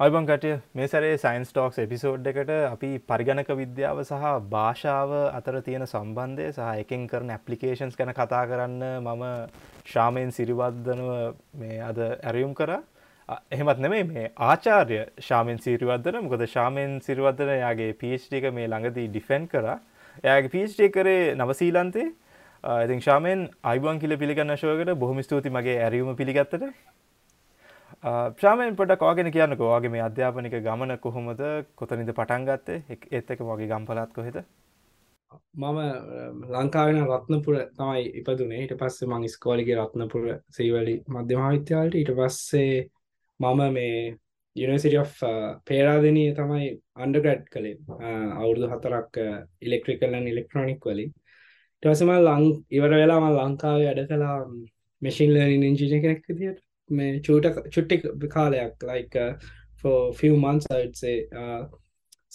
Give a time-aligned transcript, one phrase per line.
[0.00, 5.84] අයිබං කටය මේ සරේ science talks episode එකට අපි පරිගණක විද්‍යාව සහ භාෂාව අතර තියෙන
[5.84, 9.24] සම්බන්ධය සහ එකින් කරන ඇපලිකේෂන්ස් ගැන කතා කරන්න මම
[9.84, 11.08] ශාමයෙන් සිරිවද්ධනව
[11.54, 12.70] මේ අද ඇරයුම් කර.
[13.50, 19.66] එහෙමත් නෙමේ මේ ආචාර්ය ශාමෙන් සිරිවද්ධන මොකද ශාමෙන් සිරිවද්ධන යාගේ පිච්ටික මේ ළඟදී ඩිෆෙන්් කර.
[20.22, 22.06] එයාගේ පිච්ටේ කරේ නවසීලන්තේ.
[22.84, 26.70] ඉතින් ශාමෙන් අයිබන් කිල පිළිගන්න ශෝකට බොහොම ස්තුති මගේ ඇරයුම පිළිගත්තට.
[28.02, 29.58] ප්‍රාමයෙන් පොඩ කෝගෙන කියන්නක.
[29.58, 31.42] වගේ මේ අධ්‍යාපනික ගමන කොහොමද?
[31.74, 32.82] කොතනිද පටන් ගත්තේ?
[33.10, 34.38] එත් එක වගේ ගම්පලත් කොහෙද?
[35.54, 35.78] මම
[36.54, 38.60] ලංකාවෙන රත්නපුර තමයි ඉපදුනේ.
[38.62, 42.88] ඊට පස්සේ මං ස්කෝලිගේ රත්නපුර සීවලි මධ්‍යමවිද්‍යාලට ඊට පස්සේ
[43.40, 44.16] මම මේ
[44.56, 45.18] යුනිසිට of
[45.68, 46.70] පේරාදනී තමයි
[47.04, 47.76] අන්ඩගඩ් කළේ.
[48.40, 49.20] අවුරුදු හතරක්
[49.66, 51.12] ඉලෙක්ට්‍රිකල්ලන් ඉලෙක්ට්‍රොනික් වලින්.
[51.82, 54.38] ටසම ලං ඉවර වෙලාම ලංකාවේ අඩ කලා
[55.02, 56.24] මෙසින් ලනින් ඉංජින කෙනෙක්
[56.87, 58.01] දිට මේ චූට චුට්ටික්
[58.35, 59.33] කාලයක් like uh,
[59.81, 61.63] for few months I would say uh,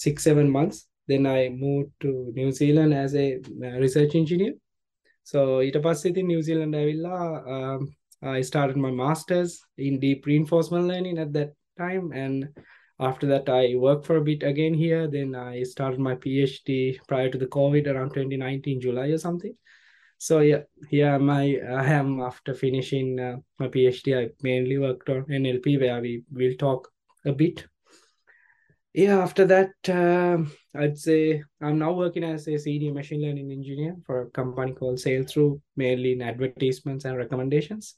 [0.04, 0.78] six seven months
[1.10, 3.26] then I moved to New Zealand as a
[3.66, 4.54] uh, research engineer
[5.30, 7.16] so ඊට පස්සේ ඉතින් New Zealand ඇවිල්ලා
[7.54, 7.80] um,
[8.36, 9.52] I started my masters
[9.88, 11.50] in deep reinforcement learning at that
[11.82, 12.38] time and
[13.08, 17.30] after that I worked for a bit again here then I started my PhD prior
[17.34, 19.54] to the COVID around 2019 July or something
[20.23, 24.17] So yeah, yeah, my I am after finishing uh, my PhD.
[24.17, 26.89] I mainly worked on NLP, where we will talk
[27.25, 27.67] a bit.
[28.93, 30.37] Yeah, after that, uh,
[30.79, 35.01] I'd say I'm now working as a senior machine learning engineer for a company called
[35.01, 37.95] Sail Through, mainly in advertisements and recommendations.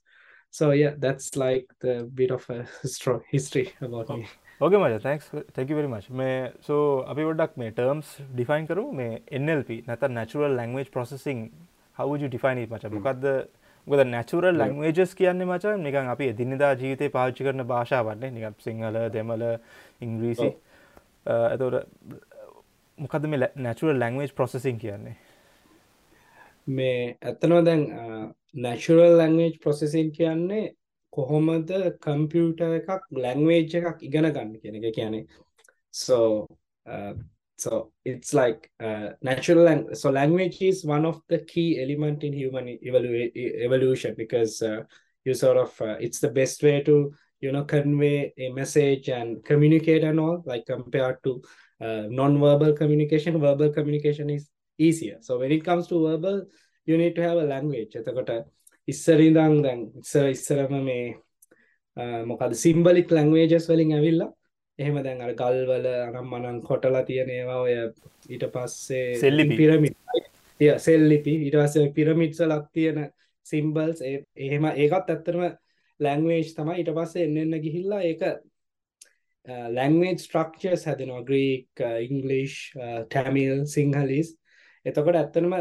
[0.49, 2.65] So yeah, that's like the bit of a
[3.31, 4.27] history about me.
[4.61, 5.29] Okay, मजा Thanks.
[5.53, 6.11] Thank you very much.
[6.11, 7.05] मैं so.
[7.13, 9.63] Abhi, वो doc में terms define करूँ मैं N L
[11.97, 13.25] හවජ ඩිෆයින මච මොකක්ද
[13.87, 19.43] ගොද natural languages කියන්නේ මච නිකන් අපි එදිනිදා ජීවිතය පාච්චි කරන භාෂාවන්නේ නික සිංහල දෙමල
[20.01, 20.49] ඉංග්‍රීසි
[21.25, 21.85] ඇතවට
[22.97, 25.15] මොකද මේ නැචුරල් ලංවේජ් ප්‍රොසෙසින් කියන්නේ?
[26.69, 27.85] මේ ඇත්තනව දැන්
[28.57, 30.65] නැචුරල් ලංවේජ් ප්‍රොසෙසින් කියන්නේ
[31.13, 35.25] කොහොමද කම්පියුට එකක් ලැංවේජ් එකක් ඉගෙන ගන්න කියන එක කියන්නේ.
[35.93, 36.47] සෝ
[37.56, 42.32] so it's like uh, natural lang- so language is one of the key element in
[42.32, 44.80] human evolu- evolution because uh,
[45.24, 49.44] you sort of uh, it's the best way to you know convey a message and
[49.44, 51.42] communicate and all like compared to
[51.80, 54.48] uh, non-verbal communication verbal communication is
[54.78, 56.44] easier so when it comes to verbal
[56.86, 58.30] you need to have a language එතකොට
[58.92, 61.00] ඉස්සරින්දන් දැන් ඉස්සර ඉස්සරම මේ
[62.30, 64.28] මොකද සිම්බලික් languages වලින් ඇවිල්ලා
[64.79, 67.75] එහෙම දැන් අර ගල්වල අනම් මනන් කොටලා තියෙන ඒවා ඔය
[68.29, 69.97] ඊට පස්සේ සෙල්ලි පිරමිට්
[70.79, 71.35] සෙල්ලිපි.
[71.45, 72.99] ඊටවස පිරමිට්ස ලක් තියෙන
[73.45, 75.45] සිම්බල්ස් එහෙම ඒකත් ඇත්තරම
[75.99, 76.75] ලැංවේජ් තමයි.
[76.79, 78.21] ඊට පස්සේ එන්න එන්න ගිහිල්ලා ඒක
[79.69, 81.23] ලැංවේජ් ස්ට්‍රක්චර්ස් හැදෙනවා.
[81.23, 82.57] ග්‍රීක් ඉංගලිෂ්
[83.09, 84.35] ටැමිල් සිංහලිස්
[84.85, 85.53] එතකොට ඇත්තනම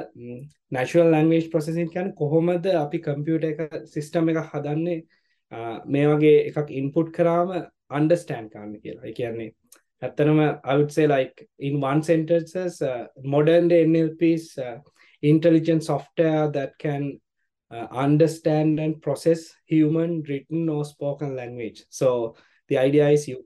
[0.74, 5.04] නැශුවල් ලංවේජ් ප්‍රසෙසින් කියන්න කොහොමද අපි කම්පියුට එක සිිස්ටම් එක හදන්නේ?
[5.86, 7.54] මේ වගේ එකක් ඉන්පුට් කරාම
[7.99, 9.47] understand කරන්න කියලා කියන්නේ
[10.07, 10.39] ඇත්තනම
[10.71, 11.35] I would say like
[11.67, 13.03] in one sentences uh,
[13.35, 14.77] modern day NLP's uh,
[15.31, 17.03] intelligent software that can
[17.75, 19.41] uh, understand and process
[19.73, 22.35] human written or spoken language so
[22.69, 23.39] the idea is you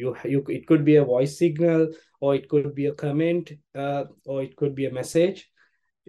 [0.00, 1.82] you you it could be a voice signal
[2.20, 5.38] or it could be a comment uh, or it could be a message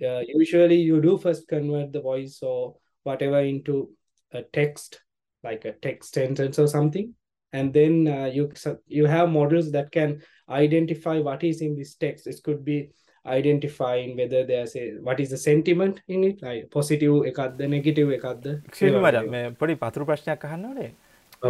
[0.07, 3.89] uh, usually you do first convert the voice or whatever into
[4.31, 5.01] a text
[5.43, 7.13] like a text sentence or something
[7.52, 8.44] And then uh, you
[8.98, 10.10] you have models that can
[10.62, 12.26] identify what is in this text.
[12.26, 12.78] It could be
[13.26, 18.46] identifying whether there's a what is the sentiment in it like positive එකක්ද negative එකක්ද?
[19.06, 20.88] මට මේ පොඩි පතුරු ප්‍රශ්නයක් අහන්නනේ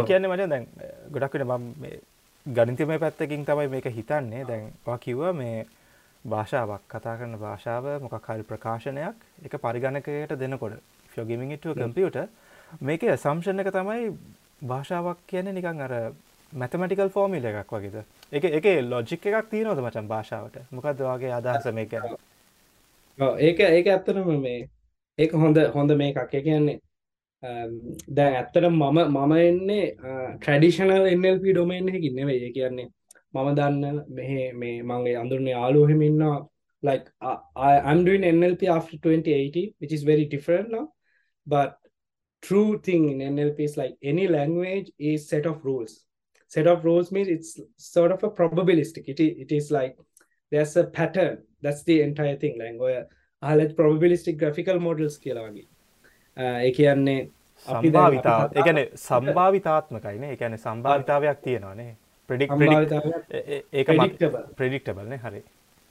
[0.09, 0.67] කියන්නේ මට දැන්
[1.15, 1.63] ගොඩක්ට මම
[2.45, 4.43] ගනිතමය පැත්තකින් තමයි මේක හිතන්නේ.
[4.51, 5.65] දැන් වා කිව්ව මේ
[6.25, 9.15] භාෂාවක් කතා කරන භාෂාව මොකක් හරි ප්‍රකාශනයක්
[9.47, 10.77] එක පරිගණකයට දෙනකොට.
[11.13, 12.17] ෆියෝගමිට කම්පියට
[12.81, 14.09] මේක සම්ෂණ එක තමයි
[14.71, 15.93] භාෂාවක් කියන්නේ නිකන් අර
[16.53, 17.97] මැතමටිකල් ෆෝමිල එකක් වගේද?
[18.31, 20.55] එක එක ලොජික් එකක් තියෙනවද මචන් භාෂාවට?
[20.71, 21.93] මොකක්ද වගේ අදහස මේක
[23.39, 24.69] ඒක ඒක ඇත්තනම මේ
[25.19, 26.79] ඒක හොඳ හොඳ මේ එකක් කියන්නේ
[28.17, 29.85] දැන් ඇත්තට මම මම එන්නේ
[30.39, 32.43] ට්‍රඩිෂනල් NLP ඩොමේන් එකකින් නෙවෙයි.
[32.47, 32.87] ඒ කියන්නේ
[33.33, 36.39] මම දන්න මෙහෙ මේ මගේ අඳුරනේ යාළුවෝ එහෙම ඉන්නවා.
[36.83, 40.85] Like I, I'm doing NLP after 2018 which is very different now.
[41.47, 41.77] But
[42.47, 45.93] true thing in NLP is like any language is set of rules.
[46.55, 47.51] Set of rules means it's
[47.95, 49.03] sort of a probabilistic.
[49.13, 49.93] It is, it is like
[50.51, 51.35] there's a pattern.
[51.63, 52.55] That's the entire thing.
[52.63, 53.05] Language
[53.41, 55.65] අහලත් probabilistic graphical models කියලා වගේ.
[56.67, 57.15] ඒ කියන්නේ
[57.65, 60.35] සම්භාවිතාව ඒ කියන්නේ සම්භාවිතාත්මකයිනේ.
[60.41, 61.91] කියන්නේ සම්භාවිතාවයක් තියෙනවානේ.
[62.29, 62.49] ප්‍රඩික්
[63.73, 64.43] ඒක predictable.
[64.59, 65.41] ප්‍රඩික්ටබල්න හරි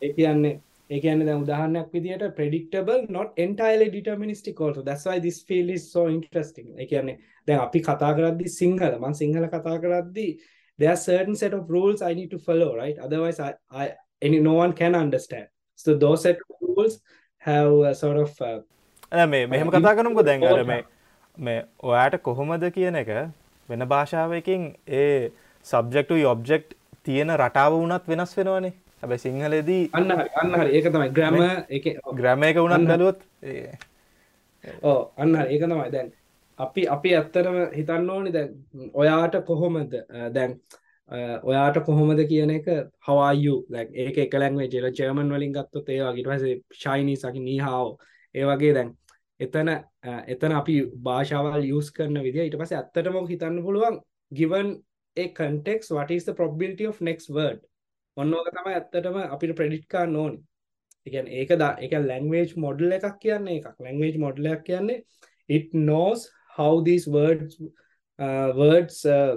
[0.02, 0.52] ඒ කියන්නේ
[0.90, 4.82] ඒ කියන්නේ දැන් උදාහරණයක් විදිහට predictable not entirely deterministic also.
[4.82, 6.66] That's why this field is so interesting.
[6.78, 7.18] ඒ කියන්නේ
[7.48, 10.28] දැන් අපි කතා කරද්දි සිංහල මම සිංහල කතා කරද්දි
[10.78, 12.98] there are certain set of rules I need to follow right?
[12.98, 13.52] Otherwise I,
[13.82, 13.92] I
[14.22, 15.46] any no one can understand.
[15.74, 17.00] So those set of rules
[17.38, 20.44] have a sort of uh, මේ මෙහෙම කතා කරමුක දැන්?
[20.44, 20.82] අර මේ
[21.38, 23.10] මේ ඔයාට කොහොමද කියන එක
[23.68, 24.68] වෙන භාෂාවකින්
[25.00, 25.32] ඒ
[25.66, 26.64] සබ්ජෙක්ටු ඔබ්ජෙක්්
[27.04, 28.72] තියෙන රටාව වුණත් වෙනස් වෙනවනේ
[29.02, 31.38] හැබැ සිංහලදී අන්න අන්න ඒක තමයි ග්‍රැම
[31.70, 33.24] එක ග්‍රැම එක වුණත් බැලුවොත්
[34.82, 35.90] ඕ අන්න ඒක තමයි.
[35.90, 36.12] දැන්
[36.58, 38.50] අපි අපි ඇත්තරම හිතන්න ඕනි දැන්
[38.94, 39.94] ඔයාට කොහොමද?
[40.32, 40.56] දැන්
[41.42, 42.68] ඔයාට කොහොමද කියන එක
[43.00, 47.88] හවායු ලැක් ඒක එක ලැංවේ ජෙල ජර්මන් වලින් ඒ ඊට පස්සේ ශයිනී සකි නීහාව
[48.34, 48.94] ඒ වගේ දැන්
[49.40, 49.72] එතන
[50.28, 50.78] එතන අපි
[51.08, 54.00] භාෂාවල් යස් කරන විදිහ ඊට පස්සේ ඇත්තටම හිතන්න පුළුවන්
[55.34, 57.60] context what is the probability of next word
[58.16, 60.40] ඔන්න ඕක තමයි ඇත්තටම අපිට ප්‍රෙඩිට් කරන්න ඕනි.
[61.06, 63.78] එකන් ඒක දා එක ලැංවේජ් මොඩල් එකක් කියන්නේ එකක්.
[63.86, 65.02] ලැංවේජ් මොඩලයක් කියන්නේ
[65.48, 67.56] it knows how these words
[68.18, 69.36] uh, words uh,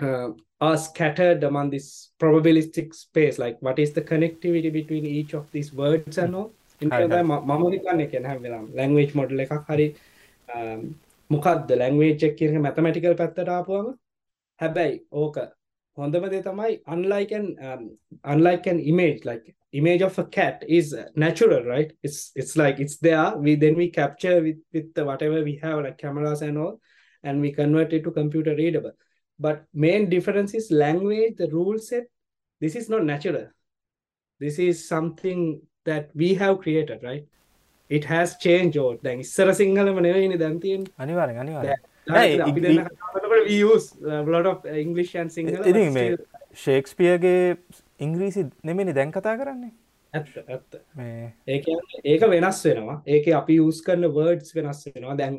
[0.00, 0.28] uh,
[0.60, 3.38] are scattered among this probabilistic space.
[3.38, 6.50] Like what is the connectivity between each of these words and all?
[6.80, 7.06] හරි.
[7.22, 9.86] මම හිතන්නේ කියන හැම වෙලාවම ලැංවේජ් මොඩල් එකක් හරි
[10.48, 10.80] um,
[11.30, 13.88] මොකක්ද language එක කියන මැතමැටිකල් පැත්තට ආපුවම
[14.60, 15.38] හැබැයි ඕක
[15.97, 17.81] හොඳම දේ තමයි unlike an um,
[18.33, 19.45] unlike an image like
[19.79, 23.75] image of a cat is uh, natural right it's it's like it's there we then
[23.81, 26.73] we capture with with the whatever we have like cameras and all
[27.23, 28.95] and we convert it to computer readable
[29.39, 32.05] but main difference is language the rule set
[32.61, 33.45] this is not natural
[34.41, 37.25] this is something that we have created right
[37.89, 41.65] it has changed over දැන් ඉස්සර සිංහලම නෙවෙයිනේ දැන් තියෙන්නේ අනිවාරෙන් අනිවාර
[42.06, 42.46] but
[45.70, 46.16] ඉතින් මේ
[46.62, 47.56] ෂේක්ස්පියගේ
[48.00, 49.72] ඉංග්‍රීසි නෙමනි දැන් කතා කරන්නේ?
[50.12, 51.58] ඇත්ත ඒ
[52.04, 52.96] ඒක වෙනස් වෙනවා.
[53.06, 55.16] ඒක අපි යස් කරන වර්ඩ්ස් වෙනස් වෙනවා.
[55.20, 55.34] දැන්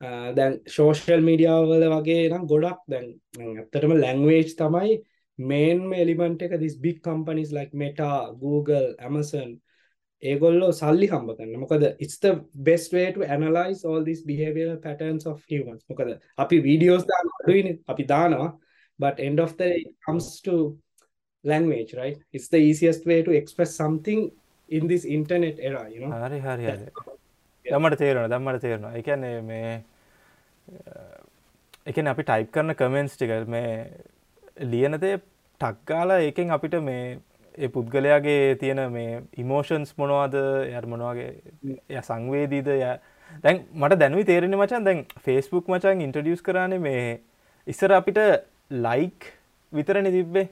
[0.00, 3.10] අ, දැන් සෝෂල් මීඩියාවල වගේ නම් ගොඩක් දැන්
[3.58, 4.94] ඇත්තටම ලැංවේජ් තමයි
[5.38, 6.56] මේන්ම එලිමන්ට එක.
[6.60, 9.58] This big companies like Meta Google Amazon
[10.30, 12.32] ඒගොල්ලෝ සල්ලි හම්බ කරන්න මොකද it's the
[12.68, 15.82] best way to analyze all these behavioral patterns of humans.
[15.90, 16.10] මොකද
[16.44, 18.48] අපි වීඩියෝස් දාන අඩුයිනේ අපි දානවා.
[18.98, 20.54] But end of the day it comes to
[21.44, 22.18] language right?
[22.36, 24.20] It's the easiest way to express something
[24.68, 26.10] in this internet era you know?
[26.24, 26.86] හරි හරි හරි.
[27.64, 29.74] දමට තේරෙන දම්මට තේරෙනවා එකන්නේ මේ
[31.90, 33.62] එකන අපි ටයිප් කරන කමෙන්ස් ටික මේ
[34.72, 35.12] ලියනතේ
[35.60, 36.98] ටක්කාලා ඒකෙන් අපිට මේ
[37.58, 40.34] ඒ පුද්ගලයාගේ තියෙන මේ ඉමෝෂන්ස් මොනවාද?
[40.68, 41.30] යට මොනවාගේ?
[41.94, 42.68] ය සංවේදීද?
[42.74, 42.94] ය
[43.44, 47.04] දැන් මට දැනුයි තේරෙන මචන් දැන් ෆේස්බුක් මචන් ඉන්ට්‍රඩියස් කරන්නේ මේ
[47.66, 48.18] ඉස්සර අපිට
[48.86, 49.30] ලයික්
[49.72, 50.48] විතරණ තිබ්බේ.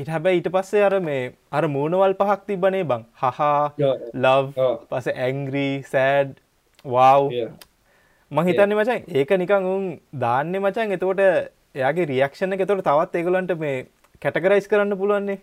[0.00, 3.04] ඉට හැබැයි ඊට පස්සේ අර මේ අර මූුණවල් පහක් තිබනේ බං.
[3.22, 3.72] හහා.
[4.24, 6.34] ලව් පස ඇංග්‍රී සෑඩ්
[6.84, 7.52] වව් yeah.
[8.30, 9.86] මං හිතන්නේ මචන් ඒක නිකං උන්
[10.24, 10.96] දාන්න මචන්.
[10.96, 11.22] එතකොට
[11.74, 12.66] එයාගේ රියක්ෂණ එක.
[12.70, 13.86] තොට තවත් ඒගලන්ට මේ
[14.22, 15.36] කැටකරයිස් කරන්න පුළුවන්නේ?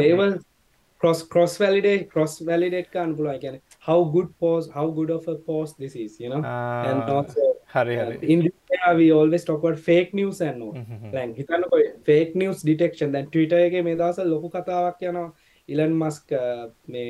[0.00, 0.42] labels
[1.00, 3.38] cross cross validate cross validate කරන්න පුළුවන්.
[3.38, 6.42] කියන්නේ how good post how good of a post this is you know?
[6.90, 10.40] and ආ, also හරි uh, හරි in this era we always talk about fake news
[10.40, 10.74] and all.
[11.14, 11.80] දැන් හිතන්නකො
[12.10, 13.12] fake news detection.
[13.12, 15.30] දැන් Twitter එකේ මේ දවස්වල ලොකු කතාවක් යනවා.
[15.68, 17.04] Elon Musk uh, මේ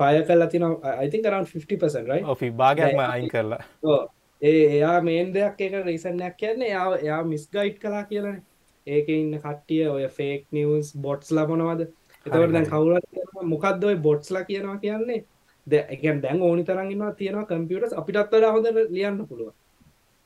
[0.00, 0.94] fire කරලා තිනවා.
[1.04, 2.26] I think around 50% right?
[2.34, 3.62] ඔෆි භාගයක්ම අයින් කරලා.
[3.82, 4.00] ඔව්.
[4.42, 8.42] ඒ එයා මේන් දෙයක් එක රීසන්යක් කියන්නේ එයා එයා මිස්ගයිඩ් කලා කියලන
[8.86, 11.86] ඒක ඉන්න කට්ටිය ඔය ෆේක් නිවස් බොට්ස් ලබනවාද?
[12.26, 12.70] එතවට දැන් හරි.
[12.72, 15.24] කවුර මොකක්ද ඔය බොට්ස්ලා කියනවා කියන්නේ?
[15.66, 19.52] ද එකන් දැන් ඕනි තරන්ගන්නවා තියෙනවා කම්පියටස් අපිටත් වඩා හොඳ ලියන්න පුළුව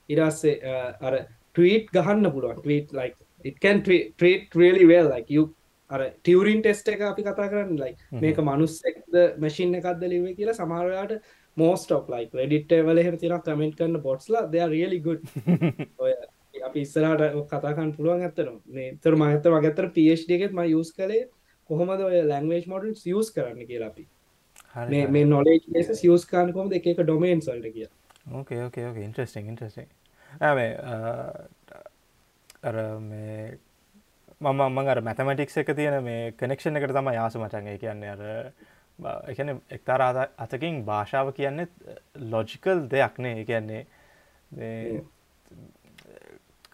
[0.08, 0.56] ඉරස්සේ
[1.00, 1.14] අර
[1.54, 2.58] ටීට් ගහන්න පුළුවන්.
[2.62, 3.12] ටීට ලයි
[3.44, 5.08] ඉටකන් ට්‍රීට really well.
[5.14, 5.44] like you
[5.90, 7.94] අර ටියවරින් ටෙස්ට එක අපි කතා කරන්න ලයි.
[8.22, 11.14] මේක මනුස්සෙක්ද මැසින් එකක්ද ලිවේ කියලා සමහරයාට
[11.56, 15.22] මෝස්ට ඔක් ලයි ෙඩිට වල හෙ තින කමෙන්ට් කරන්න බොට්ස්ලා දෙ රියලි ගුඩ්
[15.98, 16.12] ඔය
[16.62, 21.28] අපි ඉස්සරට කතාකන් පුළුවන් ඇත්තන මේ තර මහත වගතර පේෂ් එකෙත් ම යස් කළේ
[21.70, 24.08] කොහොමද ඔය ලැංවේජ් මොඩල් යස් කරන්න කියලා අපි.
[24.74, 25.12] මේ හරි.
[25.12, 27.88] මේ නොලේජ් ලෙස යස් කාන කොම එක ඩොමේන් සල්ට කිය
[28.32, 29.88] ඕකේ ඕකේ ඕකේ ඉන්ට්‍රස්ටිං ඉන්ට්‍රස්ටිං
[30.54, 30.72] මේ
[32.62, 33.58] අර මේ
[34.40, 38.22] මම මං අර මැතමටික්ස් එක තියෙන මේ කනෙක්ෂණ එකට තම යාස මචන්ගේ කියන්නේ අර
[39.28, 40.04] එකන එක්තර
[40.38, 41.66] අතකින් භාෂාව කියන්නේ
[42.30, 43.34] ලොජිකල් දෙයක් නේ.
[43.34, 43.86] ඒ කියන්නේ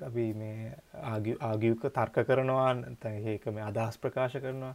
[0.03, 0.73] අපි මේ
[1.03, 2.71] ආගියක තර්ක කරනවා
[3.27, 4.75] ඒක මේ අදහස් ප්‍රකාශ කරනවා.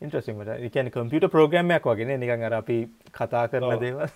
[0.00, 0.48] ඉන්ට්‍රස්ටිං මට.
[0.48, 2.16] ඒ කියන්නේ කම්පියුටර් ප්‍රෝග්‍රෑම් එකක් වගේ නේ.
[2.16, 2.78] නිකන් අර අපි
[3.12, 3.80] කතා කරන ඔව්.
[3.80, 4.08] දේවල්.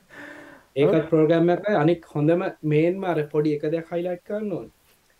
[0.76, 4.70] ඒකත් ප්‍රෝග්‍රම් එක අනික් හොඳම මේන්ම අර පොඩි එක දෙයක් හයිලයිට් කරන්න ඕන.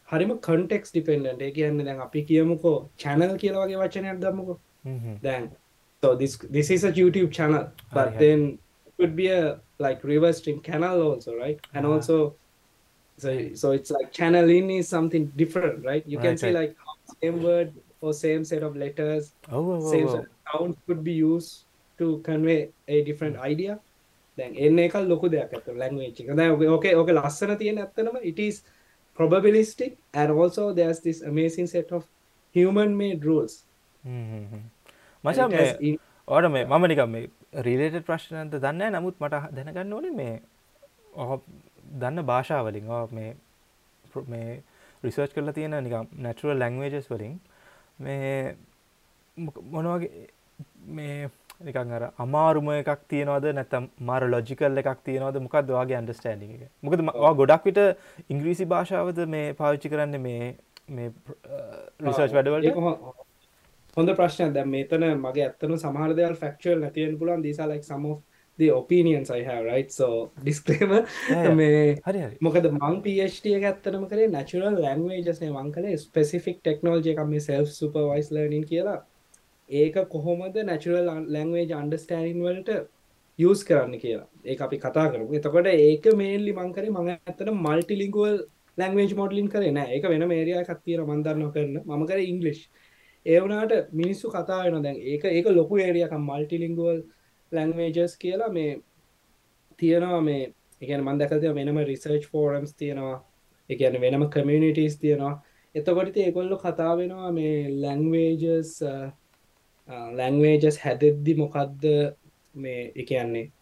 [0.09, 4.59] හරිම කන්ටෙක්ස් ඩිපෙන්ඩට ඒ කියන්න දැන් අපි කියමුකෝ චැනල් කියලවගේ වචනයක් දම්මකෝ
[5.23, 5.51] දැන්
[6.03, 7.67] so this this is a youtube channel.
[7.93, 8.59] but then
[8.99, 11.59] could be a like reverse stream canal also right?
[11.75, 12.37] And also
[13.19, 16.05] so so it's like channel in is something different right?
[16.07, 16.59] You can Right, see right.
[16.61, 16.73] like
[17.23, 21.53] same word or same set of letters ඔව same set of sounds could be used
[21.99, 23.75] to convey a different idea.
[24.39, 26.31] දැන් එන්න එක ලොකු දෙයක් ඇත language එක.
[26.39, 28.57] දැන් ඕකේ ඕකේ ලස්සන තියෙන ඇත්තනම it is
[29.19, 32.03] probabilistic and also there's this amazing set of
[32.55, 33.53] human made rules
[35.25, 35.47] මචා
[35.89, 37.23] in- ඕට මේ මම නිකම් මේ
[37.67, 40.29] රීලේට ප්‍රශ්නන්ත දන්න නමුත් මට දැනගන්න ඕනේ මේ
[41.95, 43.31] දන්න භාෂාවලින් මේ
[44.27, 44.63] මේ
[45.03, 47.41] රිසර්ච් කරලා තියෙන නිකම් නැටරුවල් ලැංවේජස් වලින්
[47.99, 48.57] මේ
[49.37, 50.29] මොනවගේ
[50.91, 53.47] මේ නිකන් අර අමාරුම එකක් තියෙනවද?
[53.53, 55.41] නැතම් මාර ලොජිකල් එකක් තියෙනවද?
[55.41, 56.71] මොකක්ද වගේ අන්ඩස්ටෑන්ඩි එක?
[56.83, 57.81] මොකද වා ගොඩක් විට
[58.29, 60.57] ඉංග්‍රීසි භාෂාවද මේ පාවිච්චි කරන්න මේ
[60.89, 61.13] මේ
[62.01, 63.25] රිසර්ච් ඒක වැඩවලට
[63.97, 68.19] හොඳ ප්‍රශ්න දැ මේතන මගේ ඇත්තනු සමහර දෙවල් ෆක්චල් නැතියෙන් පුලන් දිසා like some of
[68.59, 69.91] the opinions I have right?
[69.91, 70.09] So
[70.49, 71.01] disclaimer.
[71.61, 71.71] මේ
[72.07, 77.25] හරි මොකද මං PhD එක ඇත්තනම කරේ natural languages නේ මං කලේ specific technology එකක්
[77.35, 78.97] මේ self supervised learning කියලා.
[79.71, 81.07] ඒක කොහොමද natural
[81.39, 82.81] language understanding වලට
[83.39, 84.27] use කරන්න කියලා.
[84.45, 85.29] ඒක අපි කතා කරමු.
[85.41, 88.39] එතකොට ඒක මේන්ලි මං කරේ මං ඇත්තට multilingual
[88.79, 89.91] language modeling කරේ නෑ.
[89.97, 91.75] ඒක වෙනම area එකක් තියෙනවා මං දන්නවා කරන.
[91.85, 92.63] මම කරේ English.
[93.27, 95.03] ඒ වුණාට මිනිස්සු කතා වෙනවා දැන්.
[95.13, 96.17] ඒක ඒක ලොකු area එකක්
[97.53, 98.81] multilingual languages කියලා මේ
[99.77, 103.25] තියෙනවා මේ එකන මන් දැකතිය වෙනම රිසර්ච් ෆෝරම්ස් තියෙනවා
[103.71, 105.43] එකන වෙනම කමියනිටස් තියෙනවා.
[105.75, 108.83] එතකොට ඒකොල්ලො කතා වෙනවා මේ ලැංවේජස්
[110.17, 111.85] ලැංවේජස් හැදෙද්දි මොකක්ද
[112.55, 113.53] මේ එකන්නේ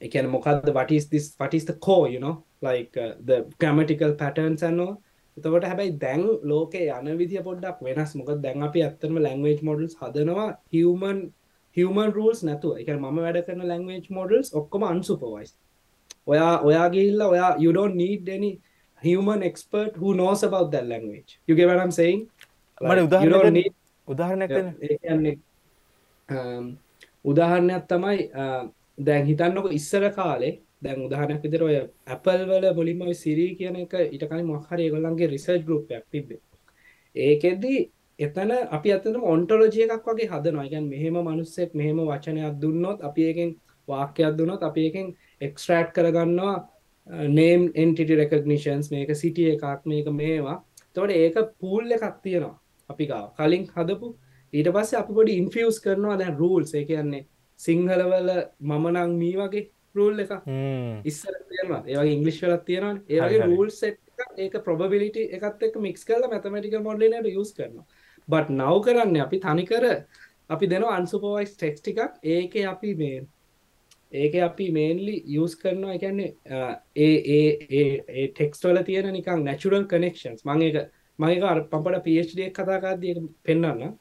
[0.00, 4.96] එකන මොකක්ද වටිස් this වටිස් the core you know like uh, the grammatical patterns අන්නවා
[5.36, 8.14] එතකොට හැබැයි දැන් ලෝකේ යන විදිහ පොඩ්ඩක් වෙනස්.
[8.14, 11.32] මොක දැන් අපි ඇත්තම ලැංවේජ් මොඩල්ස් හදනවා human
[11.76, 12.72] human rules නැතුව.
[12.80, 15.50] එක මම වැඩ කරන ලැංවේජ් මොඩල්ස් ඔක්කොම අන්සුපවයිස්
[16.26, 18.50] ඔයා ඔයා ගිල්ලා ඔයා you don't need any
[19.02, 21.30] human expert who knows about that language.
[21.48, 22.20] You get what I'm saying?
[22.80, 23.72] මට you don't උදාහරණ need
[24.08, 24.50] උදාහරණයක්
[26.28, 26.64] අම්,
[27.24, 28.44] උදාහරණයක් තමයි අ,
[28.98, 30.52] දැන් හිතන්නක ඉස්සර කාලේ
[30.82, 31.76] දැන් උදාහරණයක් විදිහට ඔය
[32.06, 32.64] Apple වල
[33.08, 33.94] ඔය Siri කියන එක
[34.70, 36.40] හරි ඒගොල්ලන්ගේ රිසර්ච් ගෲප් එකක් තිබ්බේ.
[37.16, 37.74] ඒකෙදි
[38.18, 40.68] එතන අපි අතනම ඔන්ටොලොජි එකක් වගේ හදනවා.
[40.68, 43.54] කියන්නේ මෙහෙම මිනිස්සෙක් මෙහෙම වචනයක් දුන්නොත් අපි ඒකෙන්
[43.88, 46.56] වාක්‍යයක් දුන්නොත් අපි ඒකෙන් එක්ස්ට්‍රැක්ට් කරගන්නවා
[47.30, 50.58] name entity recognitions මේක city එකක් මේක මේවා.
[50.88, 52.58] එතකොට ඒක pool එකක් තියෙනවා.
[52.90, 54.08] අපි ගාව කලින් හදපු
[54.52, 57.26] ඊට පස්සේ අපි පොඩි ඉන්ෆියස් කරනවා දැන් රූල්ස් ඒ කියන්නේ
[57.60, 59.64] සිංහලවල මම නං මී වගේ
[59.96, 60.32] රූල් එක
[61.10, 63.40] ඉස්සර තියෙනවා ඒවගේ ඉංගලිෂ් වලත් තියෙනවා හරි.
[63.48, 63.98] රූල් සෙට්
[64.36, 67.86] ඒක ප්‍රොබිලිටි එකත් එක්ක මික්ස් කරලා මැතමටිකල් මොඩලිනට යස් කරනවා
[68.28, 69.84] බට් නව් කරන්න අපි තනිකර
[70.50, 73.22] අපි දෙනවා අන්සුපවයිස් ටෙක්ස් ටිකක් ඒක අපි මේ
[74.12, 75.94] ඒක අපි මේන්ලි යස් කරනවා.
[75.94, 76.34] එකන්නේ
[76.96, 80.76] ඒ ඒ ඒ ඒ ටෙක්ස්ටවල තියෙන නිකං නැචුරල් කනෙක්ෂන්ස් මං එක
[81.18, 83.14] මගේ අර පම්පට පD කතාකාදදිය
[83.44, 83.98] පෙන්න්න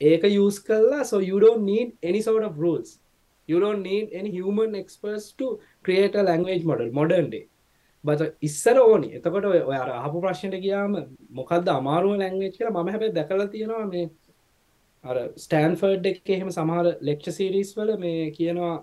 [0.00, 2.98] ඒක යස් කරලා so you don't need any sort of rules.
[3.48, 7.48] You don't need any human experts to create a language model modern day.
[8.04, 9.10] බත ඉස්සර ඕනි.
[9.18, 10.96] එතකොට ඔය අර අහපු ප්‍රශ්නයට ගියාම
[11.38, 14.06] මොකක්ද අමාරුව ලැංග්වේජ් කියලා මම හැබැයි දැකලා තියෙනවා මේ
[15.04, 18.74] අර ස්ටෑන්ෆර්ඩ් එකේ එහෙම සමහර ලෙක්චර් සීරීස් වල මේ කියනවා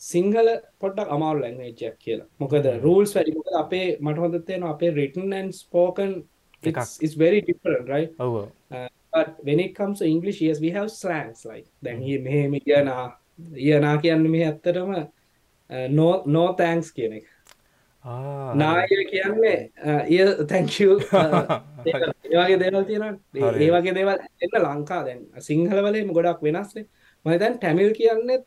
[0.00, 0.48] සිංහල
[0.82, 2.28] පොඩ්ඩක් අමාරු ලැංග්වේජ්යක් කියලා.
[2.42, 3.36] මොකද රූල්ස් වැඩි.
[3.38, 6.10] මොකද අපේ මට හොඳ තියෙනවා අපේ written and spoken
[6.62, 8.10] it's, it's very different right?
[8.18, 8.48] ඔව.
[9.14, 13.04] But when it comes to English yes we have slangs like දැන් මේ මෙහෙම කියනා
[13.66, 17.26] ඊයනා කියන්න මේ ඇත්තටම uh, no no thanks කියන එක
[18.54, 19.56] නාය කියන්නේ
[20.16, 20.96] ඒ තැංකූ
[22.32, 23.64] ඒවගේ දේවල් තියෙන හරි.
[23.64, 25.22] ඒ වගේ දේවල් එන්න ලංකා දැන්.
[25.48, 26.86] සිංහලවලේම ගොඩක් වෙනස්නේ
[27.24, 28.46] මම දැන් ටැමිල් කියන්නෙත්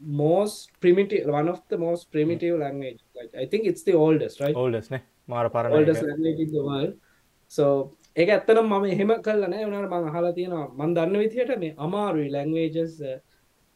[0.00, 3.00] most primitive one of the most primitive language.
[3.14, 4.56] Like I think it's the oldest right?
[4.56, 6.94] ඕල්ඩස්නේ මාර oldest පරණ language in the world.
[7.52, 7.64] So
[8.16, 9.64] ඒක ඇත්තනම් මම එහෙම කල්ලා නෑ.
[9.66, 13.18] වුණාට මං අහලා තියෙනවා මං දන්න විදිහට මේ අමාරුයි languages uh,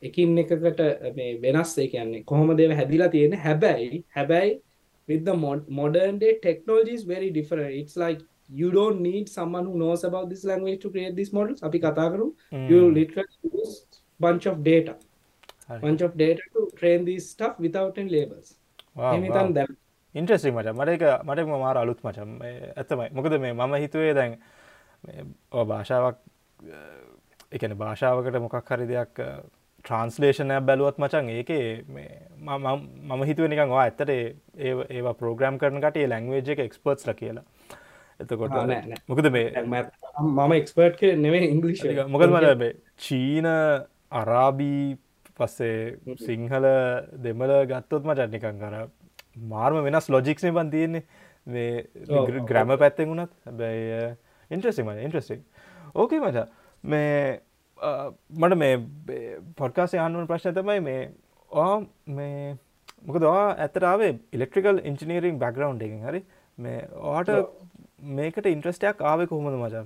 [0.08, 0.80] එකින් එකකට
[1.16, 3.40] මේ වෙනස් ඒ කියන්නේ කොහොමද ඒවා හැදිලා තියෙන්නේ?
[3.46, 4.52] හැබැයි හැබැයි
[5.08, 7.70] with the mod modern day technology is very different.
[7.80, 8.20] It's like
[8.60, 11.62] you don't need someone who knows about this language to create these models.
[11.68, 12.28] අපි කතා කරමු.
[12.72, 13.74] You literally use
[14.20, 14.94] bunch of data.
[15.84, 18.48] bunch of data to train this stuff without any labels.
[19.14, 19.70] හිතන්න දැන්
[20.14, 20.68] ඉන්ට්‍රස්ටික් මච.
[20.78, 22.30] මට එක මට මාර අලුත් මචම්
[22.80, 23.08] ඇත්තමයි.
[23.16, 24.36] මොකද මේ මම හිතුවේ දැන්
[25.04, 25.24] මේ
[25.58, 26.16] ඔය භාෂාවක්
[27.56, 29.22] එකන භාෂාවකට මොකක් හරි දෙයක්
[29.84, 34.24] ට්‍රන්ස්ලේෂනයක් බැලුවත් මචන් ඒකේ මම හිතුව නිකන් වා ඇත්තට ඒ
[34.96, 37.44] ඒවා ප්‍රෝග්‍රම් කරන කටේ ලැංවේජ් එක එක්ස්පර්ට්ස්ල කියලා.
[38.22, 38.54] එතකොට
[39.10, 41.84] මොකද මේ මම එක්ස්පර්ට් නෙවේ ඉංගලිෂ්
[42.16, 42.72] මොකද මට
[43.06, 43.48] චීන
[44.22, 44.96] අරාබී
[45.38, 45.76] පස්සේ
[46.24, 46.66] සිංහල
[47.26, 48.74] දෙමල ගත්තොත් මචන් නිකන් කර
[49.52, 51.04] මාර්ම වෙනස් ලොජික්නේ බන් තියෙන්නේ.
[51.46, 51.86] මේ
[52.48, 53.32] ග්‍රැම පැත්තෙන් වුණත්.
[53.46, 54.02] හැබැයි
[54.50, 55.38] ඉන්ට්‍රසිම ඉන්ට්‍රස්ටි
[55.94, 56.46] ඕකේ මචා.
[56.84, 57.40] මේ
[58.42, 58.74] මට මේ
[59.60, 61.00] පොඩ්කාසේ අනුවන් ප්‍රශ්න තමයි මේ
[61.50, 61.74] ඕ
[62.18, 62.56] මේ
[63.06, 66.02] මොකද ඇතරාවේ ඉලෙක්ට්‍රිකල් ඉංජිනීරිං බැග්‍රවන්් එකින්.
[66.08, 66.22] හරි?
[66.58, 67.30] මේ ඕට
[68.18, 69.84] මේකට ඉන්ට්‍රස්ටයක් ආවෙ කොහොමද මචා?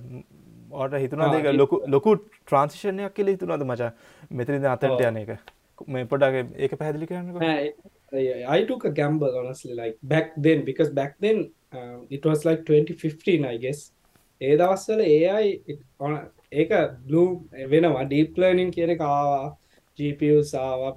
[0.71, 3.91] ඕට හිතුනා දෙක ලොකු ලොකු ට්‍රන්සිෂණයක් කියල හිතුනද මචා?
[4.31, 5.37] මෙතරිද අතට යන එක.
[5.95, 7.41] මේ පොඩාගේ ඒක පැදිලි කරන්න
[8.57, 11.39] I took a gamble honestly like back then because back then
[11.73, 13.91] uh, it was like 2015 I guess.
[14.41, 15.45] ඒ දවස්වල AI
[16.51, 16.69] ඒක
[17.07, 18.03] බ්ලූ වෙනවා.
[18.03, 18.97] ඩීප් ලර්නින් කියන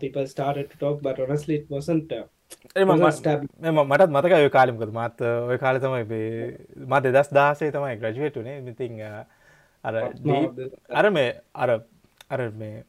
[0.00, 2.24] people started to talk but honestly it wasn't uh,
[2.76, 6.20] මටත් මතක ඔය කාලිමකද මත් ඔය කාල තමයි
[6.86, 9.00] මත් දෙදස් දාසේ තමයි ග්‍රජුවටනේ මිතිං
[9.84, 9.94] අර
[10.90, 11.70] අර මේ අර
[12.30, 12.84] අර මේ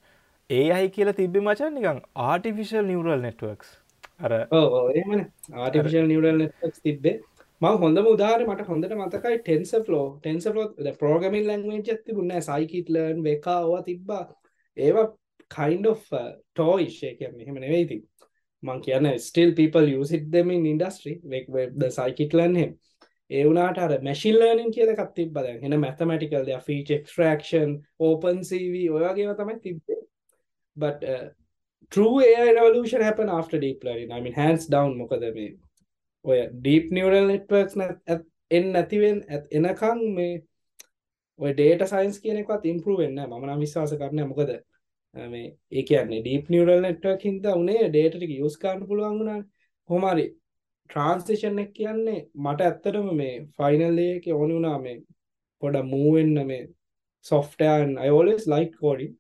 [0.50, 3.70] ඒ අයි කියලා තිබ්බි මචන් නිකං ආටිෆිශල් නිවරල් නෙට්වක්ස්
[4.20, 6.48] අර ආටිෆිශල් නිවරල්
[6.84, 7.15] තිබ්බේ
[7.62, 13.82] ම හොඳම උදාර මට හොඳට මතකයි ටෙන්ස ෆලෝ ටෙන්ස ෆලෝ පෝගමින් ලංවේජ තිබුන්න සයිකිටලර්න් වෙකාවා
[13.89, 14.24] තිබ්බා.
[14.77, 15.08] ඒවා
[15.56, 18.00] kind of uh, ටෝයිශ්ය කියන්න එහෙම නෙවෙයිති
[18.63, 21.15] මං කියන්න still people use it them in industry.
[21.80, 22.75] The scikit learn හෙම
[23.30, 28.86] ඒ වුනාට අර මැශිල් ලර්නින් කියල එකත් තිබ්බද හෙන මැතමටිකල් දෙ ෆීච ක්ස්ට්‍රක්ෂන් ඕපන් සව
[28.98, 30.03] ඔයගේව තමයි තිබ්බේ.
[30.75, 31.25] But uh,
[31.91, 34.12] true AI revolution happen after deep learning.
[34.12, 35.51] I mean hands down මොකද මේ
[36.25, 37.77] ඔය ඩීප් නිවරල් නෙට්වර්ක්ස්
[38.51, 40.33] එන් නැතිවෙන් ඇත් එනකං මේ
[41.39, 44.51] ඔය ඩේට සයින්ස් කියනෙකත් ඉම්පරු වෙන්න මන විශ්වාස කරන මොකද
[45.15, 49.39] මේ ඒ කියන්නේ ඩීප් නිවරල් නෙට්වක් හිද උනේ ඩේටක යස්කාන්න පුළුවන් වුණා
[49.89, 50.27] හොමරි
[50.89, 54.97] ට්‍රන්ස්ේෂන් එක් කියන්නේ මට ඇත්තටම මේ ෆයිනල්ලයක ඕනි වුණා මේ
[55.61, 56.61] පොඩ මූවෙන්න මේ
[57.25, 59.13] software I always like coding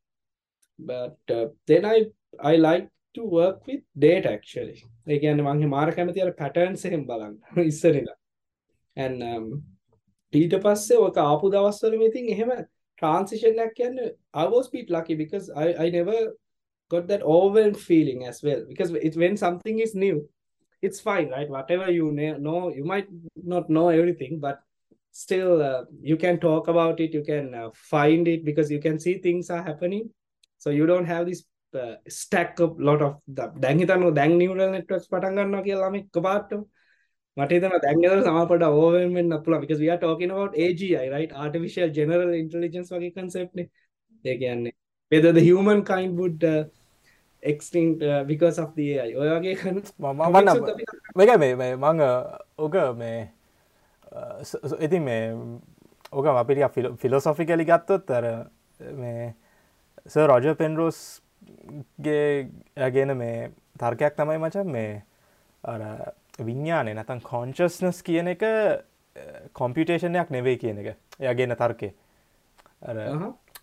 [0.79, 1.97] but uh, then I
[2.39, 4.83] I like to work with data actually.
[5.07, 7.37] ඒ කියන්නේ මං මාර කැමති අර පැටර්න්ස් එහෙම බලන්න.
[7.71, 8.15] ඉස්සරලා
[8.95, 9.63] and um,
[10.33, 12.51] ඊට පස්සේ ඔක ආපු දවස්වල ඉතින් එහෙම
[13.01, 16.19] transition එකක් කියන්නේ I was bit lucky because I I never
[16.91, 18.61] got that overwhelmed feeling as well.
[18.67, 20.17] Because it's when something is new
[20.81, 21.49] it's fine right?
[21.49, 23.07] Whatever you know you might
[23.53, 24.59] not know everything but
[25.11, 28.99] still uh, you can talk about it you can uh, find it because you can
[28.99, 30.09] see things are happening.
[30.57, 31.43] So you don't have this
[32.09, 33.03] stack lot
[33.63, 36.53] දැන්හිතන්න දැන් neural network පටන්ගන්න කියලාම එකපාට
[37.37, 41.31] මටතන දැන්ගල සමපට ඕවෙන්ෙන් අපල are talking about AGI right?
[41.33, 43.69] Artificial general intelligence වගේ concept නේ.
[44.25, 44.71] ඒ කියන්නේ
[45.11, 46.63] whether the human kind would uh,
[47.43, 50.21] extinct uh, because of the AI ඔය වගේ කන මම
[51.15, 51.75] මේක මේ මේ
[52.57, 53.31] ඕක මේ
[54.79, 55.23] ඉතින් මේ
[56.11, 58.25] ඕක අපිට ෆිලොසොෆිකලි ගත්තොත් අර
[58.79, 59.33] මේ
[60.05, 61.21] ස රොජ පෙන්රෝස්
[62.05, 65.03] ගේ ඇගෙන මේ තර්කයක් තමයි මචන් මේ
[66.47, 68.43] විඤ්ඥානය නැතන් කොන්චස්නස් කියන එක
[69.59, 70.97] කොම්පියුටේෂනයක් නෙවෙයි කියන එක.
[71.19, 71.89] එයගේන තර්කය.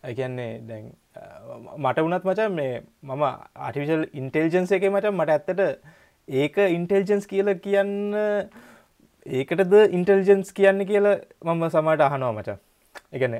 [0.08, 0.90] ඇකන්නේ දැන්
[1.76, 5.60] මට වනත් මචන් මේ මම ආටිවිශල් ඉන්ටෙල්ජන්ස එක මට මට ඇත්තට
[6.28, 7.94] ඒක ඉන්ටෙල්ජන්ස් කියල කියන්න
[9.26, 11.06] ඒකටද ඉන්ටෙල්ජන්ස් කියන්න කියල
[11.44, 12.58] මම සමට අහනවා මචා.
[13.12, 13.34] එකන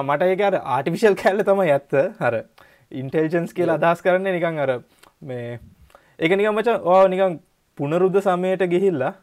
[0.00, 1.92] මට ඒක අර ආටිවිශල් කැල්ල තම ඇත්ත.
[2.22, 2.34] හර
[3.00, 4.72] ඉන්ටෙල්ජන්ස් කියලා අදහස් කරන්නේ නිකං අර
[5.22, 5.58] මේ
[6.18, 7.38] එක නිකම් මච ඕ නිකං
[7.78, 9.14] පුනරුද්ධ සමයට ගිහිල්ලා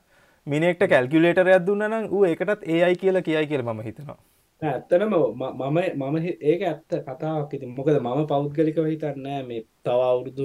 [0.47, 4.17] මිනෙක්ට කැල්කිලේටරයක් දුන්න නම් ඌ එකටත් ඒ අයි කියලා කියයි කියල ම හිතනවා.
[4.61, 10.43] ඇත්තනම මම මම ඒක ඇත්ත කතාවක් ඉති මොකද මම පෞද්ගලිකව හිතන්නෑ මේ තව අවුරුදු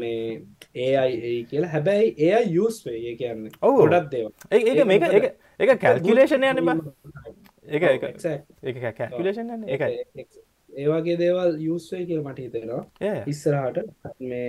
[0.00, 0.42] මේ
[0.76, 1.70] ඒ අයි කියලා.
[1.74, 3.48] හැබැයි ඒ යුස් වේ ඒ කියන්න.
[3.62, 3.76] ඔව.
[3.82, 6.58] ගොඩත් දේව ඒ මේක ඒ එක කැල්කිලේෂණ යන
[7.66, 7.80] ඒ ඒ
[8.92, 10.28] කැල්කිලේෂන් එක
[10.78, 12.82] ඒවාගේ දේවල් යුස්වේ කියල මට හිතෙනවා.
[13.26, 13.78] ඉස්සරහට.
[14.22, 14.48] මේ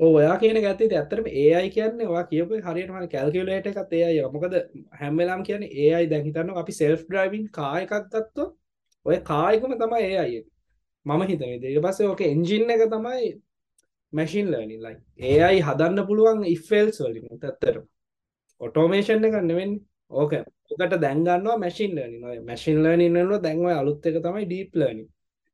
[0.00, 4.54] ඔයා කියන ඇති ඇතරම ඒයි කියන්න වා කියප හරියටම කැල්කිලේට එකත් ඒයි මොකද
[4.94, 8.50] හැම්මලාම් කියන ඒයි දැහිතන්න අපි සෙල්ෆ් ඩ්‍රයිවින් කායකක් ගත්ත
[9.06, 10.40] ඔය කායකුම තමයි ඒ අයි
[11.06, 13.30] මම හිතන දේ පස්සේ ඕක එන්ජින්න එක තමයි
[14.12, 14.96] මැසින් ලනින් ලයි
[15.30, 17.76] ඒයි හදන්න පුළුවන් ඉෆෙල්ස් වලින් තත්තර
[18.60, 19.72] ඔටෝමේෂන් එක නෙවෙන්
[20.12, 20.32] ඕක
[20.72, 24.70] ඔකට දැන්ගන්නවා මැසින් ලනි නොය මැසින් ලනින්නල දැන්ව අලුත් එක තමයි ඩීප්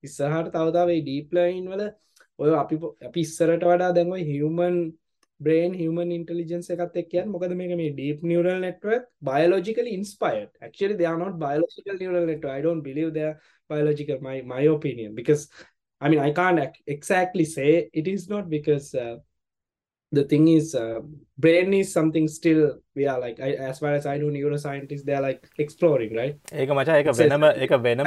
[0.03, 1.91] ලනින් ඉස්සහට තවතාවේ ඩීප්ලයින් වල.
[2.39, 2.77] ඔය අපි
[3.09, 4.93] අපි ඉස්සරට වඩා දැන්ව හිවමන්
[5.41, 11.07] බ්‍රේන් හමන් ඉන්ටලිජන්ස එකත් එක්යන් මොකද මේ මේ deep neural network biological inspired actually they
[11.07, 12.53] are not biological neural network.
[12.53, 15.15] I don't believe they are biological my my opinion.
[15.15, 15.49] Because
[16.01, 19.19] I mean, I can't ac- exactly say it is not because uh,
[20.13, 21.01] the thing is, uh,
[21.39, 22.63] brain is something still
[22.95, 26.37] we are like, I, as far as I know, neuroscientists they're like exploring, right?
[26.53, 28.07] ඒක මචා a වෙනම එක වෙනම?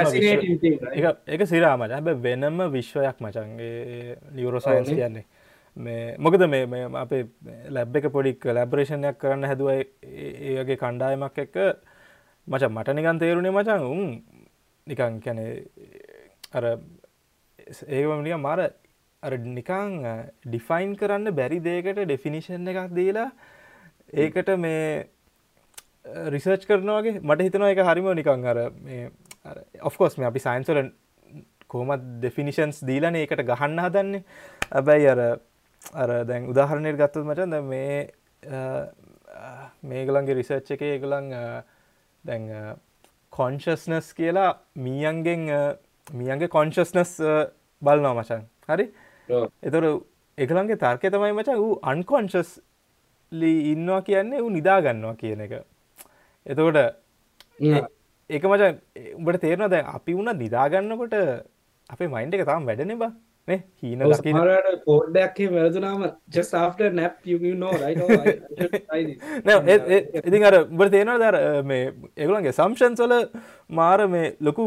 [1.00, 3.70] එක එක සිරා මච හැබ වෙනම විශ්වයක් මචන්ගේ
[4.36, 5.00] ලියවරෝසයින්ස් ඕනේ.
[5.00, 5.24] කියන්නේ
[5.76, 7.22] මේ මොකද මේ මේ අපේ
[7.70, 11.56] ලැබ් එක පොඩික් ලැබරේෂණයක් කරන්න හැදුව ඒගේ කණ්ඩායමක් එක්ක
[12.48, 14.04] මච මට නිකන් තේරුණේ මචන් උන්
[14.86, 15.44] නිකන් කැනෙ
[16.52, 16.64] අර
[17.88, 18.70] ඒකමනික මර අර
[19.30, 19.94] නිකං
[20.44, 23.30] ඩිෆයින් කරන්න බැරි දේකට ඩෙෆිනිෂන් එකක් දීලා
[24.14, 25.08] ඒකට මේ
[26.28, 29.10] රිසර්ච් කරනවාගේ මට හිතනවා එක හරිම නිකං අර මේ
[29.82, 30.82] ඔෆ්කෝස් මේ අපි සයින්සල
[31.68, 34.24] කෝමත් ඩෙෆිනිෂන්ස් දීලන ඒකට ගහන්න හදන්නේ
[34.72, 35.22] ඇබැයි අර
[35.94, 38.08] අර දැන් උදාහරණයට ගත්තත් මචන් දැන් මේ
[39.84, 41.32] මේගලන්ගේ රිසර්ච් එක ඒගලන්
[42.24, 42.50] දැන්
[43.32, 45.48] කොන්ශස්නස් කියලා මීයන්ගෙන්
[46.12, 47.16] මියන්ගේ කොන්ශස්නස්
[47.82, 49.03] බලනවා මචන් හරි ඔව්.
[49.62, 49.84] එතොර
[50.38, 52.60] එකළන්ගේ තර්කය තමයි මචන් වූ අන්කොන්ශස්
[53.32, 55.54] ලී ඉන්නවා කියන්නේ වූ නිදාගන්නවා කියන එක.
[56.46, 56.80] එතකොට.
[58.30, 58.80] ඒක මචන්
[59.16, 61.14] උඹට තේරනවා දැන් අපි වුණ නිදාගන්නකොට
[61.90, 63.12] අපේ මයින්ඩ එක තාම් වැඩන බා.
[63.48, 63.60] නේ?
[63.82, 64.00] හීන
[65.40, 66.04] එහෙම වැරදුනාම
[68.86, 69.18] try this.
[69.46, 73.14] නෑ ඉතින් අර උඹට තේනවා දර මේ ඒගුලන්ගේ සම්ෂන්ස් වල
[73.80, 74.66] මාර මේ ලොකු.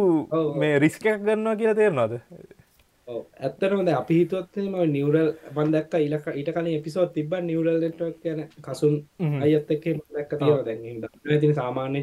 [0.55, 2.15] මේ රිස්කයක් ගන්නවා කියලා තේරනවාද?
[2.15, 2.66] ඔව්
[3.07, 8.17] ඇත්තටම දැන් අපි හිතුවත් එහෙම නියුරල් මම දැක්කා ඊළඟ ඊට කලින් එපිසෝඩ් තිබ්බා නියුරල් නෙට්වර්ක්
[8.23, 9.37] ගැන කසුන් හ්ම්.
[9.41, 10.81] අයත් එක්ක එහෙම දැක්ක තියෙනවා දැන්.
[10.81, 12.01] එහෙම දන්නවා ඉතින් සාමාන්‍ය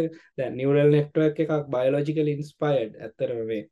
[0.00, 3.62] එක දැන් නියුරල් නෙට්වර්ක් එකක් බයොලොජිකල් ඉන්ස්පයර්ඩ් ඇත්තටම මේ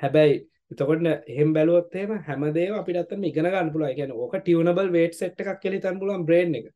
[0.00, 0.36] හැබැයි
[0.70, 3.72] එතකොට එහෙම බැලුවොත් එහෙම හැමදේම අපිට ඇත්තටම ඉගෙන ගන්න.
[3.82, 6.68] ඒ කියන්නේ ඕක ටියුනබල් වේට් සෙට් එකක් කියලා හිතන්න පුළුවන් බ්‍රේන් එක.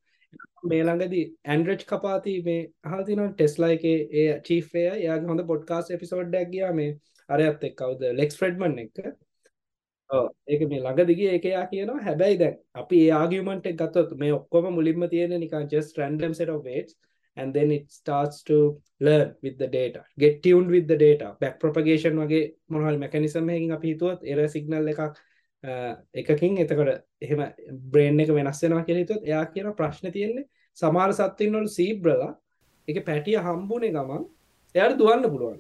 [0.64, 2.62] මේ ළඟදී ඇන්ඩ්‍රච් කපාති මේ
[3.02, 6.90] තියෙනවා ටෙස්ලා එකේ ඒ චීෆ් එයා එයාගේ හොඳ පොඩ්කාස්ට් එපිසෝඩ් එකක් ගියා මේ
[7.28, 7.78] අරයත් එක්ක.
[7.78, 8.10] කවුද?
[8.14, 9.04] ලෙක්ස් ෆ්‍රෙඩ්මන් එක්ක
[10.10, 10.28] ඔව්.
[10.48, 14.32] ඒක මේ ළඟදී ගියේ ඒක එයා කියනවා හැබැයි දැන් අපි ඒ ආගියුමන්ට් එක ගත්තොත් මේ
[14.38, 16.94] ඔක්කොම මුලින්ම තියෙන නිකන් just random set of weights
[17.36, 18.56] and then it starts to
[19.00, 20.02] learn with the data.
[20.18, 21.26] Get tuned with the data.
[21.40, 25.00] Back propagation වගේ මොනවා හරි mechanism එකකින් අපි හිතුවොත් error signal එකක්
[25.64, 25.72] අ,
[26.14, 26.92] එකකින් එතකොට
[27.22, 27.42] එහෙම
[27.92, 30.44] brain එක වෙනස් වෙනවා කියලා හිතුවොත් එයා කියන ප්‍රශ්නේ තියෙන්නේ
[30.78, 32.30] සමහර සත්ත්වයින් වල සීබ්‍රලා
[32.88, 34.24] ඒක පැටිය හම්බුනේ ගමන්
[34.76, 35.58] එයාට දුවන්න පුළුවන්.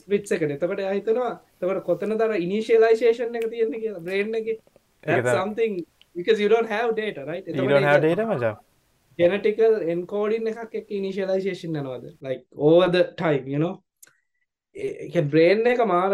[0.00, 1.30] split second එතකොට හිතනවා
[1.62, 3.98] එතකොට කොතනද අර initialization එක තියෙන්නේ කියලා?
[3.98, 4.58] brain එකේ?
[5.06, 5.38] that's තමයි.
[5.40, 5.72] something
[6.16, 7.46] because you don't have data right?
[7.48, 8.54] You don't have data මචං.
[9.18, 10.76] genetical encoding එකක්
[12.68, 13.74] over the time you know?
[14.76, 16.12] A A brain එක මාර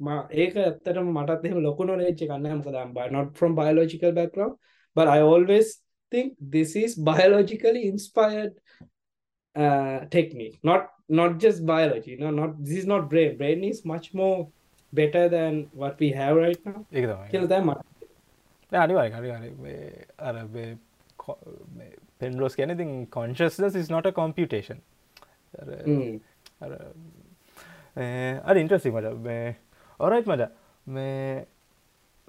[0.00, 4.54] මා ඒක ඇත්තටම මටත් එහෙම ලොකු එකක් නැහැ මොකද I'm bi- not from biological background
[4.96, 5.68] but I always
[6.12, 8.52] think this is biologically inspired
[9.56, 13.36] uh, technique not not just biology no not this is not brain.
[13.36, 14.48] Brain is much more
[14.92, 16.86] better than what we have right now.
[16.92, 19.50] කියලා තමයි මට අනිවාරි අනිවාරි
[20.18, 20.36] අර
[22.18, 24.78] Penrose කැනතින් consciousness is not a computation.
[25.54, 25.68] අර.
[26.60, 26.72] අර
[28.44, 29.54] අර ඉන්ට්‍රසි මට මේ
[30.00, 30.50] ඔරයිත් මට
[30.88, 31.46] මේ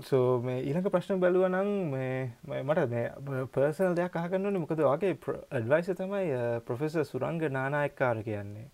[0.09, 1.69] සෝ මේ ඊළඟ ප්‍රශ්න බැලුව නම්
[2.67, 5.15] මට මේ පර්සනල් දෙයක් අහගන්නන මොකද වගේ
[5.51, 6.27] ඇඩවයිස තමයි
[6.67, 8.67] ප්‍රොෆෙස සුරංග නානායක්කාර කියන්නේ.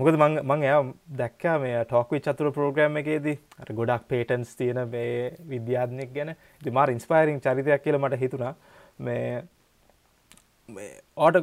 [0.00, 0.82] මොකද මං එයා
[1.20, 3.38] දැක්කා මේ ටොක්වි චතුර ප්‍රෝග්‍රම් එකේදී.
[3.60, 6.36] අර ගොඩක් පේටන්ස් තියෙන මේ විද්‍යාත්නෙක් ගැන.
[6.60, 8.54] ඉතින් මාර ඉන්ස්පයිරිං චරිතයක් කියලා මට හිතුණා.
[8.98, 9.44] මේ
[11.16, 11.36] ඕට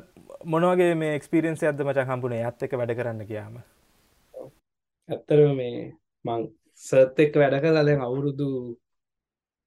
[0.45, 3.57] මොනවගේ මේ එක්ස්පිරියන්ස් ඇද මචන් හම්පුනේ ඇත් එක වැඩ කරන්න කියාම
[5.09, 5.81] ඇත්තරම මේ
[6.25, 6.47] මං
[6.83, 8.47] සර්ත් එක්ක වැඩ කලා දැන් අවුරුදු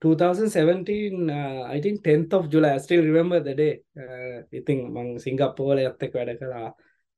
[0.03, 3.75] 2017 uh, I think 10th of July I still remember the day.
[3.97, 6.73] Uh, ඉතින් මං සිංගප්පූවල යත් එක්ක වැඩ කළා.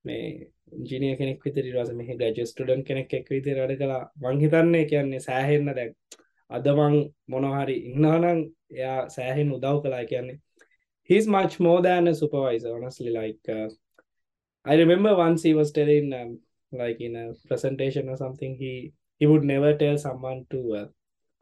[0.05, 0.19] මේ
[0.79, 4.03] ඉංජිනිය කෙනෙක් විතර ඊට පස්සේ මෙහි ග්‍රැජුවේට් ස්ටුඩන්ට් කෙනෙක් එක්ක විතර වැඩ කළා.
[4.23, 5.95] මං හිතන්නේ කියන්නේ සෑහෙන්න දැන්
[6.59, 6.99] අද මං
[7.35, 8.43] මොනවා හරි ඉන්නවා නම්
[8.81, 10.05] එයා සෑහෙන්න උදව් කළා.
[10.13, 10.41] කියන්නේ
[11.09, 13.69] he's much more than a supervisor honestly like uh,
[14.67, 16.39] I remember once he was telling um,
[16.73, 20.87] like in a presentation or something he he would never tell someone to uh,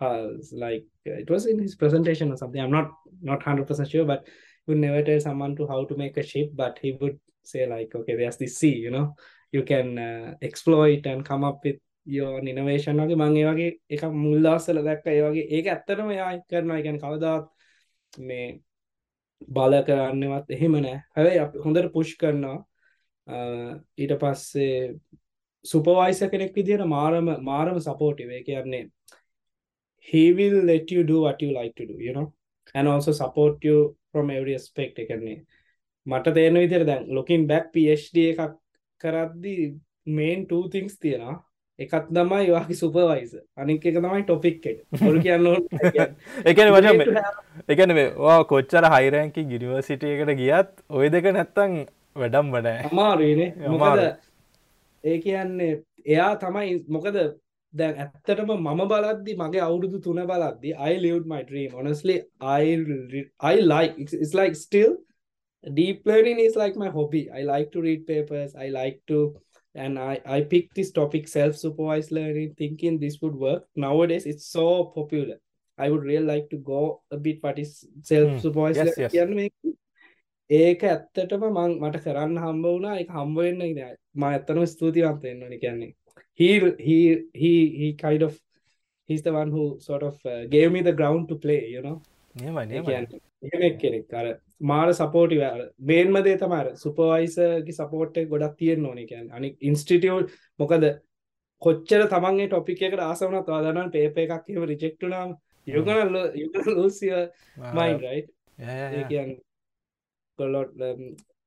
[0.07, 0.25] uh,
[0.65, 2.63] like uh, it was in his presentation or something.
[2.65, 2.89] I'm not
[3.31, 6.51] not 100% sure but he would never tell someone to how to make a ship
[6.63, 7.17] but he would
[7.53, 9.07] say like okay there's this sea you know
[9.53, 12.97] you can uh, exploit and come up with your own innovation.
[13.01, 15.11] වගේ මම ඒ වගේ එකක් මුල් දවස්වල දැක්කා.
[15.19, 16.79] ඒ වගේ ඒක ඇත්තටම එයා කරනවා.
[16.79, 17.47] ඒ කියන්නේ කවදාවත්
[18.29, 18.47] මේ
[19.57, 20.97] බල කරන්නවත් එහෙම නෑ.
[21.17, 22.57] හැබැයි අපි හොඳට පුෂ් කරනවා.
[23.27, 23.37] අ,
[23.99, 24.73] ඊට පස්සේ
[25.65, 28.83] සුපවයිස කෙනෙක් විදිහට මාරම මාරම සපෝටිව් ඒ කියන්නේ
[30.11, 32.27] he will let you do what you like to do you know
[32.75, 33.79] and also support you
[34.13, 34.99] from every aspect.
[34.99, 35.35] ඒ කියන්නේ
[36.07, 38.55] මට තේරෙන විදිහට දැන් looking back PhD එකක්
[39.01, 39.57] කරද්දී
[40.19, 41.37] main two things තියෙනවා.
[41.79, 45.47] එකත් තමයි වාගේ සුපවයිස අනික එක තමයි ටොපික් එක ඔලු කියන්න
[46.51, 46.87] එකන වච
[47.75, 47.95] එකන
[48.27, 51.75] වා කොච්චර හයිරැංකි ගිනිවර්සිටිය එකට ගියත් ඔය දෙක නැත්තං
[52.23, 54.05] වැඩම් වඩෑ අමාරුනේ මොකද
[55.05, 55.73] ඒ කියන්නේ
[56.07, 57.19] එයා තමයි මොකද
[57.79, 61.71] දැන් ඇත්තටම මම බලද්දි මගේ අවුරුදු තුන බලද්දි I lived my dream.
[61.79, 62.17] Honestly
[62.59, 62.63] I
[63.53, 64.93] I like it's like still
[65.65, 67.23] deep learning is like my hobby.
[67.39, 68.51] I like to read papers.
[68.65, 69.19] I like to
[69.75, 73.63] and I, I picked this topic self-supervised learning thinking this would work.
[73.85, 74.67] Nowadays it's so
[74.99, 75.39] popular.
[75.79, 78.87] I would really like to go a bit what is self-supervised Mm.
[78.87, 79.15] Yes, yes.
[79.19, 79.53] learning.
[80.51, 82.95] ඒක ඇත්තටම මං මට කරන්න හම්බ වුණා.
[83.03, 83.61] එක හම්බ වෙන්න
[84.15, 85.89] මම ඇත්තටම ස්තුතිවන්ත වෙන්න ඕනේ කියන්නේ
[86.39, 86.51] he
[86.87, 86.99] he
[87.35, 88.33] he he kind of
[89.09, 91.97] he's the one who sort of uh, gave me the ground to play you know?
[92.35, 93.21] නියමයි ඒ නියමයි කියන්නේ
[93.63, 94.27] එහෙම කෙනෙක් අර
[94.71, 100.35] මාර සපෝටිව් අර මේන්ම දේ තමයි අර සුපර්වයිසර්ගේ සපෝට් ගොඩක් තියෙන්න ඕනේ කියන්නේ අනික ඉන්ස්ටිටියුට්
[100.59, 100.87] මොකද
[101.63, 105.33] කොච්චර තමන්ගේ ටොපික් එකට ආස වුණත් ඔයා දන්නවනේ පේපර් එකක් එහෙම රිජෙක්ට් වුණාම
[105.67, 107.01] you gonna lo- you gonna lose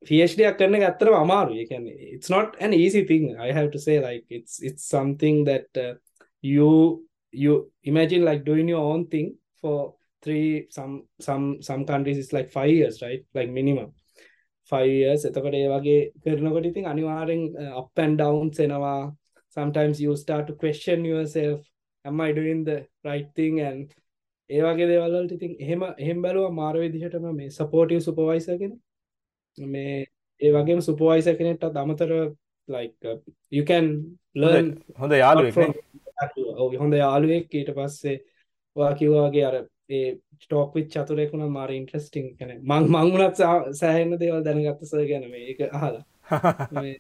[0.05, 1.59] your mind right ඒ කියන්නේ කොල්ලොත් PhD එකක් කරන එක ඇත්තටම අමාරුයි.
[1.59, 3.35] ඒ කියන්නේ it's not an easy thing.
[3.37, 5.93] I have to say like it's it's something that uh,
[6.41, 12.33] you you imagine like doing your own thing for three some some some countries it's
[12.33, 13.25] like five years right?
[13.33, 13.93] Like minimum.
[14.65, 15.25] Five years.
[15.25, 19.15] එතකොට ඒ වගේ කරනකොට ඉතින් අනිවාර්යෙන් uh, up and downs එනවා.
[19.49, 21.61] Sometimes you start to question yourself.
[22.05, 23.61] Am I doing the right thing?
[23.61, 23.93] And
[24.49, 28.79] ඒ වගේ දේවල් වලට ඉතින් එහෙම එහෙම බැලුවා මාර විදිහටම මේ සපෝටිව් සුපර්වයිසර් කෙනෙක්
[29.57, 30.05] මේ
[30.41, 32.11] ඒ වගේම සුපර්වයිසර් කෙනෙක්ටත් අමතර
[33.05, 33.17] uh,
[33.51, 33.85] you can
[34.35, 34.67] learn
[34.97, 35.75] හොඳ?
[36.61, 37.47] ඔව් හොඳ යාළුවෙක්.
[37.53, 38.17] ඊට පස්සේ
[38.75, 39.55] ඔයා කිව්වා වගේ අර
[39.89, 42.59] ඒ ටෝක් විත් චතුරෙක් වුණා මාර ඉන්ට්‍රස්ටිං කෙනෙක්.
[42.61, 46.03] මං මං වුණත් සා- සෑහෙන්න දේවල් දැනගත්ත සර් ගැන මේක අහලා.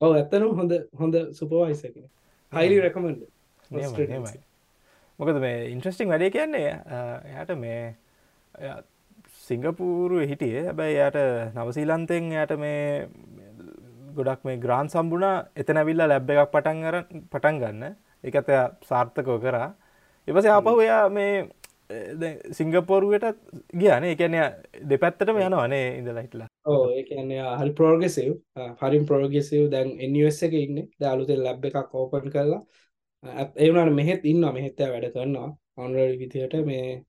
[0.00, 1.14] ඔව් ඇත්තටම හොඳ හොඳ
[3.70, 4.32] නියමයි students.
[4.32, 4.42] නියමයි
[5.18, 7.94] මොකද මේ ඉන්ට්‍රස්ටිං වැඩේ කියන්නේ අ, එයාට මේ
[9.44, 10.64] එයා සිංගපූරුව හිටියේ.
[10.66, 11.18] හැබැයි එයාට
[11.54, 13.08] නවසීලන්තෙන් එයාට මේ
[14.16, 16.96] ගොඩක් මේ ග්‍රාන් සම්බුණා එතන ඇවිල්ලා ලැබ් එකක් පටන් අර
[17.32, 17.96] පටන් ගන්න.
[18.24, 19.68] එකත් එයා සාර්ථකව කරා.
[20.28, 21.48] එපසේ ආපහු එයා මේ
[22.52, 23.26] සිංගපොරුවට
[23.80, 24.36] ගියන එකන
[24.90, 26.48] දෙපැත්තටම යනවනේ ඉඳලා හිටලා.
[26.66, 28.32] ඕ ඒ කියන්නේ යා හරි ප්‍රෝගෙසිව්
[28.80, 30.88] හරිම් ප්‍රෝගෙසිව් දැන් එනිස් එක ඉන්න.
[31.00, 32.62] දාලුතෙන් ලැබ් එකක් ඕපන් කරලා
[33.56, 37.02] ඒවනට මෙහෙත් ඉන්න මෙහෙත්තය වැඩ කරන්නවා ඔන්රඩි විදිහට මේ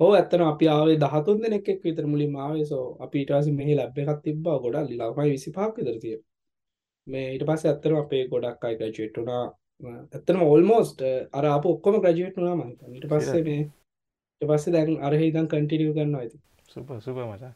[0.00, 2.64] හෝ ඇත්තන අපි ආවේ දහතුන් දෙනෙක් එක් විතර මුලින් ආවේ.
[2.72, 4.56] සෝ අපි ඊටවාස මෙහි ලැබ් එකක් තිබ්බා.
[4.64, 6.16] ගොඩක් ළමයි විසිපාක් විතර තිය
[7.06, 9.44] මේ ඊට පස්සේ ඇත්තටම අපේ ගොඩක් අය ග්‍රැජුවේට් වුණා.
[10.14, 11.00] ඇත්තටම ඔල්මෝස්ට්
[11.38, 12.96] අර ආපු ඔක්කොම ග්‍රැජුවේට් වුණා මං හිතන්නේ.
[12.96, 16.42] ඊට පස්සේ මේ ඊට පස්සේ දැන් අර හිතන් කන්ටිනියු කරනවා ඉතින්.
[16.74, 17.52] සුප සුප මචා.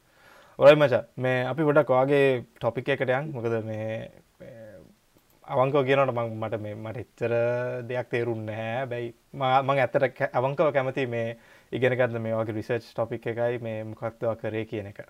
[0.58, 2.26] ඔයි මචා මේ අපි ගොඩක් වාගේ
[2.56, 3.30] ටොපික් එකට යන්.
[3.36, 3.92] මොකද මේ
[5.52, 7.32] අවංකව කියනට මං මට මේ මට එච්චර
[7.88, 9.08] දෙයක් තේරුන්න හැ බැයි
[9.68, 11.28] මං ඇත්තට අවංකව කැමති මේ
[11.72, 15.04] ඉගෙනගන්න මේ වගේ රිසර්ච් ටොපික් එකයි මේ මොකක්දව කරේ කියන එක.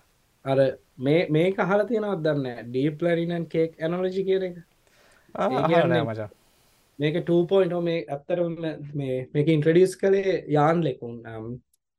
[0.44, 0.58] අර
[0.98, 4.60] මේ මේක අහලා තියෙනවද දන්නේ ඩීප් ලර්නින් කේක් ඇනොලොජි කියන එක?
[6.04, 6.28] මචා.
[6.98, 8.54] මේක 2.0 මේ ඇත්තටම
[8.94, 11.16] මේ මේක ඉන්ට්‍රඩියස් කළේ Yann LeCun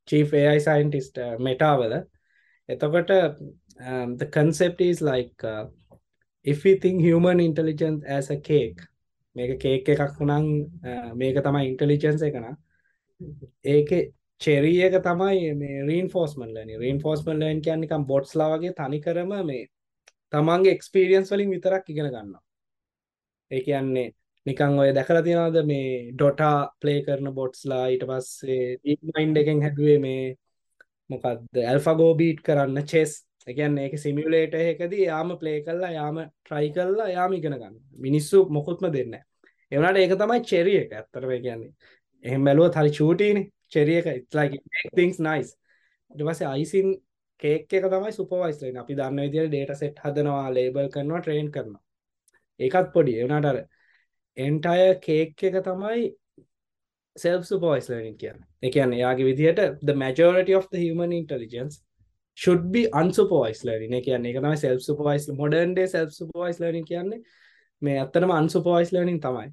[0.08, 1.98] chief AI scientist මෙටාවල
[2.68, 5.66] එතකොට um, the concept is like uh,
[6.46, 8.82] if we think human intelligence as a cake
[9.36, 10.48] මේක කේක් එකක් වුණන්
[11.16, 12.50] මේක තමයි ඉන්ටලිජන්ස එකන
[13.76, 13.90] ඒක
[14.42, 19.62] චෙරිය එක තමයි මේ රීන්ෆෝස්මන් ලනි රීන්ෆෝස්මන් ලන් කියන්නකම් බොට්ස්ලා වගේ තනිකරම මේ
[20.32, 22.34] තමන්ගේ එක්ස්පීරියන්ස් වලින් විතරක් ඉගෙන ගන්න
[23.50, 24.06] ඒ කියන්නේ
[24.46, 30.22] නිකං ඔය දැකලා තියෙනවද මේ ඩොටා ප්ලේ කරන බොට්ස්ලා ඊට පස්සේ මයින්් එකෙන් හැදුවේ මේ
[31.10, 37.08] මොකක්ද ඇල්ෆගෝ බීට් කරන්න චෙස් එකන් ඒක සිමියලේට එකදී යාම ප්ලේ කල්ලා යාම ට්‍රයි කල්ලා
[37.08, 39.20] යාම ඉගෙන ගන්න මිනිස්සු මොකුත්ම දෙන්න
[39.72, 40.92] එවනට ඒක තමයි චෙරිය එක.
[40.92, 41.72] ඇත්තරව කියන්නේ
[42.24, 43.38] එහෙම බැලුව හරි චූටීන.
[43.72, 44.08] චෙරිය එක
[44.96, 45.56] තිංස් නයිස්
[46.14, 46.94] ඩවස අයිසින්
[47.42, 51.82] කේක් එක තමයි සුපවයිස්ලන අපි දන්න විදිර ඩේට සෙට් හදනවා ලේබල් කරනවා ට්‍රේන් කරනවා.
[52.60, 53.14] ඒකත් පොඩි.
[53.22, 53.58] එවනට අර
[54.36, 56.02] එන්ටය කේක් එක තමයි
[57.16, 58.38] self supervised learning කියන්න.
[58.62, 61.80] එකන්න යාගේ විදිහට the majority of the human intelligence
[62.38, 63.94] should be unsupervised learning.
[63.94, 67.20] ඒ කියන්නේ ඒක තමයි self supervised modern day self supervised learning කියන්නේ.
[67.82, 69.48] මේ ඇත්තටම unsupervised learning තමයි.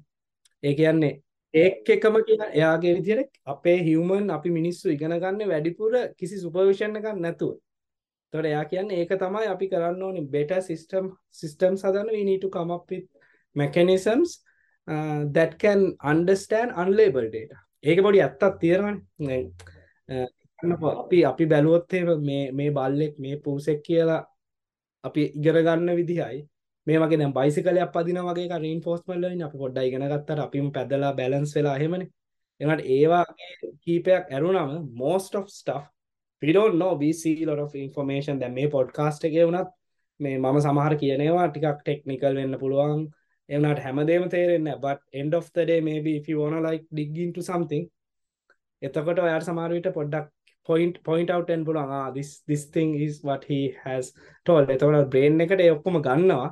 [0.62, 1.12] ඒ කියන්නේ
[1.54, 7.08] ඒක් එකම කියන එයාගේ විදිහට අපේ human අපි මිනිස්සු ඉගෙන ගන්න වැඩිපුර කිසි supervision එකක්
[7.20, 7.52] නැතුව
[8.32, 11.04] එතකොට එයා කියන්නේ ඒක තමයි අපි කරන්න ඕනේ better system
[11.40, 13.06] systems හදන්න we need to come up with
[13.56, 14.30] mechanisms
[14.88, 17.56] uh, that can understand unlabeled data.
[17.84, 19.40] ඒක පොඩි ඇත්තක් තියෙනවනේ.
[20.08, 20.14] අ,
[20.58, 24.22] අන්නකෝ අපි අපි බැලුවොත් එහෙම මේ මේ බල්ලෙක් මේ පූසෙක් කියලා
[25.04, 26.38] අපි ඉගෙන ගන්න විදිහයි
[26.90, 31.12] මේ වගේ දැන් බයිසිකලයක් පදින වගේ රීන් ෆෝස්මල් ලර්නින් අපි පොඩ්ඩක් ඉගෙන ගත්තට අපිම පැදලා
[31.20, 32.10] බැලන්ස් වෙලා එහෙමනේ.
[32.60, 33.50] එනට ඒවාගේ
[33.84, 34.72] කීපයක් ඇරුණම
[35.02, 35.84] most of stuff
[36.42, 38.40] we don't know we see a lot of information.
[38.40, 39.70] දැන් මේ පොඩ්කාස්ට් එකේ වුණත්
[40.20, 43.00] මේ මම සමහර කියනවා ටිකක් ටෙක්නිකල් වෙන්න පුළුවන්.
[43.48, 47.42] එවනට හැමදේම තේරෙන්න but end of the day maybe if you wanna like dig into
[47.50, 47.84] something
[48.82, 50.28] එතකොට ඔයාට සමහරවිට පොඩ්ඩක්
[50.68, 51.92] point point out and පුළුවන්.
[51.98, 54.12] ah this this thing is what he has
[54.46, 54.70] told.
[54.74, 56.48] එතකොට brain එකට ඒ ඔක්කොම ගන්නවා.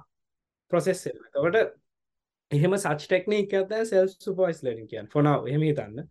[0.70, 1.18] එක.
[1.28, 1.57] එතකොට
[2.50, 2.78] එහෙම
[3.44, 5.11] එකක් තමයි self supervised learning කියන්නේ.
[5.12, 6.09] for now එහෙම හිතන්න.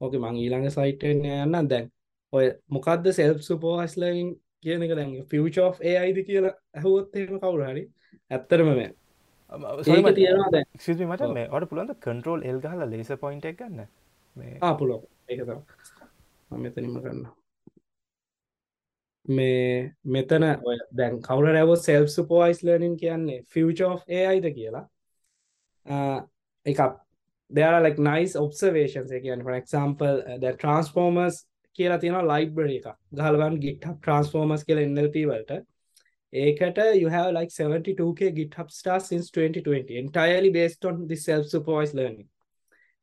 [0.00, 1.90] ඕකේ මම ඊළඟ එකට යන්නම් දැන්.
[2.32, 7.40] ඔය මොකද්ද self supervised learning කියන එක දැන් future of AI ද කියලා අහුවොත් එහෙම
[7.42, 7.84] කවුරු හරි
[8.30, 8.90] ඇත්තටම මේ
[11.10, 13.86] මට මේ ඔයාලට පුළුවන්ද control L ගහලා laser point එක ගන්න
[14.36, 15.40] මේ ආ පුළුවන් ඒක
[16.50, 17.34] මෙතනින්ම කරනවා
[19.28, 24.82] මේ මෙතන ඔය දැන් කවුරු රැවෝ self supervised learning කියන්නේ future of AI ද කියලා.
[26.66, 26.80] එකක්.
[27.50, 29.12] There are like nice observations.
[29.12, 32.88] ඒ කියන්නේ for example uh, the transformers කියලා තියෙනවා library එකක්.
[33.14, 35.62] ගහලා බලන්න GitHub transformers කියලා NLP වලට.
[36.32, 41.94] ඒකට you have like 72k GitHub stars since 2020 entirely based on this self supervised
[41.94, 42.28] learning.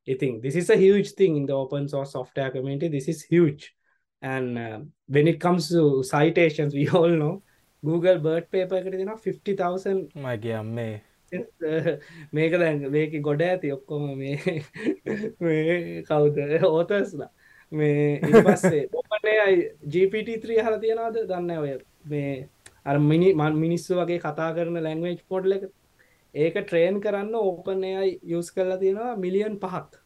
[0.08, 2.88] I think this is a huge thing in the open source software community.
[2.88, 3.76] This is huge.
[4.22, 7.42] And uh, when it comes to citations we all know
[7.84, 11.02] Google BERT paper එකට දෙනවා 50000 මගේ අම්මේ.
[12.34, 14.36] මේක දැන් මේක ගොඩ ඇති ඔක්කොම මේ
[16.10, 16.40] කවුද?
[16.72, 17.30] ඕතස්ලා
[17.72, 19.50] මේ පස්සේ ඔපනේ
[19.94, 21.20] GPT3 හල තියෙනවාද?
[21.32, 21.74] දන්න ඔය
[22.06, 22.34] මේ
[22.86, 25.66] අර මිනි මන් මිනිස්සු වගේ කතා කරන ලැංවේජ් පොඩ්ල එක.
[26.36, 30.04] ඒක ට්‍රේන් කරන්න ඕපනයයි යස් කරලා තියෙනවා මිලියන් පහක්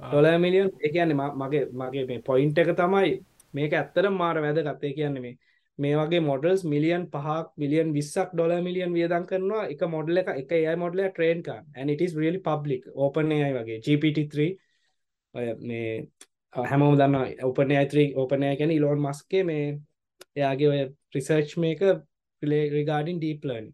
[0.00, 3.12] ඩොල මිලියන් එකන්නේ මගේ මගේ මේ පොයින්ට එක තමයි
[3.54, 5.36] මේක ඇත්තර මාර වැදගත්තේ කියන්නේ මේ
[5.78, 10.52] මේ වගේ මොඩල්ස් මිලියන් පහක් මිලියන් විස්සක් ඩොල මිලියන් වියදන් කරනවා එක මොඩල එක එක
[10.54, 13.78] ඒ මොඩල ට්‍රේන් කාන් ඇනිටස් රියලි පබ්ලික් ඕපනයයි වගේ.
[13.80, 14.48] GPT3
[15.34, 15.90] ඔය මේ
[16.54, 19.66] හැමෝම දන්න ඔපන ඇත්‍රී ඕපනය ගැන ඉලෝන් මස්කේ මේ
[20.36, 20.80] එයාගේ ඔය
[21.14, 21.80] රිසර්ච් මේක
[22.72, 23.66] රිගාඩින් ඩීප්ලන්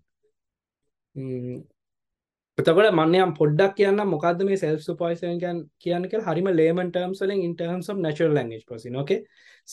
[2.58, 7.56] එතකොට මන්නයම් පොඩ්ඩක් කියන්න මොකද මේ සෙල් සුපයිසන් කියන්න කියල හරිම ලේමන් ටර්ම්ස් වලින් in
[7.62, 9.20] terms of natural language processing okay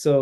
[0.03, 0.13] so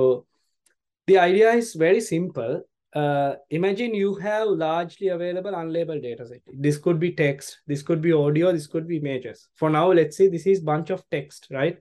[1.07, 2.55] the idea is very simple
[2.93, 8.01] uh, imagine you have largely available unlabeled data set this could be text this could
[8.01, 11.47] be audio this could be images for now let's say this is bunch of text
[11.51, 11.77] right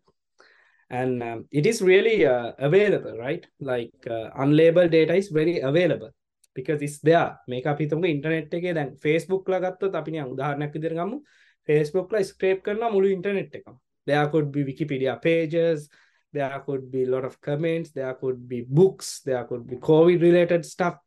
[0.91, 6.11] and um, it is really uh, available right like uh, unlabeled data is very available
[6.56, 10.74] Because it's there මේක අපි හිතමුකෝ internet එකේ දැන් Facebook ලා ගත්තොත් අපි නිකන් උදාහරණයක්
[10.76, 11.18] විදිහට ගමු.
[11.70, 13.76] Facebook ලා ස්ක්‍රේප් කරනවා මුළු ඉන්ටර්නෙට් එකම.
[14.08, 15.90] There could be Wikipedia pages
[16.34, 20.22] there could be a lot of comments there could be books there could be covid
[20.28, 20.98] related stuff.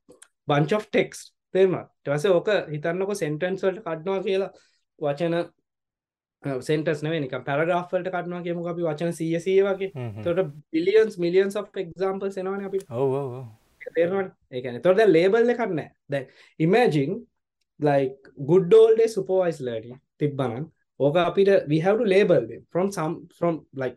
[0.46, 4.50] Bunch of text තේරුණාද ඊට පස්සේ ඕක හිතන්නකො sentence වලට කඩනවා කියලා
[4.98, 5.36] වචන
[6.68, 9.90] සෙන්ටස් නෙවෙයි නිකන් පැරග්‍රාෆ් වලට කඩනවා කියමුකෝ අපි වචන 100 100 වගේ.
[10.18, 13.44] එතකොට billions millions of examples එනවනේ අපිට ඔව් ඔව් ඔව්
[13.92, 14.78] තේරෙනවනේ ඒ කියන්නේ.
[14.78, 15.46] එතකොට දැන් label
[16.58, 17.26] imagine
[17.78, 18.16] like
[18.46, 21.48] good old day supervised learning තිබ්බනම් ඕක අපිට
[22.06, 23.96] label them from some from like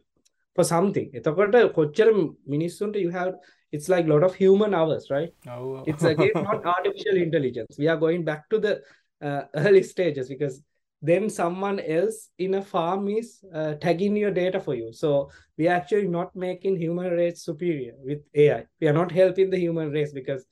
[0.55, 1.11] for something.
[1.13, 2.11] එතකොට කොච්චර
[2.47, 3.33] මිනිස්සුන්ට you have
[3.71, 5.33] it's like lot of human hours right?
[5.47, 5.87] ඔව් ඔව්.
[5.87, 7.77] it's again not artificial intelligence.
[7.77, 8.81] We are going back to the
[9.21, 10.63] uh, early stages because
[11.01, 14.91] then someone else in a farm is uh, tagging your data for you.
[14.93, 19.49] So we are actually not making human race superior with ai we are not helping
[19.49, 20.45] the human race because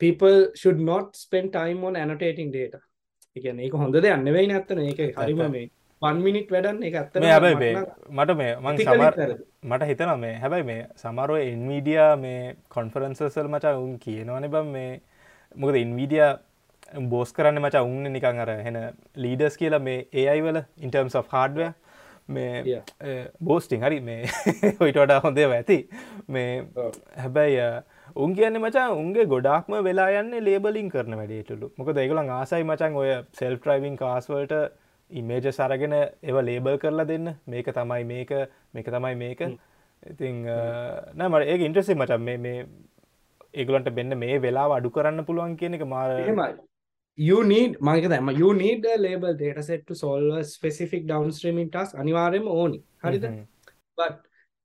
[0.00, 2.80] people should not spend time on annotating data.
[3.36, 5.64] එකන ඒක හොඳ දෙයක් නෙවෙයි නැත්තන ඒක හරිම මේ
[6.02, 7.72] 1 minute වැඩන්න එක ඇත්ත මේ හැබැයි මේ
[8.18, 9.14] මට මේ මං සමර්
[9.70, 12.40] මට හිතන මේ හැබැයි මේ සමරුව ඉන්වීඩිය මේ
[12.76, 14.90] කොන්ෆරන්සසල් මචා උන් කියනවන බම් මේ
[15.56, 16.28] මොකද ඉන්වීඩිය
[16.94, 18.78] බෝස් කරන්න මචා උන්න නිකං අර හෙන
[19.16, 21.60] ලීඩස් කියලා මේ ඒයි වල ඉන්ටර්ම්ස් of හාඩ්ව
[22.28, 22.82] මේ
[23.40, 24.20] බෝස්ටිං හරි මේ
[24.80, 25.78] හොයිට වඩා හොඳේ ඇති.
[26.28, 26.64] මේ
[27.16, 27.66] හැබැයි
[28.16, 33.12] උන් කියන්න මචා උන්ගේ ගොඩක්ම වෙලා යන්න ලේබලින් කරන වැඩේටලු මොක දෙගලන් ආසයි මචන් ඔය
[33.32, 34.54] සෙල් ට්‍රයිවිං කාස්වලට
[35.10, 37.34] ඉමේජ සරගෙන ඒව ලේබල් කරලා දෙන්න.
[37.46, 38.32] මේක තමයි මේක
[38.72, 39.40] මේක තමයි මේක.
[40.02, 40.42] ඉතිං
[41.14, 42.66] නෑමට ඒ ඉන්ට්‍රසි මචන් මේ
[43.54, 46.10] ඒගලන්ට බෙන්න මේ වෙලා අඩු කරන්න පුළුවන් කියන එක මාර
[47.18, 51.68] you need මගේ දැම you need a label data set to solve a specific downstreaming
[51.70, 52.80] task අනිවාර්යයෙන්ම ඕනි.
[53.04, 53.26] හරිද?
[53.98, 54.16] but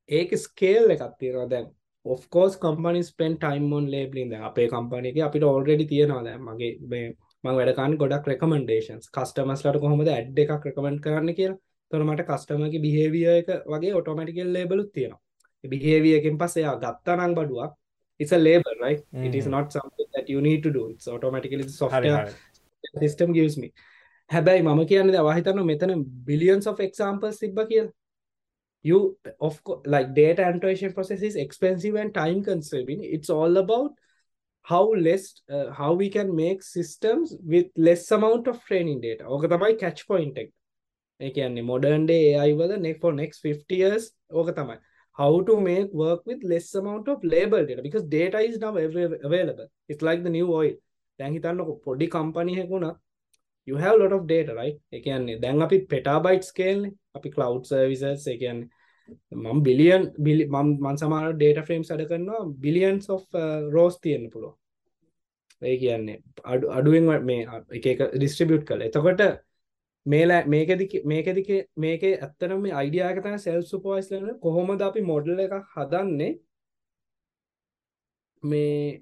[0.09, 1.67] ඒක ස්කේල් එකක් තියෙනවා දැන්.
[2.05, 4.29] Of course companies spend time on labeling.
[4.33, 7.03] දැන් අපේ කම්පැනි එකේ අපිට already තියෙනවා දැන් මගේ මේ
[7.43, 9.03] මම වැඩ කරන්නේ ගොඩක් recommendations.
[9.17, 11.59] Customers ලට කොහොමද ad එකක් recommend කරන්න කියලා.
[11.91, 15.21] එතකොට මට customer ගේ behavior එක වගේ automatically label උත් තියෙනවා.
[15.63, 17.71] ඒ behavior එකෙන් පස්සේ එයා ගත්තා නම් බඩුවක්
[18.18, 19.26] it's a label right mm -hmm.
[19.28, 22.22] it is not something that you need to do it's automatically the software
[23.04, 23.68] system gives me
[24.34, 25.92] හැබැයි මම කියන්නේ දැන් වාහිතන්න මෙතන
[26.30, 27.92] billions of examples තිබ්බා කියලා
[28.88, 28.98] you
[29.48, 33.92] of course like data annotation process is expensive and time consuming it's all about
[34.70, 35.24] how less
[35.54, 40.02] uh, how we can make systems with less amount of training data ඕක තමයි catch
[40.10, 40.50] point එක
[41.20, 44.04] ඒ කියන්නේ modern day AI වල next for next 50 years
[44.40, 44.78] ඕක තමයි
[45.19, 48.73] How to make work with less amount of label data because data is now
[49.29, 49.67] available.
[49.91, 50.75] It's like the new oil.
[51.19, 52.95] දැන් හිතන්නකො පොඩි company එකක උනා
[53.67, 54.77] you have a lot of data right?
[54.95, 58.67] ඒ කියන්නේ දැන් අපි petabyte scale නේ අපි cloud services ඒ කියන්නේ
[59.43, 64.25] මම බිලියන් බිලි මම මන් සමහර data frames අඩ කරනවා billions of uh, rows තියෙන්න
[64.33, 64.55] පුළුවන්.
[65.61, 66.17] ඒ කියන්නේ
[66.53, 67.39] අඩු අඩුවෙන් මේ
[67.79, 69.23] එක එක distribute කළා එතකොට
[70.13, 71.43] මේලා මේකෙදි මේකෙදි
[71.85, 76.31] මේකේ ඇත්තටම මේ අයිඩියා එක තමයි self supervised learning කොහොමද අපි මොඩල් එකක් හදන්නේ?
[78.43, 79.01] මේ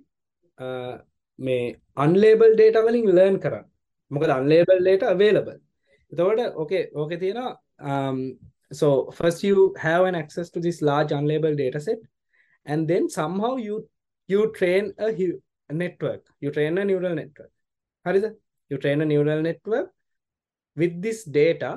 [1.39, 1.63] මේ
[2.05, 3.65] unlabeled data වලින් learn කරන්න.
[4.11, 5.57] මොකද unlabeled data available.
[6.11, 7.49] එතකොට ඕකේ ඕකේ තියෙනවා
[7.89, 8.19] um,
[8.71, 8.87] so
[9.17, 12.01] first you have an access to this large unlabeled data set
[12.65, 13.75] and then somehow you
[14.29, 15.09] you train a,
[15.69, 16.23] a network.
[16.41, 17.51] You train a neural network.
[18.05, 18.25] හරිද?
[18.71, 19.87] You train a neural network
[20.81, 21.71] with this data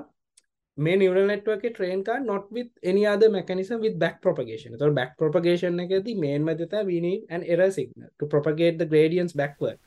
[0.79, 4.71] මේ neural network එක train කරන්න not with any other mechanism with back propagation.
[4.77, 9.35] එතකොට back propagation එකේදී main මැද we need an error signal to propagate the gradients
[9.43, 9.79] backward.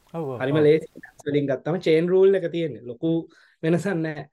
[0.43, 0.88] හරිම ලේසි
[1.28, 2.82] වලින් ගත්තම chain rule එක තියෙන්නේ.
[2.91, 3.11] ලොකු
[3.64, 4.26] වෙනසක් නැහැ.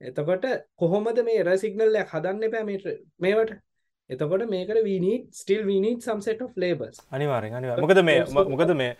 [0.00, 0.44] එතකොට
[0.82, 3.52] කොහොමද මේ error signal එකක් හදන්න එපා මේ මේවට?
[4.10, 6.98] එතකොට මේකට we need still we need some set of labels.
[7.16, 7.84] අනිවාර්යෙන් අනිවාර්යෙන්.
[7.86, 8.18] මොකද මේ
[8.54, 8.90] මොකද මේ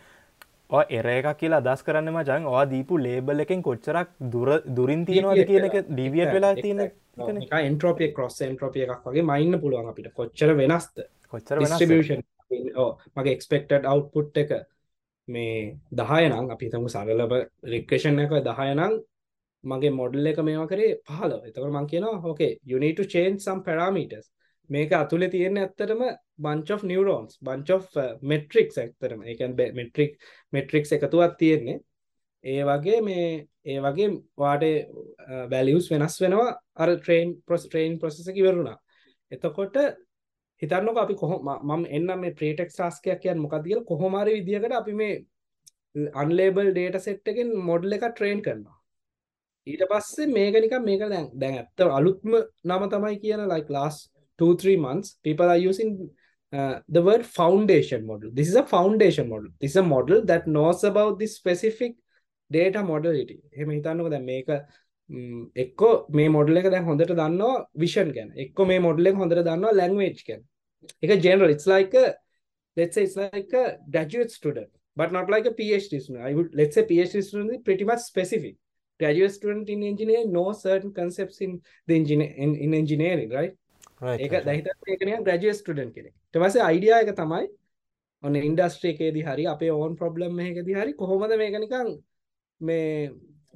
[0.70, 5.64] එර එකක් කියලා අදස් කරන්න මචන් වා දීපු ලේබල් එකෙන් කොච්චරක් දුර දුරින් තියෙනවාද කියන
[5.64, 6.80] එක ඩිවියට වෙලා තියෙන
[7.60, 10.12] එන්ට්‍රෝපිය කොස් එන්ට්‍රෝපිය එකක් වගේ මයින්න පුළුවන් අපිට.
[10.14, 12.24] කොච්චර වෙනස්ත කොච්චර ිෂන්
[13.16, 14.52] මගේ එක්ස්පෙක්ටඩ් අවුපුට් එක
[15.28, 17.32] මේ දහයනම් අපි තම සරලබ
[17.66, 18.98] රික්කේෂන් එක දහයනම්
[19.64, 24.28] මගේ මොඩල් එක මේවා කරේ පහල එතක මං කියනවා හෝකේ යුනිට චේන් සම් පැරාමීටස්
[24.70, 26.02] මේක අතුලේ තියෙන ඇත්තටම
[26.38, 29.22] bunch of neurons bunch of uh, metrics ඇත්තටම.
[29.22, 30.18] ඒ කියන්නේ metric
[30.52, 31.78] metrics එකතුවක් තියෙන්නේ.
[32.44, 37.34] ඒ වගේ මේ ඒ වගේ වාට uh, values වෙනස් වෙනවා අර train
[37.72, 38.78] train process එක ඉවරුණා
[39.32, 39.76] එතකොට
[40.62, 41.40] හිතන්නකො අපි කොහොම
[41.70, 45.14] මම එන්නම් මේ pretext task එකක් කියන්නේ මොකක්ද කියලා කොහොම හරි විදියකට අපි මේ
[45.96, 48.76] uh, unlabeled data set එකෙන් model එකක් train කරනවා.
[49.66, 52.32] ඊට පස්සේ මේක නිකන් මේක දැන් දැන් ඇත්ත අලුත්ම
[52.68, 55.90] නම තමයි කියන like last two three months people are using
[56.52, 58.30] uh, the word foundation model.
[58.32, 59.50] This is a foundation model.
[59.60, 61.96] This is a model that knows about this specific
[62.50, 63.38] data modality.
[63.56, 64.48] එහෙම හිතන්නකෝ දැන් මේක
[65.64, 68.30] එක්කෝ මේ මොඩල් එක දැන් හොඳට දන්නවා විෂන් ගැන.
[68.44, 70.42] එක්කෝ මේ මොඩල් එක හොඳට දන්නවා ලැන්ග්වේජ් ගැන.
[71.02, 71.50] ඒක general.
[71.50, 72.06] It's like a
[72.76, 76.24] let's say it's like a graduate student but not like a phd student.
[76.24, 78.56] I would let's say phd student is pretty much specific.
[79.00, 83.54] Graduate student in engineering know certain concepts in the engineer in, in engineering right?
[84.00, 87.48] ඒක දැහිත ඒකනය ග්‍රජ student කෙනෙ ටවස idea එක තමයි
[88.22, 91.90] ඔන්න industry එකේදි හරි අපේ ඕන් problem එකදි හරි කොහොමද මේකනිකං
[92.60, 93.10] මේ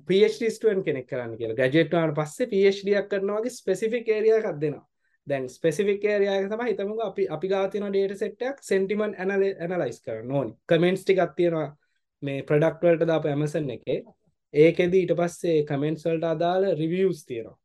[0.08, 1.68] පස්ටන් කෙනෙක් කරන්න කියලා.
[1.68, 4.86] ගජෙට්වාට පස්සේ පස්ඩියක් කරනවාගේ ස්පෙසිෆික් ඒරියයක් දෙනවා.
[5.26, 10.54] දැන් ස්පෙසිෆික් ඒරයාක තම හිතමක අපි අපි ගාතින ඩේට සෙට්ටක් සෙන්ටිමන් ඇනල ඇනලයිස් කර නොනි
[10.66, 11.68] කමෙන්ට්ස් ටිකක් තියෙනවා
[12.22, 14.02] මේ ප්‍රඩක්වල්ට දාප ඇමසන් එකේ.
[14.54, 17.58] ඒකෙද ඊට පස්සේ කමෙන්ට්ස්වල්ට අදාළ රිවියස් තියෙනවා.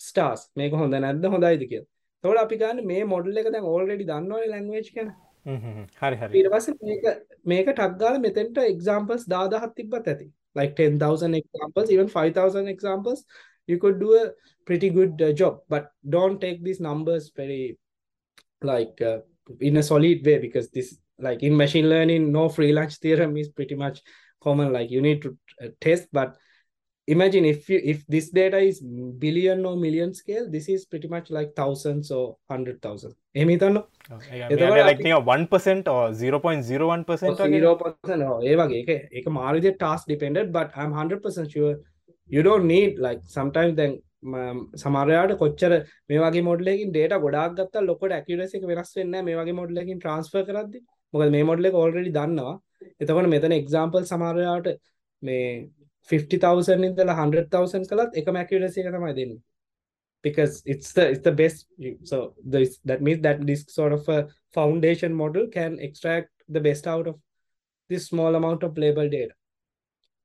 [0.00, 1.24] ස්ටාස් මේක හොඳ නැද්ද?
[1.26, 5.10] හොඳයිද කියලා තොට අපි ගන්න මේ මොඩල් එක දැන් ඕල්රෙඩි දන්නවන ලැංවේජ් කන
[6.52, 6.68] පස
[7.44, 10.32] මේක ටක්ගාල මෙතෙන්ට එක්සාම්පල්ස් දාදහත් තිබත් ඇති.
[10.54, 13.24] Like 10,000 examples even 5,000 examples
[13.66, 14.30] you could do a
[14.64, 15.60] pretty good uh, job.
[15.68, 17.78] But don't take these numbers very
[18.62, 19.18] like uh,
[19.60, 23.48] in a solid way because this like in machine learning no free lunch theorem is
[23.48, 24.02] pretty much
[24.42, 24.72] common.
[24.72, 26.36] Like you need to uh, test but
[27.14, 28.76] imagine if you if this data is
[29.24, 33.12] billion or million scale this is pretty much like thousands or hundred thousand.
[33.34, 33.78] එහෙම හිතන්න
[34.90, 37.46] like 1% or 0.01%
[38.50, 41.74] ඒ වගේ එක මාරිදේ ටාස් dependent but I'm 100% sure
[42.30, 43.94] you don't need like sometimes then
[44.84, 45.72] සමරයාට කොච්චර
[46.10, 50.44] මේ වගේ මොඩලකින් data ගොඩක් ගත්ත ලොකොට ඇකිරස එක වෙනස් වෙන්න මේ වගේ මොඩලකින් ට්‍රන්ස්ෆර්
[50.48, 50.80] කරද්දි
[51.14, 52.54] මොකද මේ මොඩල ඔල්රෙඩි දන්නවා.
[53.02, 54.68] එතකොට මෙතන එක්සාම්පල් සමරයාට
[55.22, 55.44] මේ
[56.12, 59.38] 50,000 ඉඳලා 100,000 කළත් එකම accuracy එක තමයි දෙන්නේ.
[60.24, 61.58] Because it's the it's the best
[62.10, 62.16] so
[62.52, 64.20] this that means that this sort of a
[64.56, 67.16] foundation model can extract the best out of
[67.90, 69.34] this small amount of label data.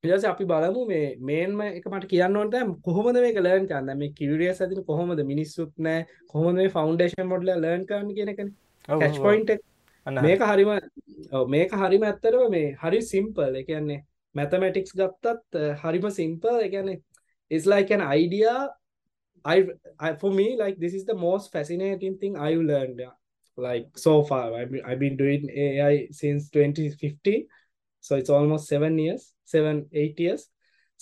[0.03, 3.95] ඊට අපි බලමු මේ මේන්ම එක මට කියන්න ඕන දැන් කොහොමද මේක ලර්න් කරන්නේ?
[4.01, 5.21] මේ කියුරියස් ඇදින කොහොමද?
[5.31, 8.55] මිනිස්සුත් නැහැ කොහොමද මේ ෆවුන්ඩේෂන් මොඩල් එක ලර්න් කරන්න කියන එකනේ.
[9.03, 9.61] කැච් පොයින්ට් එක.
[10.05, 10.71] මේක හරිම
[11.55, 13.99] මේක හරිම ඇත්තටම මේ හරි සිම්පල් ඒ කියන්නේ
[14.40, 16.94] mathematics ගත්තත් uh, හරිම simple ඒ කියන්නේ
[17.54, 18.52] it's like an idea
[19.52, 19.56] I,
[20.06, 23.14] I for me like this is the most fascinating thing I've learned uh,
[23.66, 27.46] like so far I've been, I've been doing AI since 2015
[28.06, 29.22] so it's almost seven years
[29.54, 30.42] seven eight years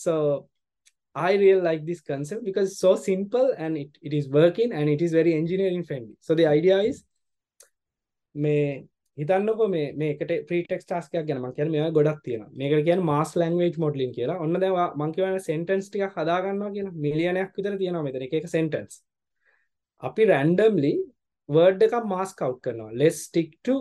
[0.04, 0.14] so
[1.16, 4.86] I really like this concept because it's so simple and it, it is working and
[4.94, 6.14] it is very engineering friendly.
[6.20, 7.04] So the idea is
[8.34, 8.86] මේ
[9.17, 12.49] හිතන්නකො මේ මේකට ප්‍රීටෙක්ස් ටාස්කයක් ගැන මං කියන්නේ මේවා ගොඩක් තියෙනවා.
[12.59, 14.39] මේකට කියන්නේ මාස් ලැන්ග්වේජ් මොඩලින් කියලා.
[14.43, 18.51] ඔන්න දැන් මං කියවන සෙන්ටෙන්ස් ටිකක් හදා ගන්නවා කියන මිලියනයක් විතර තියෙනවා මෙතන එක එක
[18.57, 19.01] සෙන්ටෙන්ස්.
[20.03, 20.93] අපි randomly
[21.49, 22.91] word එකක් mask out කරනවා.
[22.93, 23.75] Let's stick to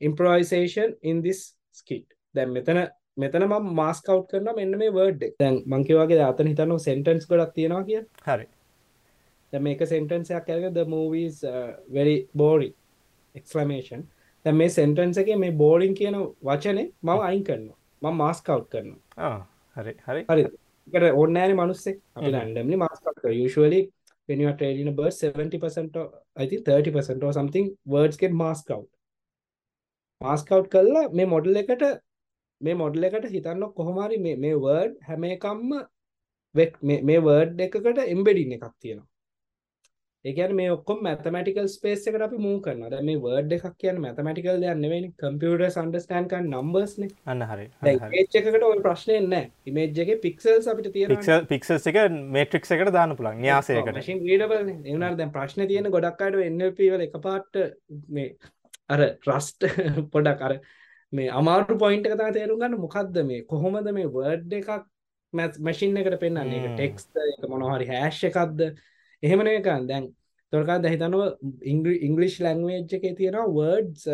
[0.00, 2.06] improvisation in this skit.
[2.34, 2.86] දැන් මෙතන
[3.16, 5.34] මෙතන මම මාස්ක් අවුට් කරනවා මෙන්න මේ වර්ඩ් එක.
[5.42, 8.08] දැන් මං කියවාගේ අතන හිතනවා සෙන්ටෙන්ස් ගොඩක් තියෙනවා කියලා.
[8.28, 8.46] හරි.
[9.52, 12.74] දැන් මේක සෙන්ටෙන්ස් එකක් අරගෙන the movie is uh, very boring
[13.34, 14.08] exclamation.
[14.44, 17.78] දැන් මේ සෙන්ටෙන්ස් එකේ මේ boring කියන වචනේ මම අයින් කරනවා.
[18.02, 19.00] මම මාස්ක් අවුට් කරනවා.
[19.76, 20.22] හරි හරි.
[21.12, 21.96] ඕනේ නැහැනේ මිනිස්සෙක්.
[22.16, 22.30] අපි
[24.28, 28.32] when you are trading a bird 70% or I think 30% or something words get
[28.42, 28.88] masked out.
[30.20, 31.84] mask out කළා මේ මොඩල් එකට
[32.60, 35.72] මේ මොඩල් එකට හිතන්න කොහොමරි මේ මේ වර්ඩ් හැම එකක්ම
[37.08, 39.09] මේ වර්ඩ් එකකට එම්බෙඩින් එකක් තියෙනවා
[40.24, 42.90] ඒ කියන්නේ මේ ඔක්කොම මැතමැටිකල් ස්පේස් එකට අපි මූව් කරනවා.
[42.92, 45.12] දැන් මේ වර්ඩ් එකක් කියන්නේ මැතමැටිකල් දෙයක් නෙවෙයිනේ.
[45.22, 47.14] කම්පියුටර්ස් අන්ඩර්ස්ටෑන්ඩ් කරන නම්බර්ස් නේ.
[47.26, 47.64] අන්න හරි.
[47.80, 49.50] දැන් ඉමේජ් එකකට ওই ප්‍රශ්නේ නැහැ.
[49.66, 51.16] ඉමේජ් එකේ පික්සල්ස් අපිට තියෙනවා.
[51.16, 52.00] පික්සල් පික්සල්ස් එක
[52.36, 53.40] මේට්‍රික්ස් එකට දාන්න පුළුවන්.
[53.46, 53.92] න්‍යාසයකට.
[53.92, 54.76] මැෂින් රීඩබල් නේ.
[54.78, 57.60] ඒ වුණාට දැන් ප්‍රශ්නේ තියෙන ගොඩක් අයට NLP වල එකපාරට
[58.10, 58.28] මේ
[58.90, 59.68] අර රස්ට්
[60.14, 60.58] පොඩක් අර
[61.12, 64.70] මේ අමාරු පොයින්ට් එක තමයි තේරුම් ගන්න මොකද්ද මේ කොහොමද මේ වර්ඩ් එකක්
[65.32, 68.64] මැෂින් එකට පෙන්වන්නේ ඒක ටෙක්ස්ට් එක මොනවා හරි හෑෂ් එකක්ද
[69.22, 70.04] එහෙම නෙවෙයි කන් දැන්
[70.52, 71.26] තොරකා දැහිතනවා
[72.08, 74.06] ඉංග්ලිෂ් ලැංග්වේජ් එකේ තියෙනවා words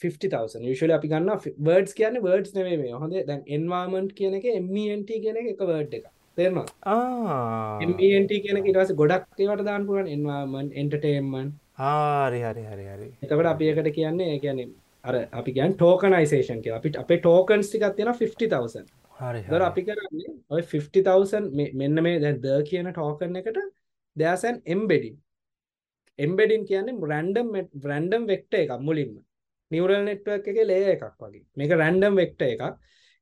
[0.00, 5.10] 50000 usually අපි ගන්නවා words කියන්නේ words නෙවෙයි මේ හොඳේ දැන් environment කියන එකේ MENT
[5.24, 5.60] කියන එක එක
[5.98, 6.06] එකක්.
[6.38, 7.78] තේරෙනවද ආ.
[7.90, 11.52] MENT කියන එක පස්සේ ගොඩක් ඒවට දාන්න පුළුවන් environment entertainment.
[11.82, 13.08] හරි හරි හරි හරි.
[13.22, 14.68] එතකොට අපි ඒකට කියන්නේ කියන්නේ
[15.04, 16.80] අර අපි කියන්නේ tokenization කියලා.
[16.82, 21.50] අපිට අපේ tokens ටිකක් තියෙනවා 50000 ඒතකොට අපි කරන්නේ ඔය 50000
[21.80, 23.58] මෙන්න මේ දැන් the කියන token එකට
[24.16, 25.16] there's an embedding.
[26.18, 27.48] Embedding කියන්නේ random
[27.90, 29.12] random vector එකක් මුලින්ම.
[29.70, 31.44] neural network එකේ layer එකක් වගේ.
[31.56, 32.64] මේක random vector එකක්.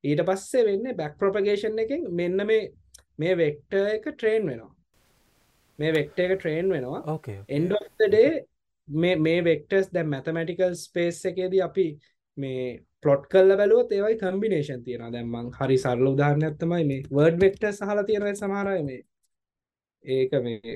[0.05, 2.63] ඊට පස්සේ වෙන්නේ back propagation එකෙන් මෙන්න මේ
[3.19, 4.73] මේ vector එක train වෙනවා.
[5.79, 7.03] මේ vector එක train වෙනවා.
[7.07, 8.31] ඕකේ end of the day
[8.89, 11.87] මේ මේ vectors දැන් mathematical space එකේදී අපි
[12.37, 15.13] මේ plot කරලා බැලුවොත් ඒවයි combination තියෙනවා.
[15.13, 19.01] දැන් මං හරි සරල උදාහරණයක් තමයි මේ word vectors අහලා තියෙනවා සමහර අය මේ
[20.05, 20.75] ඒක මේ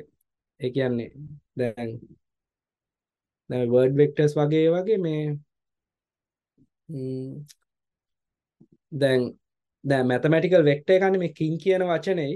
[0.60, 1.10] ඒ කියන්නේ
[1.58, 1.90] දැන්
[3.50, 5.22] දැන් word vectors වගේ වගේ මේ
[8.92, 9.30] දැන්
[9.84, 12.34] දැන් mathematical vector එකනේ මේ king කියන වචනේ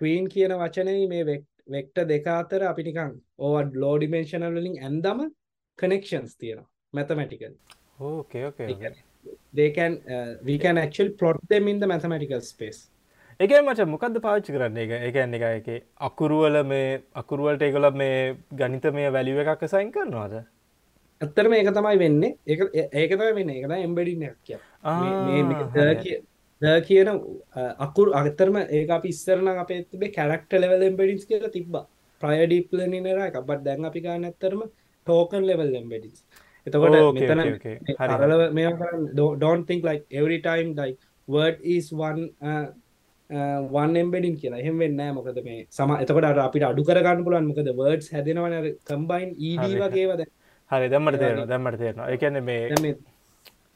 [0.00, 1.24] queen කියන වචනේ මේ
[1.68, 5.20] වෙක්ටර් දෙක අතර අපි නිකන් ඕවා low dimensional වලින් ඇන්දම
[5.78, 6.70] connections තියෙනවා
[8.00, 8.92] mathematically okay okay
[9.54, 12.80] they can uh, we can actually plot them in the mathematical space.
[13.40, 14.76] එක මච මොකක්ද පාච්චි කරන්න?
[14.76, 20.46] එක එකන්න එක එක අකුරුවල මේ අකුරුවලට ඒගොල මේ ගනිත මේ වැලිුව එකක් සයින් කරනවාද?
[21.20, 22.36] ඇත්තරම ඒක තමයි වෙන්නේ.
[22.46, 22.60] ඒක
[23.02, 23.50] ඒක තමයි වෙන්න.
[23.50, 24.24] එකත එම්බඩින්න
[26.04, 26.18] කිය
[26.62, 27.08] ද කියන
[27.86, 31.76] අකුරු අගතරම ඒ අපි ඉස්සරන අපේ තිබේ කැරක්ට ලෙවල් එම්බඩිස් කියලා තිබ්බ.
[32.22, 33.44] ප්‍රය ඩීප්ලනිනර එකක්.
[33.48, 34.62] බත් දැන් අපි ගන්න ඇත්තරම
[35.06, 36.35] ටෝකන් ලෙවල් එම්බඩිස්
[36.66, 37.40] එතකොට මෙතන
[38.00, 40.98] හරලව මේ think like every time like
[41.28, 42.66] word is one uh,
[43.74, 44.62] one embedding කියලා.
[44.62, 48.54] එහෙම වෙන්න මොකද මේ සම එතකොට අපිට අඩු කරගන්න පුළුවන් මොකද වර්ඩ්ස් හැදෙනවන
[48.84, 50.22] කම්බයින් ඊඩ වගේවද
[50.70, 52.94] හරි දැම්මට තේරන දැම්මට තේරනවා එකන්න මේ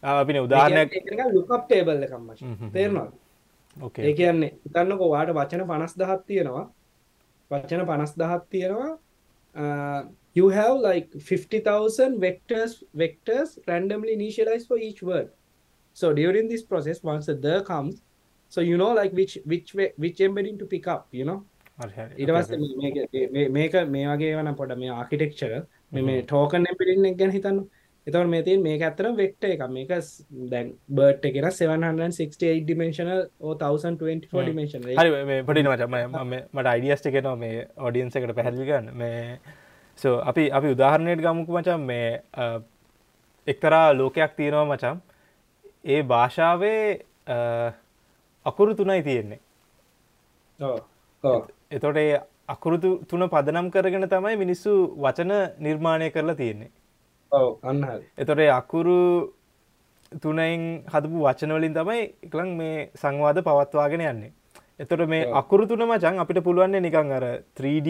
[0.02, 0.94] අපින උදාහරණයක්
[1.34, 3.08] ලුකප් ටේබල්ල කම්ම තේරනවා
[4.00, 6.64] ඒ කියන්නේ ඉතන්නක වාට වචන පනස් දහත් තියෙනවා.
[7.50, 8.90] වචන පනස් දහත් තියෙනවා
[10.36, 15.30] you have like 50,000 vectors vectors randomly initialized for each word.
[15.96, 18.02] So during this process once the the comes
[18.52, 21.40] so you know like which which way which embedding to pick up you know?
[22.22, 25.52] ඊට පස්සේ මේක මේ වගේ වන පොඩ මේ ආකිටෙක්චර
[25.98, 27.60] මේ token එම්බෙඩින් එක ගැන හිතන්න
[28.06, 29.94] එතකොට මේ තියෙන මේක ඇත්තටම වෙක්ටර් එකක් මේක
[30.52, 37.36] දැන් බර්ඩ් එක න 768 dimensional or 1024 dimensional හරි මම මට අයිඩියස් ටික එනවා
[37.44, 39.24] මේ ඔඩියන්ස් එකට පැහැදිලි කරන්න මේ
[40.02, 42.08] සෝ අපි අපි උදාහරණයට ගමුකු මචං මේ
[43.46, 44.96] එක්තරා ලෝකයක් තියෙනවා මචං.
[45.92, 46.82] ඒ භාෂාවේ
[48.46, 49.40] අකුරු තුනයි තියෙන්නේ.
[51.76, 52.20] එතොට ඒ
[52.54, 52.76] අකුරු
[53.10, 54.72] තුන පදනම් කරගෙන තමයි මිනිස්සු
[55.04, 55.32] වචන
[55.66, 56.70] නිර්මාණය කරලා තියෙන්නේ.
[57.62, 57.84] අන්න
[58.18, 58.98] එතොට අකුරු
[60.22, 64.32] තුනයින් හදපු වචනවලින් තමයි එකළං මේ සංවාද පවත්වාගෙන යන්නේ.
[64.82, 67.24] එතොට මේ අකුරු තුන මචන් අපිට පුළුවන්නේ නිකං අර
[67.58, 67.88] 3D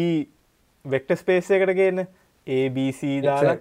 [0.84, 2.06] වෙක්ට ස්පේස් එකට ගන්න.
[2.46, 3.56] ABC දාලා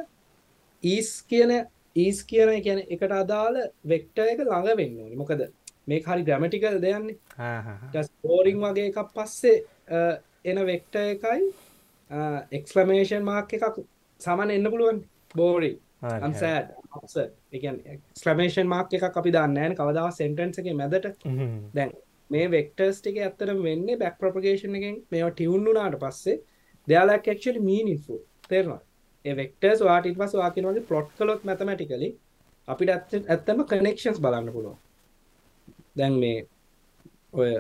[0.85, 1.53] ඊස් කියන
[1.97, 3.57] ඊස් කියන කියන එකට අදාළ
[3.93, 5.17] වෙක්ට එක ළඟ වෙන්න ඕනි.
[5.23, 5.47] මොකද
[5.87, 9.57] මේ හරි ග්‍රමටිකල් දෙයන්නේ ස්පෝරිං වගේ එකක් පස්සේ
[10.51, 11.51] එන වෙක්ට එකයි
[12.59, 13.83] එක්ස්ලමේෂන් මාක් එකක්
[14.21, 15.05] සමන එන්න පුළුවන්.
[15.35, 16.69] බෝරි අන්සෑඩ්
[17.53, 17.79] එකන්
[18.15, 21.07] ස්ලමේෂන් මාක් එකක් අපි දන්නෑන කවදාව සෙන්ටන්ස එක මැදට.
[21.75, 21.93] දැන්
[22.31, 24.97] මේ වෙක්ටර්ස් ටික ඇත්තරම වෙන්නේ බැක් ප්‍රපගේෂන් එකෙන්.
[25.11, 26.41] මේවා ටියවුන්ුනාට පස්සේ
[26.89, 28.19] දෙයාලක් ක්ෂල මීනිෆු
[28.49, 28.81] තේරවා
[29.25, 32.11] ඒ වෙක්ටර්ස් වාට පස් වාකිනවගේ පලොට් කලොත් මැතමටිකලි
[32.69, 34.77] අපිට ඇත්ත ඇත්තම කනෙක්ෂන්ස් බලන්න පුළුවන්.
[35.97, 36.47] දැන් මේ
[37.33, 37.51] ඔය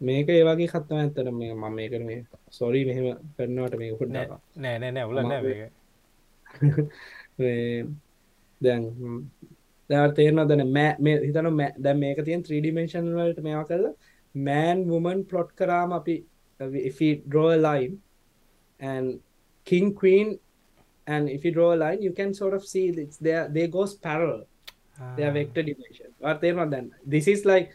[0.00, 4.26] මේක ඒවාගේ කත්තම ඇතර මේ මම මේකර මේ සොරී මෙහෙම කරනවට මේ උට නෑ
[4.56, 5.70] නෑ නෑ උල නෑ
[8.60, 8.82] දැන්
[9.90, 11.50] දැ තේරන දැන මෑ හිතන
[11.86, 13.94] දැ මේක තියෙන් 3ඩිමේශන් වලට මේවා කරලා
[14.34, 16.16] මෑන් වුමන් පලොට් කරාම අපි
[17.66, 17.98] line
[18.80, 19.20] and
[19.64, 20.38] king queen
[21.06, 23.94] and if you draw a line you can sort of see it's there they goes
[23.94, 24.46] parallel.
[25.16, 26.08] They are vector dimension.
[26.20, 26.90] Or තේරෙනවා දැන්?
[27.14, 27.70] This is like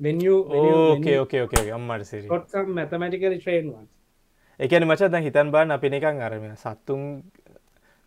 [0.00, 3.70] when you when you, when okay you ඕකේ ඕකේ අම්මට සිරි got some mathematically trained
[3.72, 3.90] ones.
[4.60, 7.02] එකන මච දැන් හිතන් බාන්න අපි නිකන් අරම සත්තුන්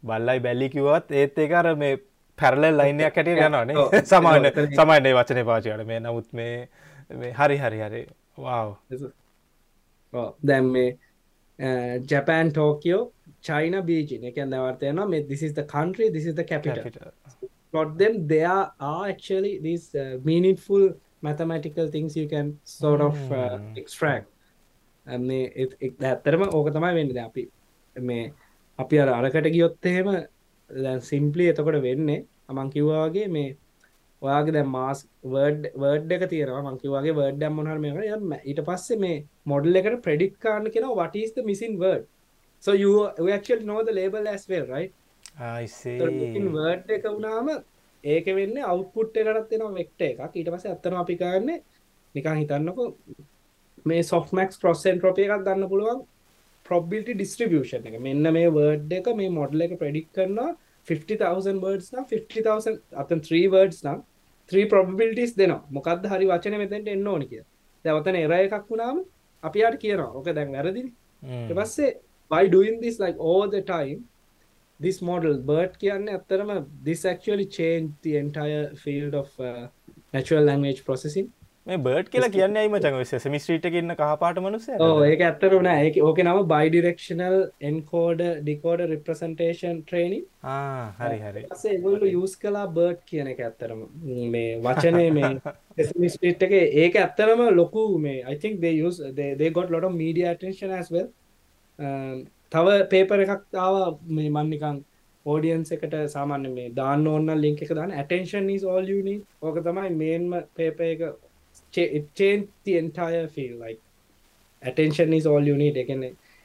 [0.04, 1.98] බල්ලයි බැල්ලි කිවත් ඒත් ඒක අර මේ
[2.38, 3.76] පැරල ලයිනයක් ඇටිය යනවානේ.
[4.12, 4.50] සමාන
[4.80, 6.54] සමයින්නේ වචනය පාචයට මේ නමුත් මේ
[7.40, 8.02] හරි හරි හරි.
[8.40, 8.70] වාව්.
[10.48, 10.90] දැන් මේ
[12.12, 13.02] ජපෑන් ටෝකියෝ
[13.48, 15.66] චයින බීජින එක දවර්තයන මේ this is the
[16.44, 16.84] capital.
[17.72, 20.84] Plot them they are, are actually these uh, meaningful
[21.22, 23.78] mathematical things you can sort of uh, Mm.
[23.78, 24.28] extract.
[25.08, 27.18] ඇත්තරම ඕක තමයි වෙන්න.
[27.26, 27.44] අපි
[28.10, 28.20] මේ
[28.80, 30.08] අපි අර අරකට ගියොත් එහෙම
[30.70, 33.50] දැන් සිම්පලි එතකොට වෙන්නේ අමං කිව්වාගේ මේ
[34.22, 35.00] ඔයාගේ දැ මාස්
[35.34, 36.64] වර්ඩ් වර්ඩ් එක තියෙනවා.
[36.68, 39.18] මංකිවගේ වර්ඩ් ඩම් මොහර මේ යම ඊට පස්සේ මේ
[39.52, 42.08] මොඩල් එකට ප්‍රඩික් කාන්න කෙන වටස්ත missing word
[42.64, 42.92] so you
[43.36, 44.94] actually know the label as well right?
[45.40, 47.52] ආයිසේ වර්ඩ් එක වුණාම
[48.04, 50.20] ඒක වෙන්න අවුපුට් එකටත් වෙන වෙක්ට එකක්.
[50.40, 51.60] ඊට පස ඇත්තන අපි කරන්නේ
[52.16, 52.88] නිකං හිතන්නකො
[53.86, 56.02] මේ සොෆ්මක්ස් ප්‍රොස්සෙන් ට්‍රොපිය එකක් දන්න පුළුවන්
[56.68, 58.00] ප්‍රොබිලිටි ඩිස්ට්‍රිබියෂන් එක.
[58.08, 60.52] මෙන්න මේ වර්ඩ් එක මේ මොඩල එක ප්‍රඩික් කරනවා
[60.88, 64.00] 50,000 words නම් 50,000 අතන් 3 words නම්
[64.52, 65.64] 3 probabilities දෙනවා.
[65.78, 67.44] මොකක්ද හරි වචන මෙතෙන්ට එන්න ඕනි කිය
[67.86, 69.04] දැවතන එර එකක් වුණාම
[69.44, 70.10] අපි අට කියනවා.
[70.18, 70.92] ඕක දැන් වැරදිනි.
[71.24, 71.94] ඊට පස්සේ
[72.32, 74.02] by doing this like all the time?
[74.80, 76.50] This model BERT කියන්න ඇත්තරම
[76.88, 79.68] this actually changed the entire field of uh,
[80.16, 81.28] natural language processing
[81.68, 84.66] මේ බර්ඩ් කියලා කියන්න අයිම චඟ සෙමිස්ට්‍රීට ඉන්න කහපාට මනුස
[85.06, 87.38] ඒක ඇත්තර වන ඒක ඕක නම බයිඩිරක්ෂනල්
[87.70, 90.26] එන්කෝඩ ඩිකෝඩ රිප්‍රසන්ටේෂන් ට්‍රේනිින්
[91.00, 91.46] හරි හරි.
[91.72, 93.88] ඒගොල්ලු යස් කලා බර්ඩ් කියන එක ඇත්තරම
[94.36, 95.34] මේ වචනය මේ
[95.94, 96.60] ස්මිස්ට් එක.
[96.84, 101.10] ඒක ඇත්තරම ලොකු මේ අයිතින් of media attention as well.
[101.80, 104.88] Um, තව පේපර එකක් ආව මේ මන්නිකං
[105.26, 108.00] ඕඩියන්ස එකට සාමාන්‍ය මේ දාන්න ඕන්න ලින්ක එක දාන්න.
[108.88, 109.22] You need.
[109.42, 111.14] ඕක තමයි මේන්ම පේප එක
[111.78, 113.80] it changed the entire field like
[114.64, 115.76] attention is all you need.
[115.76, 116.04] එකන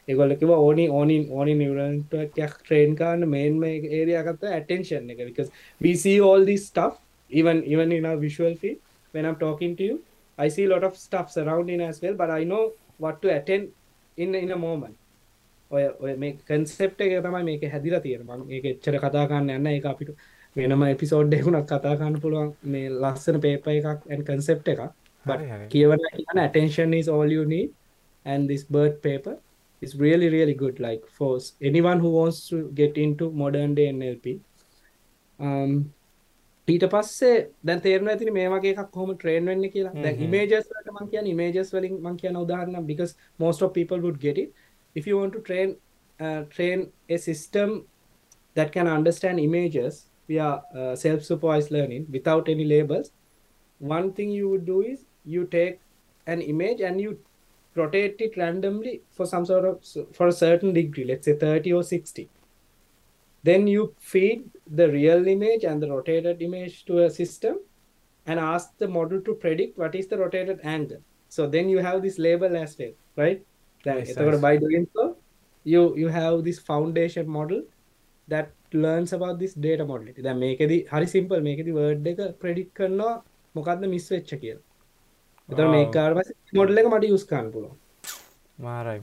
[0.08, 5.18] ඒගොල්ල කිව ඕනි ඕනි ඕනි නිවරන්ටක් ට්‍රේන් කාන්න මේන්ම ඒරයාගත්ත attention එක.
[5.30, 5.50] Because
[5.80, 6.96] we see all this stuff
[7.30, 8.78] even even in our visual field
[9.14, 9.96] when i'm talking to you
[10.38, 13.68] i see a lot of stuff surrounding as well but i know what to attend
[14.18, 14.96] in in a moment.
[15.70, 19.68] ඔය ඔය මේ concept එක තමයි මේක හැදිලා තියෙන මම මේක එච්චර කතා කරන්න යන්න
[19.72, 20.10] ඒක අපිට
[20.56, 22.48] වෙනම එපිසෝඩ් එකකුණක් කතා කරන්න පුළුවන්.
[22.72, 24.82] මේ ලස්සන පේපර් එකක් and concept එකක්.
[25.30, 25.44] But.
[25.74, 27.70] කියවන කියන attention is all you need
[28.26, 29.36] and this bird paper
[29.82, 31.32] is really really good like for
[31.70, 34.26] anyone who wants to get into modern day NLP
[35.38, 35.72] um,
[36.68, 37.28] ඊට පස්සේ
[37.68, 39.92] දැන් තේරෙනවා ඇතිනේ මේ වගේ එකක් කොහොම ට්‍රේන් වෙන්නේ කියලා.
[40.28, 43.14] images වලට මම කියන්නේ images වලින් මම කියන උදාහරණ because
[43.44, 44.50] most of people would get it.
[44.94, 45.76] If you want to train
[46.20, 47.86] uh, train a system
[48.56, 49.94] that can understand images
[50.28, 53.12] via uh, self-supervised learning without any labels,
[53.80, 55.79] one thing you would do is you take
[56.27, 57.19] an image and you
[57.75, 59.75] rotate it randomly for some sort of
[60.13, 62.29] for a certain degree, let's say 30 or 60
[63.43, 67.59] then you feed the real image and the rotated image to a system
[68.25, 72.01] and ask the model to predict what is the rotated angle so then you have
[72.01, 73.41] this label as well right
[73.85, 74.43] Then Nice, එතකොට nice.
[74.47, 75.03] by doing so
[75.71, 77.59] you you have this foundation model
[78.33, 78.47] that
[78.83, 83.09] learns about this data model දැන් මේකෙදි හරි simple මේකෙදි word එක predict කරනවා
[83.57, 84.63] මොකද්ද miss වෙච්ච කියලා
[85.48, 87.76] මේක කාට පස්සේ model එක මට කරන්න පුළුවන්.
[88.58, 89.00] මාරයි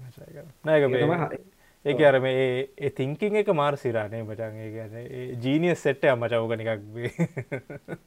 [0.66, 0.88] නෑක
[1.86, 2.02] ඒක.
[2.02, 6.72] අර මේ ඒ තිංකින් එක මාර සිරානේ මචන් ඒ ජීනිය සෙට්ට අමචවක නිකක්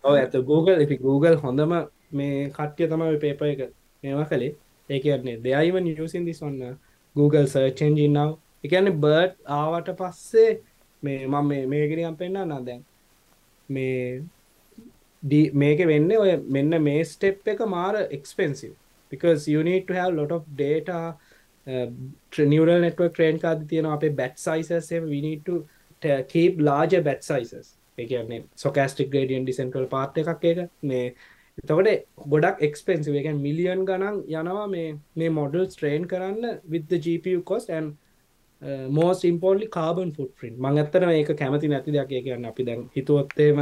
[0.05, 1.75] ඔව ඇත Google if Google හොඳම
[2.13, 3.63] මේ කට්ටිය තමයි පේප එක
[4.05, 4.55] මේවා කළේ.
[4.91, 5.37] ඒ කියන්නේ
[6.25, 6.75] this on uh,
[7.17, 7.47] Google
[8.09, 8.39] now.
[8.65, 10.51] එකන්නේ බර්ඩ් ආවට පස්සේ
[11.03, 12.85] මේ මම මේ මේකනිකම් පෙන්න්න නා දැන්.
[13.71, 14.23] මේ
[15.55, 18.73] මේක වෙන්න ඔය මෙන්න මේ ස්ටෙප් එක මාර expensive
[19.13, 21.17] because you need to have lot of data
[21.67, 21.87] uh,
[22.31, 25.09] tr- neural network train කාද තියෙන අපේ batch sizes එහෙම.
[25.15, 25.67] We need to
[26.03, 27.67] t- keep larger batch sizes.
[27.99, 30.59] ඒ කියන්නේ stochastic gradient descent වල part එකක් ඒක.
[30.85, 31.15] මේ
[31.59, 31.89] එතකොට
[32.29, 34.85] ගොඩක් එක්ස්පෙන්සිව් ඒ කියන්නේ මිලියන් ගණන් යනවා මේ
[35.17, 37.97] මේ models train කරන්න with the GPU cost and
[38.63, 40.57] uh, most importantly carbon footprint.
[40.59, 42.13] මං ඇත්තටම ඒක කැමති නැති දෙයක්.
[42.13, 43.61] ඒ කියන්නේ අපි දැන් හිතුවොත් එහෙම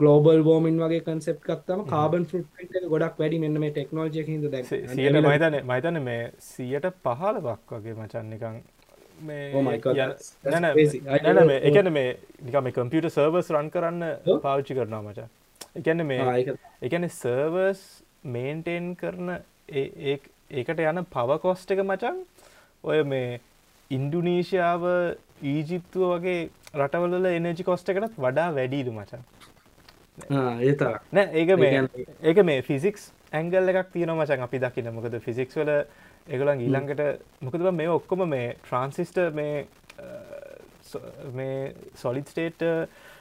[0.00, 4.64] ගලෝබල් වෝමින් වගේ කන්සෙප් ගත්තම කාබන් ෆෘට් ගොඩක් වැඩි මෙන්න මේ ටෙක්නෝජය හිද දැන්.
[4.64, 8.56] සියට මහිතන මහිතන මේ සියට පහලවක් වගේ මචන් නිකං
[9.20, 10.66] මේ Oh නැන
[11.26, 11.60] don't මේ.
[11.62, 11.90] එකන
[12.42, 14.38] නිකම කම්පියට සර්වස් රන් කරන්න Oh.
[14.40, 15.28] පාවිච්චි කරනවා මචා
[15.76, 17.84] එකන්න මේ එකන සර්වර්ස්
[18.28, 19.30] මේන්ටේන් කරන
[20.52, 22.18] ඒකට යන පව කොස්ට එක මචන්
[22.84, 23.40] ඔය මේ
[23.90, 24.82] ඉන්ඩුනීශයාව
[25.44, 26.38] ඊජිප්තුව වගේ
[26.76, 29.22] රටවල එනජි කොස්ට එකටත් වඩා වැඩීදු මචන්
[31.12, 34.92] නෑ ඒක ඒ මේ ඒක මේ ෆිසික්ස් ඇංගල් එකක් තියෙන මචන් අපි දකින්න.
[34.94, 35.72] මොකද ෆිසික්ස් වල
[36.26, 37.02] ඒගොලන් ඊළඟට
[37.42, 39.66] මොකද මේ ඔක්කොම මේ ට්‍රන්සිස්ට මේ
[41.34, 42.62] මේ සොලිත් ස්ටේට්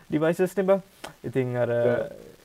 [0.09, 0.71] ඩිවයිසස් නෙබ
[1.23, 1.73] ඉතින් අර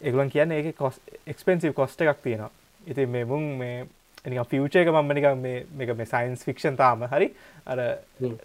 [0.00, 2.50] ඒගලන් කියන්න ඒක කොස් එක්ස්පෙන්සිව් කොස්ට එකක් තියෙනවා.
[2.86, 3.86] ඉතින් මේ මුන් මේ
[4.24, 7.34] එනි ෆියච එක මම නික මේ මේ සයින්ස් ෆික්ෂන් තාම හරි.
[7.66, 7.78] අර
[8.20, 8.38] හ්ම්.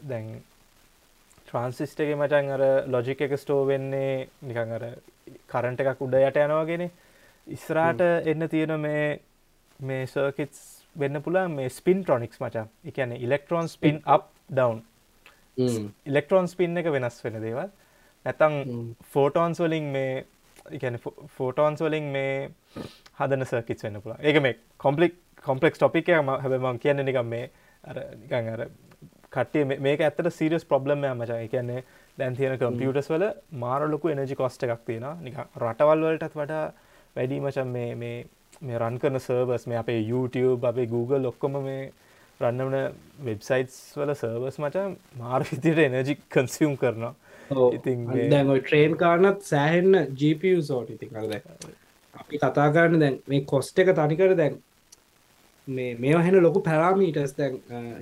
[1.54, 4.86] දැන් ට්‍රන්සිස්ටගේ මචන් අර ලොජික එක ස්ටෝ වෙන්නේ නිකන් අර
[5.48, 6.84] කරන්ට එකක් උඩ යට යනවාගෙන
[7.48, 9.04] ඉස්රාට එන්න තියෙන මේ
[9.80, 10.62] මේ සර්කිටස්
[10.96, 14.82] වෙන්න පුලා මේ ස්පින් ට්‍රොනික්ස් මචා එකන electron spin up down
[16.06, 17.70] electron spin එක වෙනස් වෙන දේවල්.
[18.26, 18.56] නැතං.
[19.14, 20.26] ෆෝටෝන්ස් වලින් මේ
[20.72, 20.98] එකන
[21.38, 22.50] ෆෝටෝන්ස් වලින් මේ
[23.20, 27.50] හදන සර්කිට් වෙන්න පුලා ඒක මේ කොම්පලික් කොම්පලෙක්ස් ටොපික් හැබම කියන්න නිකම් මේ
[27.84, 28.66] අර නිකන් අර
[29.36, 31.40] කටේ මේක ඇත්තට සීරියස් ප්‍රබ්ලම මචා.
[31.46, 31.84] එකන්නේ
[32.18, 33.26] දැන් තියෙන කම්පියටස් වල
[33.64, 36.64] මාරලොකු එනජි කොස්ට එකක් තියෙන නික රටවල් වලටත් වඩා
[37.16, 38.16] වැඩි මචන් මේ මේ
[38.62, 41.92] මේ රන් කරන සර්වස් මේ අපේ YouTube අපේ Google ඔක්කොම මේ
[42.42, 42.78] රන්නවන
[43.28, 47.14] වෙබ්සයිටස් වල සර්වස් මචන් මාර් විදියට එනජි කන්සියම් කරනවා.
[47.78, 51.34] ඉතින් ට්‍රේන් කාරනත් සෑහෙන්න GPU සෝට ඉති කරද
[52.14, 54.62] අපි කතා කරන්න දැන් මේ කොස්ට එක තනිකර දැන්
[55.68, 57.60] මේ මේ හෙන ලොකු පැරාමීටස් දැන්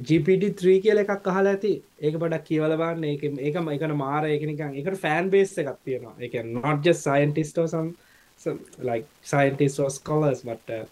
[0.09, 1.73] GPT3 කියල එකක් අහල ඇති.
[2.01, 6.15] ඒක පඩක් කියවලබන්න ඒක ඒකම එකන මාර එකනිකන් එකට ෆෑන් බේස් එකක් තියෙනවා.
[6.19, 7.95] එක not just scientist or some,
[8.37, 10.85] some like scientists or scholars but uh,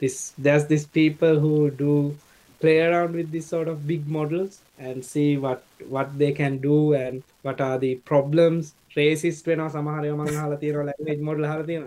[0.00, 2.14] this there's these people who do
[2.62, 4.52] play around with this sort of big models
[4.88, 5.62] and see what
[5.96, 8.74] what they can do and what are the problems.
[8.96, 11.84] රේසිස් වෙන සමහරය මං හල තියෙන language model හර තියෙන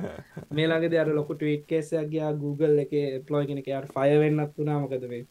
[0.59, 2.93] මේලාගේ අර ලොකු ටීට් කේසයක් ගයා Google එක
[3.29, 4.79] ප්ලොයි කෙනෙක යාට fire වෙන්නත් වුණා.
[4.83, 5.23] මොකද මේ?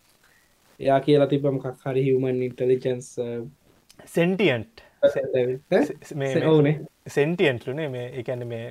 [0.80, 3.08] එයා කියලා තිබම කක් හරි හිවමන් ඉන්ටලිජන්ස්
[4.16, 4.84] සෙන්ටියන්ට්
[6.52, 6.76] ඕනේ.
[7.16, 8.66] සෙන්ටියන්ට්ලුනේ මේ එකන මේ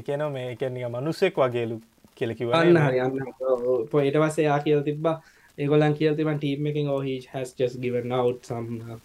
[0.00, 1.80] එකන මේ එකනික මනුස්සෙක් වගේලු
[2.18, 3.16] කෙලකිව අන්න හරි අන්න
[3.92, 5.16] පොයිට පස්සේ යා කියල තිබ්බා
[5.58, 7.02] ඒගොලන් කියල්තිබන් ටීම් එකින් oh
[7.32, 8.98] has just given out some uh,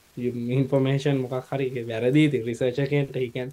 [0.61, 1.15] information.
[1.23, 3.51] මොකක් හරි වැරදිී රිසර්චකෙන්ට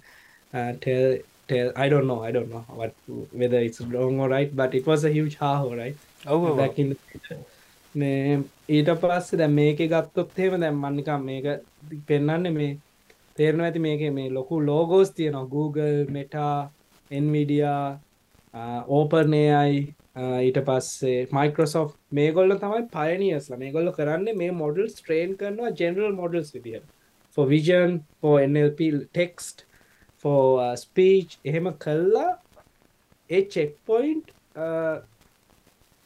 [0.81, 1.05] tell
[1.47, 2.93] tell I don't know I don't know what
[3.31, 5.97] whether it's wrong or right but it was a huge haho right?
[6.27, 6.95] ඔව back in
[7.95, 8.39] මේ
[8.69, 11.45] ඊට පස්සේ දැන් මේකේ ගත්තොත් එහෙම දැන් මම නිකන් මේක
[12.07, 12.77] පෙන්වන්නේ මේ
[13.37, 15.45] තේරෙනවා ඇති මේකේ මේ ලොකු ලෝගෝස් තියෙනවා.
[15.45, 16.69] Google Meta
[17.11, 17.73] Nvidia
[18.53, 19.73] uh, OpenAI
[20.15, 26.83] ඊට පස්සේ Microsoft මේගොල්ලෝ තමයි pioneersලා මේගොල්ලෝ කරන්නේ මේ models train කරනවා general models විදියට.
[27.31, 29.65] For vision for NLP text
[30.17, 32.37] for uh, speech එහෙම කළා.
[33.29, 34.97] ඒ check point uh,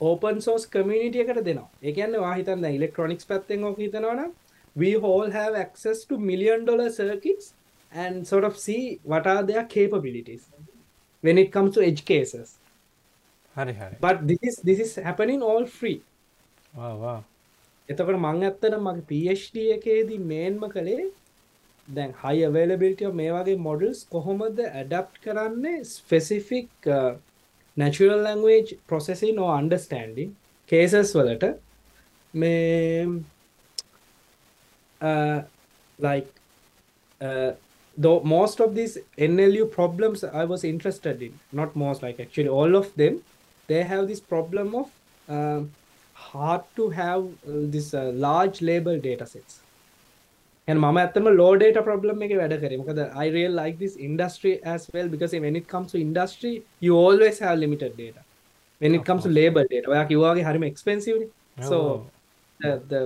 [0.02, 1.70] ඕපන් සෝස් කමියනිටිය එකට දෙනවා.
[1.82, 4.34] එකන්න වාහිතන්න ඉලෙක්ට්‍රොනික්ස් පැත්තෙන් ඕක හිතනවන
[4.76, 7.54] we all have access to million dollar circuits
[7.92, 10.44] and sort of see what are their capabilities.
[11.24, 12.58] When it comes to edge cases.
[13.56, 13.96] හරි හරි.
[14.00, 16.00] But this is this is happening all free.
[16.76, 17.18] වා
[17.90, 21.10] එතකට මං ඇත්තන මගේ PhD එකේදී මේන්ම කළේ
[21.88, 26.90] දැන් හයි අවේලබිලිටිය මේ වගේ මොඩල්ස් කොහොමද ඇඩප් කරන්නේ specific
[27.78, 30.32] natural language processing or understanding
[30.72, 31.52] cases වලට.
[32.34, 32.54] මේ
[35.02, 35.40] uh,
[36.00, 36.30] like
[37.22, 37.52] uh,
[37.98, 41.34] though most of these NLU problems I was interested in.
[41.52, 43.22] Not most like actually all of them
[43.68, 44.88] they have this problem of
[45.28, 45.72] um,
[46.14, 49.54] hard to have uh, this uh, large label data sets
[50.68, 52.76] and මම ඇත්තම low data problem එක වැඩ කරේ.
[52.82, 56.54] මොකද I really like this industry as well because when it comes to industry
[56.86, 58.22] you always have limited data.
[58.82, 59.86] When it comes to label data.
[59.94, 61.30] ඔයා කිව්වාගේ හරිම expensive නේ.
[61.72, 61.78] So
[62.64, 63.02] the, the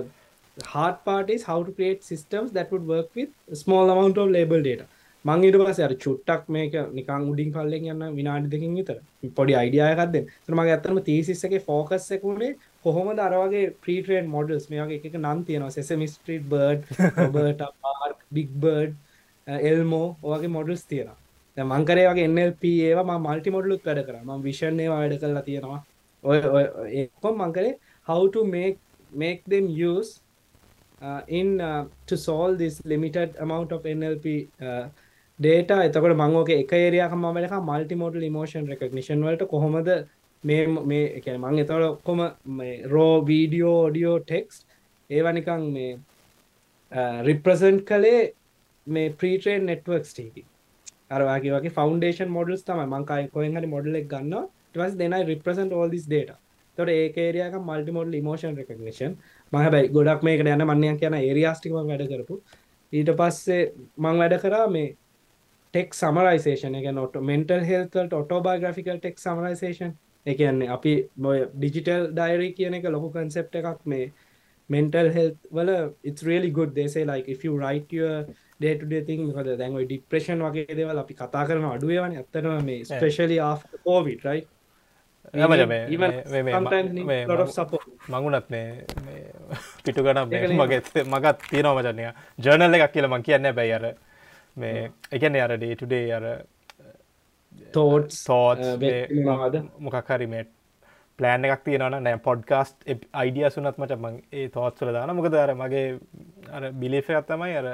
[0.74, 4.28] hard part is how to create systems that would work with a small amount of
[4.36, 4.86] label data
[5.24, 8.98] මං ඊට පස්සේ අර චුට්ටක් මේක නිකන් උඩින් පල්ලෙන් යන විනාඩි දෙකකින් විතර
[9.38, 10.26] පොඩි අයිඩියා එකක් දෙන්න.
[10.26, 12.54] ඒතර මගේ ඇත්තටම තීසිස් එකේ ફોකස් එක උනේ
[12.84, 16.86] කොහොමද අර වගේ ප්‍රී ට්‍රේන් මොඩල්ස් මේ වගේ එක එක නම් තියෙනවා Sesame Street Bird,
[17.16, 18.94] Roberta Park, Big Bird,
[19.72, 21.18] Elmo ඔයගේ මොඩල්ස් තියෙනවා.
[21.56, 24.22] දැන් මං කරේ වගේ NLP ඒවා මම මල්ටි මොඩලුත් වැඩ කරා.
[24.24, 25.80] මම vision ඒවා වැඩ කරලා තියෙනවා.
[26.24, 26.64] ඔය ඔය
[27.02, 27.74] ඒකම මං කරේ
[28.06, 28.78] how to make
[29.12, 30.20] make them use
[31.02, 34.86] uh, in uh, to solve this limited amount of NLP uh,
[35.46, 35.76] data.
[35.86, 37.66] එතකොට මං ඕක එක ඒරියාවක මම වැඩ කරා.
[37.70, 39.90] multimodal emotion recognition වලට කොහොමද
[40.44, 42.20] මේ මේ ඒ කියන්නේ මං එතකොට ඔක්කොම
[42.58, 44.66] මේ raw video audio text
[45.10, 45.90] ඒවා නිකන් මේ
[47.30, 48.20] represent කළේ
[48.86, 50.46] මේ pre-trained networks ටිකකින්
[51.14, 52.86] අර වගේ වගේ foundation models තමයි.
[52.92, 54.44] මං කයි කොහෙන් හරි model එක ගන්නවා.
[54.44, 56.34] ඊට පස්සේ then I represent all this data.
[56.72, 59.10] එතකොට ඒක ඒරියා එක multimodal emotion recognition.
[59.52, 62.36] මම හැබැයි ගොඩක් මේකට යන මන්නයක් කියන ඒරියාස් ටික මම වැඩ කරපු.
[62.92, 63.62] ඊට පස්සේ
[64.04, 64.88] මං වැඩ කරා මේ
[65.74, 69.92] ටෙක් සමරයිසේෂන් එක නොට මෙන්ටල් හෙල්තල්ට ඔටෝබයිග්‍රෆිකල් ටෙක් සමරයිසේෂන්
[70.26, 74.10] එකන්නේ අපි බොය ඩිජිටල් ඩයිරී කියන එක ලොකු කන්සෙප් එකක් මේ
[74.70, 75.70] mental health වල
[76.50, 76.74] good.
[76.74, 78.26] They say like if you write your
[78.60, 82.22] day to day thing මොකද දැන් ඔය depression වගේ දේවල් අපි කතා කරන අඩු ඒවානේ
[82.22, 84.48] ඇත්තටම මේ especially after covid right?
[85.34, 87.06] Need-
[88.60, 88.74] මේ
[89.84, 90.58] පිටු ගන ඒක නේ.
[90.60, 93.86] මගේ මගත් තියෙනවා මචන්නය ජර්නල් එකක් කියල මං කියන්න බැයි අර
[94.58, 96.28] මේ එකන අර ඩේටුඩේ අර
[97.72, 100.44] thoughts තෝත් uh, මොකක් හරි මේ
[101.18, 105.86] ප්ලෑන් එකක් තියෙනවන නෑ පොඩ්කාස්ට් අයිඩිය සුනත් මට මං ඒ තෝත්සල දාන මොකද අර මගේ
[106.52, 107.70] අර බිලිෆ ඇත්තමයි අර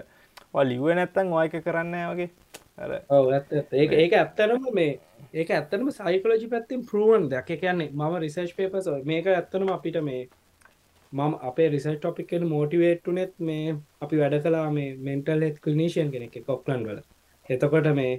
[0.64, 2.30] ලිුව නැත්තන් වායක කරන්න වගේ.
[2.78, 3.74] ඇත්ත.
[3.74, 4.94] ඒක ඇත්තනම මේ
[5.34, 7.50] ඒක ඇත්තනම සයිකලෝජි පැත්තින් පරුවන් දෙයක්.
[7.50, 10.24] ඒ කියන්නේ මම රිසර්ච් පේපස් මේක ඇත්තනම අපිට මේ
[11.14, 16.38] මම අපේ රිසර්් ටොපික් එන මෝටිවේට්ටුනෙත් මේ අපි වැඩ කලා මේ මෙන්ටල් හෙත් කලිනේෂන් කෙනෙක්
[16.48, 17.00] කොක්ලන් වල
[17.48, 18.14] එතකොට මේ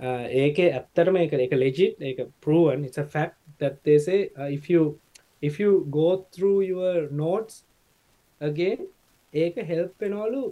[0.00, 4.50] uh, ඒක ඇත්තටම එක එක ලෙජිට් ඒක පරුවන් it's a fact that they say uh,
[4.58, 4.82] if you
[5.42, 7.64] if you go through your notes
[8.40, 8.82] again
[9.34, 10.42] ඒක හෙල්ප් වෙනවලු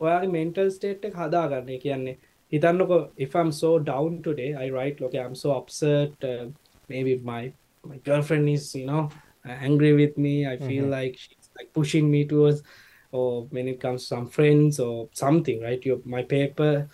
[0.00, 1.68] ඔයාගේ මෙන්ටල් ස්ටේට් එක හදාගන්න.
[1.74, 2.18] ඒ කියන්නේ
[2.52, 6.46] හිතන්නකො if I'm so down today I write okay I'm so upset uh,
[6.88, 7.42] maybe my
[7.84, 9.04] my girlfriend is you know
[9.44, 10.46] angry with me.
[10.46, 12.62] I feel like she's like pushing me towards
[13.12, 15.84] or when it comes to some friends or something right?
[15.84, 16.88] Your my paper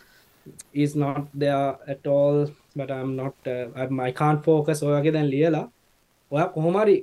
[0.72, 4.82] is not there at all but I'm not uh, I'm, I can't focus.
[4.82, 5.62] ඔයාගේ දැන් ලියලා
[6.32, 6.96] ඔයා කොහොමරි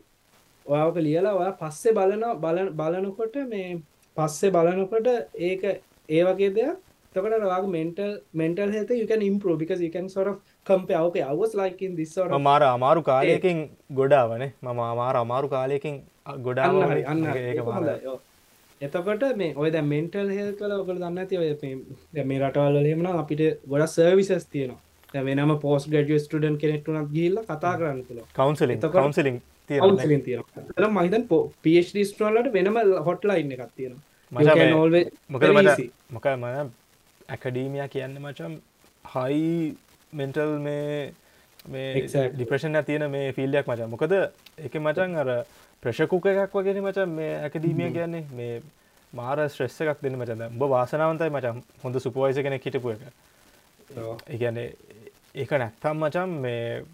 [0.67, 3.63] ඔයාක ලියලා ඔයා පස්සේ බලන බල බලනකොට මේ
[4.17, 5.07] පස්සේ බලනකොට
[5.49, 5.63] ඒක
[6.09, 6.75] ඒ වගේ දෙයක්.
[7.15, 10.37] තකට රවාග mental mental health you can improve because you can sort of
[11.95, 16.01] this sort of මාර අමාරු කාලයකින් ගොඩාවනේ මම අමාර අමාරු කාලයකින්
[16.41, 17.25] ගොඩාව අන්න.
[18.81, 21.75] එතකොට මේ ඔය දැන් මෙන්ටල් හෙල්ත් වල ඔයගොල්ලෝ දන්නේ නැති ඔය මේ
[22.13, 24.79] දැන් මේ රටවල් වල එහෙම නම් අපිට ගොඩක් සර්විසස් තියෙනවා.
[25.23, 28.03] වෙනම පෝස්ට් ග්‍රැජුවේට් ස්ටුඩන්ට් කෙනෙක්ට උනත් ගිහිල්ලා කතා කරන්න.
[28.35, 29.41] කවන්සලින් එතකොට- කවන්සලින්
[30.89, 31.51] මම හිතන්නේ පො-
[32.03, 34.01] ස්ටුඩන්ට් වලට වෙනම හොට්ලයින් එකක් තියෙනවා.
[35.31, 35.79] මොකද.
[36.09, 36.69] මොක ම
[37.29, 38.55] ඇකඩීමිය කියන්න මචම්
[39.15, 39.75] හයි
[40.13, 41.13] මෙන්ටල් මේ
[41.67, 42.07] මේ.
[42.35, 44.13] ඩිප්‍රේෂන් තියෙන මේ ෆිල්ඩයක් මචන් මොකද
[44.67, 45.29] එක මචන් අර
[45.83, 48.25] ප්‍රශකුක එකක් වගෙන මචන් මේ ඇකඩීමිය කියන්නේ.
[48.31, 48.61] මේ
[49.13, 53.01] මාර ශ්‍රෙස්ස එකක් දෙන්න මචන්ද උඹ වාසනාවන්තයි මචන් හොඳ සුපවයිස කෙනෙක් හිටපු එක.
[54.33, 54.69] ඒගැන්නේ
[55.35, 56.85] ඒක නැත්තම් මචන් මේ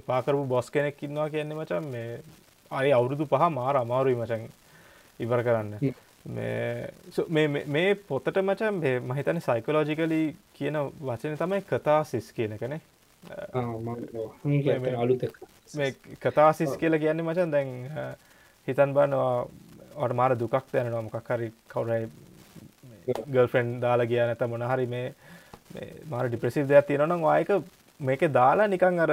[0.00, 2.20] එපාකරපු බොස් කෙනෙක් ඉන්නවා කියන්නේ මචන් මේ
[2.70, 4.48] අයි අවුරුදු පහ මාර අමාරුයි මචන්
[5.20, 5.72] ඉවර කරන්න.
[6.24, 12.80] මේ පොතට මචන් මහිතන සයිකලෝජිකලි කියන වචන තමයි කතාසිස් කියන කනේ
[16.20, 17.68] කතාසිස් කියලා කියන්නේ මචන් දැන්
[18.68, 19.46] හිතන් බන්නවා
[19.96, 22.08] ඔට මාර දුකක් දැනවා මොකක් හරි කවුරයි
[23.28, 25.14] ගල්ෆෙන්් දාලා කිය නැත මොනහරි මේ
[25.74, 27.50] මේ මාර ඩිප්‍රසිව් දෙයක් තියෙනනම් වායක
[28.00, 29.12] මේක දාලා නිකං අර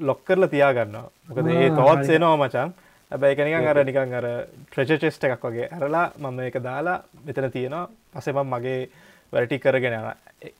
[0.00, 1.10] ලොක් කරලා තියාගන්නවා.
[1.28, 2.06] මොකද ඒ හරි.
[2.06, 2.74] සේනවා මචන්
[3.10, 4.26] හැබැයි එක නිකං අර නිකං අර
[4.70, 7.88] ට්‍රෙච චෙස්ට එකක් වගේ ඇරලා මම එක දාලා මෙතන තියෙනවා.
[8.14, 8.88] පසෙම මගේ
[9.32, 9.94] වැරටි කරගෙන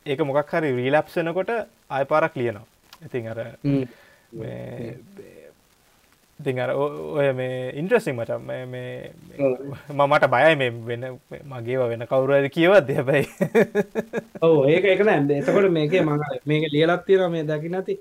[0.07, 1.51] ඒක මොකක් හරි රීලප්සනකොට
[1.90, 2.66] ආය පාරක් ලියනවා.
[3.05, 3.38] ඉතින් අර
[6.40, 9.51] ඉතින් අර ඔය මේ ඉන්ට්‍රසිං මචන් මේ- මේ මේ-
[9.90, 11.05] මමට බයයි මේ වෙන
[11.45, 13.28] මගේව වෙන කවුරද කියවත් හැබැයි.
[14.42, 17.95] ඔව ඒක එක නැන්ද එතකොට මේක මඟ මේක ලියලත් තියෙන මේ දකි නැති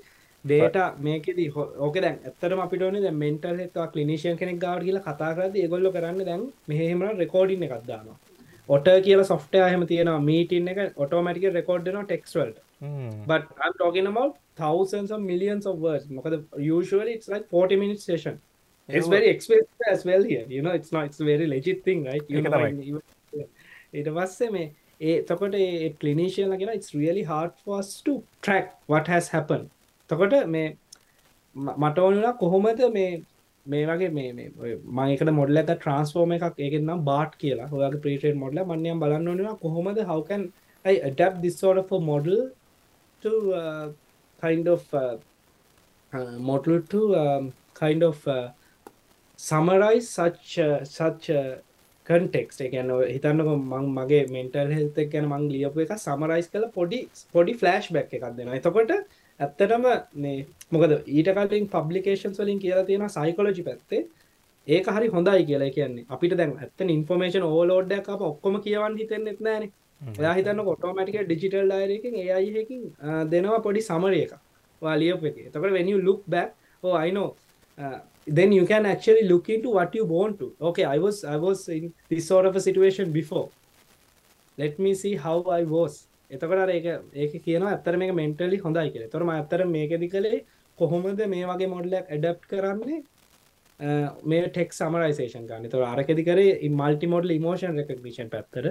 [0.46, 5.56] ඩේට මේකෙද ඕක දැන් ඇතරම අපිටන දැ මෙන්ටල් හෙත්වා කලිනිශයන් කෙනෙක් ගාඩ කියලා කතා කරද
[5.62, 8.18] ඒගොල්ල කරන්න දැන් මෙහෙම රෙකෝඩින්න එකක් දානවා.
[8.70, 12.58] ඔට කියල සොෆ්ටය හම තියෙන මීටන් එක ඔටෝමටික රෙකෝඩ්න ටෙක්ස්වල්ට
[14.56, 16.06] thousands of millions of words.
[16.08, 18.40] because usually it's like 40 minute session.
[18.90, 20.46] it's very expensive as well here.
[20.50, 22.26] You know it's not it's very legit thing right?
[22.28, 23.02] You know,
[23.94, 24.66] ඊට පස්සේ මේ
[25.02, 25.56] ඒ තකොට
[26.02, 29.70] කලිනිශයන් ලගෙන it's really hard for us to track what has happened
[30.14, 30.66] තකොට මේ
[31.56, 33.12] ම- මට ඕනලා කොහොමද මේ
[33.66, 38.02] මේ වගේ මේ මේ ඔය මං එකට මොඩල එක ට්‍රන්ස්ෆෝර්ම එකක් ඒකනම් බාට් කියලා ඔයාගේ
[38.06, 40.44] ප්‍රීටේන් මොඩල මන්යම් බලන්න ඕනවා කොහොමද හවකන්
[40.86, 42.40] I adapt this sort of a model
[43.24, 43.86] to uh,
[44.44, 45.16] kind of uh,
[46.14, 48.50] uh, model to um, kind of uh,
[49.40, 51.56] summarize such uh, such uh,
[52.08, 52.60] context.
[52.62, 57.00] එකන හිතන්නක මං මගේ මෙන්ටල් හෙල්ත ගැන මං ලියපු එක සමරයිස් කළ පොඩි
[57.34, 58.92] පොඩි ෆලස්් බැක් එකක් දෙෙන එතකොට
[59.40, 59.86] ඇත්තටම
[60.24, 64.04] මේ මොකද ඊට කලින් පබ්ලිකේෂන් වලින් කියලා තියෙන සයිකොලජි පැත්තේ.
[64.68, 66.06] ඒක හරි හොඳයි කියලා කියන්නේ.
[66.10, 69.70] අපිට දැන් ඇත්තන ඉන්ෆර්මේෂන් ඕලෝඩ්ඩක් අප ඔක්කොම කියවන් හිතෙන් එත්නෑන
[70.20, 72.82] එයා හිතන්න කොටෝමටික ඩිජිටල් ඩයිරකින් ඒයිහකින්
[73.32, 74.34] දෙනවා පොඩි සමරය එක.
[74.82, 77.36] වාලියප එක තකට back oh I know
[77.78, 78.00] uh,
[78.38, 80.48] then you can actually look into what you want to.
[80.62, 83.50] Okay I was I was in this sort of a situation before.
[84.58, 89.08] Let me see how I was එතකට ඒක ඒක කියන ඇත්තර මේක mentally හොඳයි කියල.
[89.10, 90.44] තොරම ඇත්තර මේකෙදි කළේ
[90.80, 93.04] කොහොමද මේ වගේ මොඩලක් ඇඩප් කරන්නේ?
[94.24, 98.70] මේ ටෙක් සමරයිසේෂන් ගන්න තොර අරකෙදි කරේ මල්ටි මොඩල් ඉමෝෂන් රෙකක්නිෂන් පැත්තර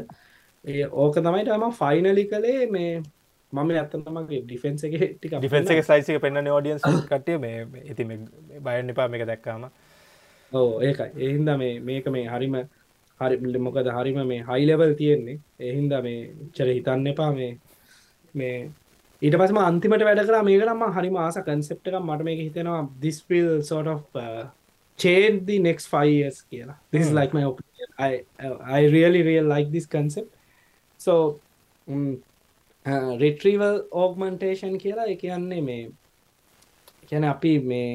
[0.97, 3.03] ඕක තමයි තම ෆයිනලි කළේ මේ
[3.53, 9.09] මම ඇත්තමගේ ඩිෆෙන්න්ස එක ටික ඩිෆෙන්ස එක සයිසික පෙන්න්න ෝඩියන්ස් කටිය මේ ඉති බයන් නිපා
[9.09, 9.67] මේක දැක්කාම.
[10.53, 11.11] ඕ ඒකයි.
[11.19, 12.57] එහින්ද මේ මේක මේ හරිම
[13.21, 15.39] හරි මොකද හරිම මේ හයිලෙවල් තියෙන්නේ.
[15.61, 16.21] එහින්ද මේ
[16.57, 17.31] චර හිතන්න එපා.
[17.33, 17.53] මේ
[18.35, 18.57] මේ
[19.23, 22.01] ඊට පසම අන්තිමට වැඩ කර මේකටම හරිම ආස කන්සෙප්ට එකක්.
[22.01, 24.19] මට මේක හිතෙනවා දිස්පිල් Saw two
[24.99, 26.77] change the next five years කියලා.
[26.91, 27.19] This is Hmm.
[27.21, 27.89] like my opinion.
[27.99, 28.11] I,
[28.79, 30.31] I really really like this concept.
[31.01, 31.15] So
[31.87, 32.23] um,
[32.87, 35.81] uh, retrieval augmentation කියලා ඒ කියන්නේ මේ
[37.09, 37.89] කියන අපි මේ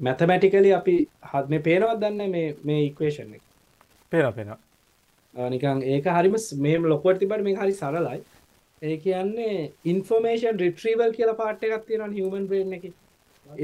[0.00, 0.94] මැතමැටිකලි අපි
[1.32, 3.43] හත් මේ පේනවත් දන්න මේ මේ ඉක්වේෂන් එක
[4.14, 4.54] පේන පෙන
[5.34, 8.20] නිකන් ඒක හරිම ස්- මේ ලොකොට තිබට මේ හරි සරලයි.
[8.82, 9.52] ඒ කියන්නේ
[9.84, 12.84] ඉන්ෆෝමේෂන් රිට්‍රීවල් කියලා පාට් එකක් තියෙන හිවමන් බ්‍රේන් එක.
[12.84, 13.56] Uh,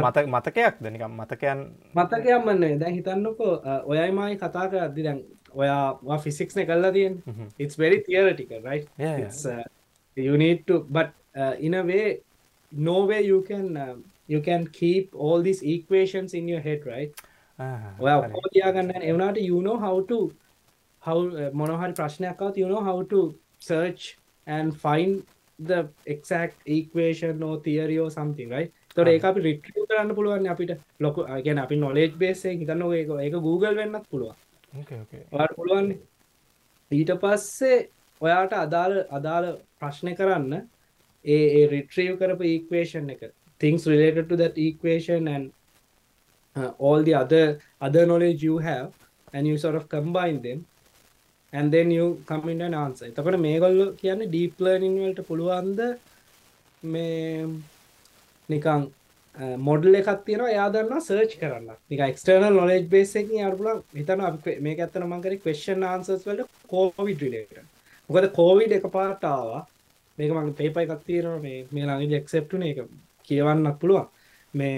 [0.00, 1.60] මත මතකයක් දෙනිකම් මතකයන්
[1.94, 5.20] මතකයක් මන්නේ දැන් හිතන්නකෝ අ, ඔයයි මයි කතා කරදදි දැන්
[5.54, 7.14] ඔයා ෆිසික්ස්න කල්ලා තියෙන්
[9.46, 9.64] uh,
[11.36, 12.20] uh, in a way
[12.72, 13.96] no way you can uh,
[14.28, 17.12] you can keep all these equations in your head right
[18.00, 19.38] ඔය ඔක්කොම තියාගන්න එවනාට
[20.08, 20.18] to
[21.02, 25.22] how uh, මොනහරි know how to search and find
[25.58, 28.72] the exact equation or theory or something right?
[28.96, 30.72] තොර ඒ අපි රිට්‍රිය කරන්න පුළුවන් අපිට.
[31.00, 34.36] ලොක ගැන අපි නොලේජ් බේසේ හිතන්න ඒක ඒක Google වෙන්නත් පුළුවන්.
[35.56, 35.90] පුළුවන්
[36.90, 37.88] ඊට පස්සේ
[38.20, 39.50] ඔයාට අදාළ අදාළ
[39.80, 40.66] ප්‍රශ්නය කරන්න
[41.24, 43.22] ඒ රිට්‍රීව් කරපු equation එක.
[43.60, 45.52] things related to that equation and
[46.60, 47.44] Uh, all the other
[47.86, 48.88] other knowledge you have
[49.34, 50.60] and you sort of combine them
[51.52, 53.06] and then you come in an answer.
[53.10, 55.80] එතකොට මේගොල්ල කියන්නේ deep learning වලට පුළුවන්ද
[56.82, 57.10] මේ
[58.48, 58.88] නිකං
[59.68, 61.68] මොඩල් uh, එකක් තියෙන යාදන්න search කරන්න.
[61.90, 67.60] නික එක්ටර්නල් නොලෙජ් බේසකින් අරපුල හිතන අපි මේ ඇත්තන මංකර කවේෂන් ආන්සස් වලට කෝවිඩ් රිලේට
[68.10, 69.60] මොකද කෝවිඩ් එක පාටාවා
[70.18, 72.90] මේක මගේ පේපයි එකක් තියෙනවා මේ මේ ළඟදි accept වුණේ ඒක
[73.28, 74.08] කියවන්නත් පුළුවන්.
[74.54, 74.76] මේ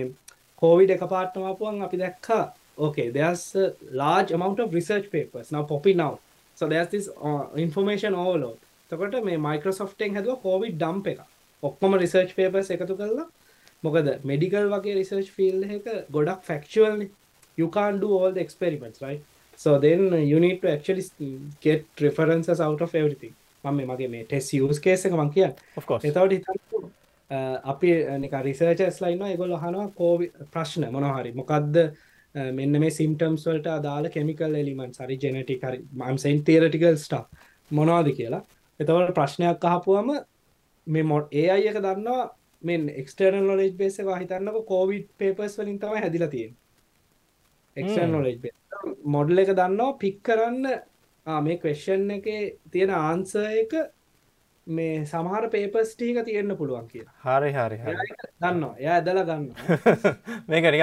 [0.62, 2.42] කෝවිඩ් එක පාට්ටමාපුුවන් අපි දැක්කා
[2.78, 5.52] okay there's a large amount of research papers.
[5.52, 6.18] Now popping now.
[6.58, 8.58] So there's this uh, information overload.
[8.90, 11.20] තකොට මේ මයිකෝසොෆ්ටෙන් හැදුව කෝවිඩ් ඩම්ප එක.
[11.62, 13.26] ඔක්කොම රිසර්ච් පේපර්ස් එකතු කරලා
[13.86, 15.86] මොකද මෙඩිකල් වගේ රිසර්ච් ෆිල් එක
[16.16, 17.08] ගොඩක් ෆක්ෂුවල්නි
[17.58, 19.22] you can't do all the experiments right?
[19.58, 20.00] So then
[20.30, 21.04] you need to actually
[21.60, 23.34] get references out of everything.
[23.64, 25.54] මම මේ මගේ මේ ටෙස් යස් කේස එක මං කියන්න.
[25.76, 26.04] Of course.
[26.08, 26.90] එතවට හිතන්න
[27.64, 31.78] අපි නික රිසර්චස් ලයින්න එගොල හනවා කෝවි ප්‍රශ්න මොනහරි මොකක්ද
[32.52, 37.24] මෙන්න මේ සිම්ටම්ස් වලට අදාළ කෙමිකල් එලිමන් සරි ජෙනටි හරි මම්සයින් තේරටිකල් ස්ටා
[37.70, 38.42] මොනවාද කියලා.
[38.80, 40.12] එතවට ප්‍රශ්නයක් අහපුුවම
[40.86, 42.24] මේ මොඩ් ඒ අයක දන්නවා
[42.64, 46.56] මෙන් එක්ස්ටර්නල් නොලෙජ් බේස හිතන්නක කෝවිඩ් පේපස් වලින් තම හැදිල තියෙන්
[47.76, 48.36] එක්ෂන් නොලෙජ්
[49.06, 50.66] මොඩල් එක දන්නවා පික් කරන්න
[51.26, 52.28] මේ කවෙශ්ෂන් එක
[52.70, 53.76] තියෙන ආන්ස එක
[54.66, 57.78] මේ සමහර පේපස් ටික තියෙන්න්න පුළුවන් කිය හරි හරි
[58.38, 59.46] දන්න එයා ඇදල ගන්න
[60.48, 60.82] මේක නික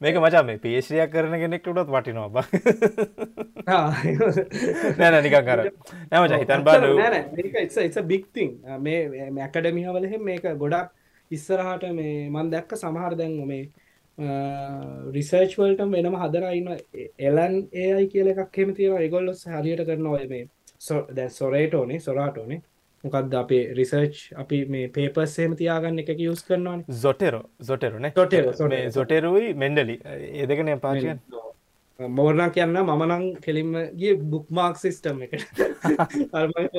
[0.00, 2.38] මේක මචා මේ පේශයක් කරන කෙනෙක්ටුටත් වටිනවා බ.
[4.98, 5.60] නෑන නිකන් කර
[6.10, 10.88] නෑමච හිතන් බා බික්තිං මේ මැකඩමිහවලහ මේක ගොඩක්
[11.30, 13.68] ඉස්සරහට මේ මන් දැක්ක සමහර දැන් මේ
[15.10, 16.72] රිසර්ච් වල්ට වෙනම හදරයින්න
[17.26, 20.48] එලන් ඒයි කියල එකක් කෙම තියෙන එගොල්ලොස් හරියට කරන ඔය මේ
[21.12, 22.60] දැ සොරේටෝනේ සොරාටෝනේ
[23.04, 26.80] මොකක්ද අපේ රිසර්ච් අපි මේ පේපස්සේම තියාගන්න එක යස් කරනවාන?
[27.02, 28.00] Zotero, Zotero.
[28.96, 29.96] සොටෙරුයි මෙන්ඩලි
[30.42, 31.22] ඒදකන පාචයන්
[31.98, 35.60] මෝර්ණ කියන්න මමනං කෙලින්ම ගිය බුක්මාක් සිිස්ටම් එකට.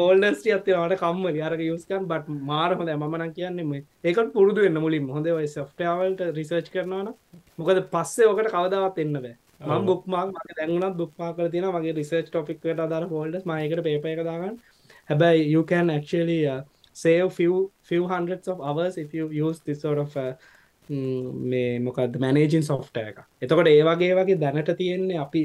[0.04, 5.30] ඕල්ඩස්ටි අත්තවාට කම්ම අරක යස්කන් බට මාර හොඳ මනන් කියන්නෙම ඒකට පුරුදු වෙන්න මුලින් හොඳ
[5.30, 7.14] වයි සෆ්ටවල්ට රිසර්ච් කරනවන
[7.58, 9.38] මොකද පස්සේ ඕකට කවදාවත් එන්න බෑ.
[9.62, 14.24] මම බුක්මාක් මගේ දැන්ුණත් බුක්මා කර තින මගේ රිසර්ච් ටොපික්ට අදාර හෝල්ඩස් මයකට පේප එක
[14.30, 14.56] දාගන්න
[15.12, 16.62] හැබැයි you can actually uh,
[16.96, 17.56] save few
[17.90, 20.34] few hundreds of hours if you use this sort of uh,
[20.90, 23.18] mm, මේ මොකක්ද මැනේජින් සොෆ්ට එක.
[23.42, 25.44] එතකොට ඒ වගේ වගේ දැනට තියෙන්නේ අපි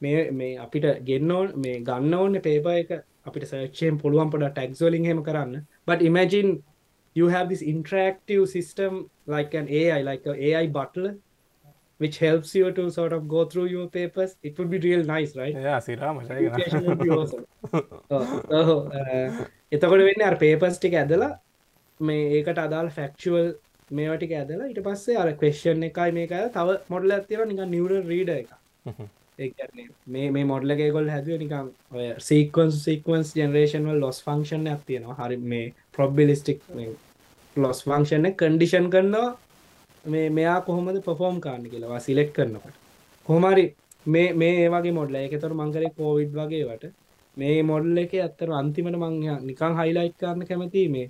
[0.00, 2.90] මේ මේ අපිට ගෙන්නෝන් මේ ගන්න ඕන්න පේප එක
[3.26, 5.62] අපිට සර්චයෙන් පුළුවන් පොඩ ටැක්ස්ෝලින් හෙම කරන්න.
[5.86, 6.62] But imagine
[7.16, 11.14] you have this interactive system like an AI like a AI butler
[12.00, 15.32] which helps you to sort of go through your papers it would be real nice
[15.40, 15.56] right?
[15.62, 17.44] එයා සිරා මචයි Education would be awesome.
[18.10, 18.26] ඔව්,
[18.60, 19.02] ඔව්, අ,
[19.72, 21.30] එතකොට වෙන්න අර papers ටික ඇදලා
[22.00, 23.48] මේ ඒකට අදාල් ෆැක්චුවල්
[23.90, 28.52] මේවටික ඇදලා ඉට පස්සේ අර කේෂන් එකයි මේක තව මොඩල ඇතිව නික නිවර රීඩ එක
[30.06, 31.66] මේ මේ මොඩලගේ ගොල් හැදුව නිකම්
[32.28, 35.64] සීකන්ස් සීකවන්ස් ජනරේෂන්වල් ලොස් ෆංක්ෂන් ඇතියෙනවා හරි මේ
[35.98, 36.60] ප්‍රොබ්බිලිස්ටික්
[37.56, 39.26] ලොස් ෆංක්ෂන කන්ඩිෂන් කරනවා
[40.06, 42.76] මේ මෙයා කොහොමද පොෆෝම් කාන්න කියලවා සිලෙක්් කරනකට.
[43.26, 43.64] කොහමරි
[44.06, 46.84] මේ මේ ඒවගේ මොඩල එකතර මංකරේ කෝවිඩ් වගේවට
[47.36, 51.08] මේ මොඩල් එක ඇත්තර අන්තිමට මං නිකං හයිලයිට් කරන්න කැමති මේ.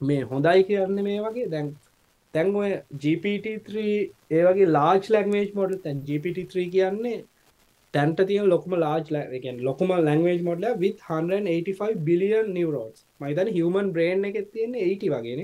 [0.00, 1.48] මේ හොඳයි කියන්න මේ වගේ.
[1.48, 1.68] දැන්
[2.34, 2.70] තැන් ඔය
[3.02, 3.88] GPT3
[4.30, 7.18] ඒ වගේ ලාජ් ලැංවේජ් මොඩල් තැන් GPT3 කියන්නේ
[7.94, 14.28] තැන්ට තිය ලොකම ලාජ් ලැකෙන් ලොකම language model with 185 billion neurons මයිතන human brain
[14.30, 15.40] එක තියෙන්නේ 80 වගේන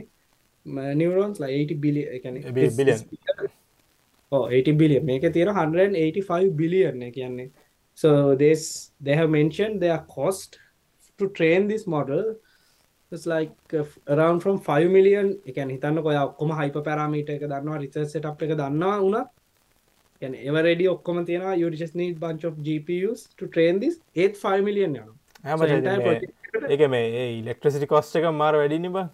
[0.66, 2.02] නිවරෝන්ස් 80 බිලි
[2.78, 3.00] billion.
[4.32, 7.50] 80 බිලියන් මේක තියෙන 185 බිලියන් කියන්නේ
[7.98, 8.62] so this
[9.06, 10.60] they have mentioned their cost
[11.20, 12.24] to train this model
[13.12, 17.42] it's like uh, f- around from 5 million එකන් හිතන්න කොය ඔක්කොම හයිප පැරමීට එක
[17.54, 19.28] දන්නවා රිසර්ච් සෙටප් එක දන්නවා වුණත්
[20.22, 24.62] يعني එවරෙඩි ඔක්කොම තියෙනවා you just need bunch of GPUs to train this ඒත් 5
[24.70, 25.16] million යනවා
[25.98, 26.08] So
[26.75, 29.05] ඒක මේ ඉලෙක්ට්‍රසිටි කොස්ට එක මාර වැඩිනි බ.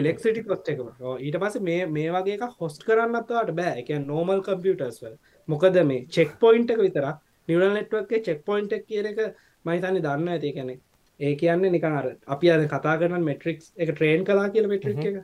[0.00, 0.82] ඉලෙක්ට්‍රිසිටි කොස්ට් එක
[1.28, 3.82] ඊට පස්සේ මේ මේ වගේ එක හොස්ට් කරන්නත් ඔයාලට බෑ.
[3.88, 5.16] කියන්නේ නෝමල් කම්පියුටර්ස් වල.
[5.48, 7.16] මොකද මේ චෙක් පොයින්ට් එක විතරක්
[7.48, 9.20] නියුරල් නෙට්වර්ක් එකේ චෙක් පොයින්ට් එක කියන එක
[9.64, 10.78] මම හිතන්නේ දන්නවා ඇති කියන්නේ
[11.20, 15.16] ඒ කියන්නේ නිකන් අර අපි අද කතා කරන මෙට්‍රික්ස් එක ට්‍රේන් කළා කියලා මෙට්‍රික් එක.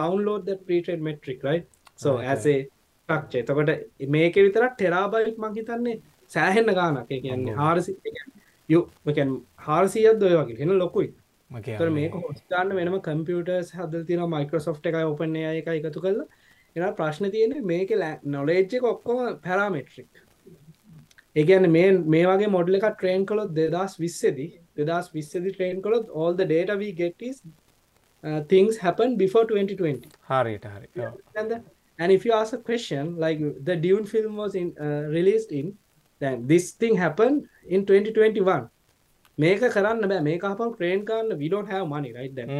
[0.00, 1.66] download that pre-trained metric right?
[1.96, 2.26] So Okay.
[2.26, 2.56] as a
[3.08, 3.40] structure.
[3.42, 3.70] එතකොට
[4.16, 5.96] මේකේ විතරක් ටෙරාබයිට් මං හිතන්නේ
[6.30, 7.56] සෑහෙන්න ගානක් කියන්නේ අම්මෝ.
[8.68, 11.08] 400 ඒ කියන්නේ you ඒ කියන්නේ 400ක් ඔය වගේ එන ලොකුයි
[11.50, 16.22] තර මේක හොස්ටාන්න වෙනම කම්පියටර්ස් හදල් තින මයිකෝසොෆ් එක ඔපන එක එකතු කල්ල
[16.76, 17.94] එන ප්‍රශ්න තියෙන මේක
[18.36, 20.24] නොලේජ්ජ ඔක්කොම පැරාමෙට්‍රික්
[21.36, 26.38] ඒගැන මේ මේ වගේ මොඩල එක ට්‍රේන් කළොත් දෙදස් විස්සදි දෙදස් විස්සදි ට්‍රේන් කළොත් all
[26.42, 27.42] the data we get is
[28.24, 30.88] uh, things happen before 2020 හරියට හරි
[31.98, 35.76] and if you ask a question like the Dune film was in uh, released in
[36.20, 38.68] then this thing happened in 2021
[39.38, 40.22] මේක කරන්න බෑ.
[40.22, 41.38] මේක අප train කරන්න.
[41.38, 42.50] We don't have money right then.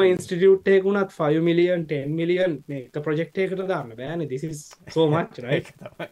[0.00, 4.26] Institute එකකුණත් 5 million 10 million මේක project එකට දාන්න බෑන.
[4.28, 6.08] This so much රයි ඒක තමයි.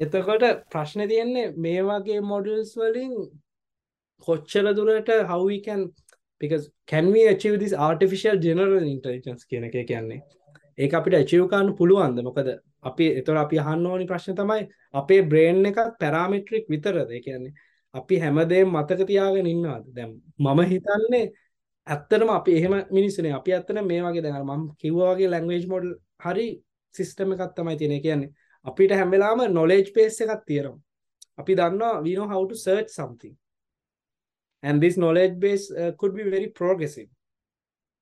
[0.00, 0.44] එතකොට
[0.74, 3.14] ප්‍රශ්න තියෙන්නේ මේ වගේ මොඩල්ස් වලින්
[4.28, 5.90] කොච්චර දුරට how we can
[6.40, 10.20] because can we achieve this artificial general intelligence කියන එක කියන්නේ?
[10.78, 12.22] ඒක අපිට achieve කරන්න පුළුවන්ද?
[12.28, 12.52] මොකද
[12.90, 14.66] අපි එතකොට අපි අහන්න ඕනි ප්‍රශ්න තමයි
[15.00, 17.10] අපේ brain එකක් parametric විතරද?
[17.10, 17.52] ඒ කියන්නේ
[17.94, 19.84] අපි හැමදේම මතක තියාගෙන ඉන්නවද?
[19.96, 21.24] දැන් මම හිතන්නේ
[21.86, 25.94] ඇත්තටම අපි එහෙම මිනිස්සුනේ අපි ඇත්තට මේ වගේ දැන් අර මම කිව්වා වගේ language model
[26.24, 26.48] හරි
[26.94, 28.04] සිස්ටම් එකක් තමයි තියෙන්නේ.
[28.06, 28.30] කියන්නේ
[28.66, 30.80] අපිට හැම වෙලාවම knowledge base එකක් තියෙනවා.
[31.40, 33.34] අපි දන්නවා we know how to search something.
[34.62, 37.10] And this knowledge base uh, could be very progressive.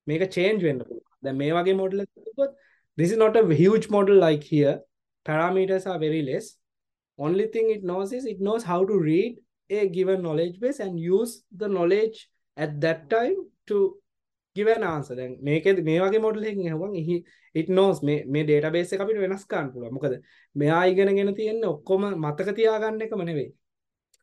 [0.07, 1.07] මේක change වෙන්න පුළුවන්.
[1.23, 2.51] දැන් මේ වගේ model එකක් තිබ්බොත්
[2.97, 4.79] this is not a huge model like here.
[5.25, 6.55] Parameters are very less.
[7.17, 9.37] Only thing it knows is it knows how to read
[9.69, 13.35] a given knowledge base and use the knowledge at that time
[13.67, 13.77] to
[14.55, 15.15] give an answer.
[15.15, 17.15] දැන් මේකෙදි මේ වගේ model එකකින් අහුවන් එහි
[17.61, 19.93] it knows මේ මේ database එක අපිට වෙනස් කරන්න පුළුවන්.
[19.97, 20.13] මොකද
[20.55, 23.49] මෙයා ඉගෙනගෙන තියෙන්නේ ඔක්කොම මතක තියාගන්න එකම නෙවෙයි.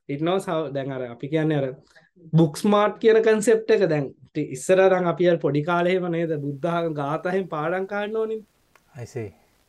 [0.09, 1.67] It knows how දැන් අර අපි කියන්නේ අර
[2.39, 4.07] book smart කියන concept එක දැන්
[4.57, 6.33] ඉස්සර නම් අපි අර පොඩි කාලේ එහෙම නේද?
[6.47, 8.41] බුද්ධඝම ගාතහෙන් පාඩම් ගන්න ඕනේ
[8.95, 9.29] See.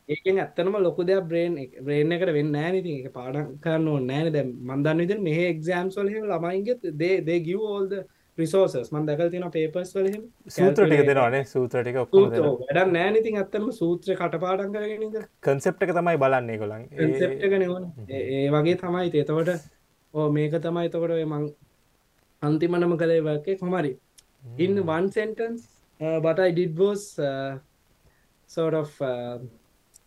[0.09, 1.53] ඒකෙන් ඇත්තනම ලොකු දෙයක් බ්‍රේන්
[1.85, 2.79] බ්‍රේන් එකට වෙන්නේ නේ.
[2.81, 4.33] ඉතින් ඒක පාඩම් කරන්න ඕනේ නැහැ නේ.
[4.37, 8.01] දැන් මම දන්න විදිහට මෙහි එක්සෑම්ස් වල එහෙම ළමයින්ගේ they they give all the
[8.37, 8.91] resources.
[8.91, 10.23] මම දැකලා තියෙනවා papers වල එහෙම
[10.57, 11.43] සූත්‍ර ටික දෙනවානේ.
[11.53, 13.21] සූත්‍ර ටික ඔක්කොම ඔව්, වැඩක් නැහැ නේ.
[13.23, 15.27] ඉතින් ඇත්තනම සූත්‍ර කටපාඩම් කරගෙන ඉඳලා.
[15.47, 19.07] කන්සෙප්ට එක තමයි බලන්නේ ගොලන් කන්සෙප්ට් එක නෙවනේ ඒ වගේ තමයි.
[19.09, 19.51] ඉතින් එතකොට
[20.13, 20.85] ඕ මේක තමයි.
[20.91, 21.49] එතකොට ඔය මං
[22.41, 23.59] අන්තිමනම කළේ work එක.
[23.59, 23.93] කොහොම හරි.
[24.57, 25.67] in one sentence
[25.99, 27.51] uh, what I did was uh,
[28.57, 29.37] sort of uh,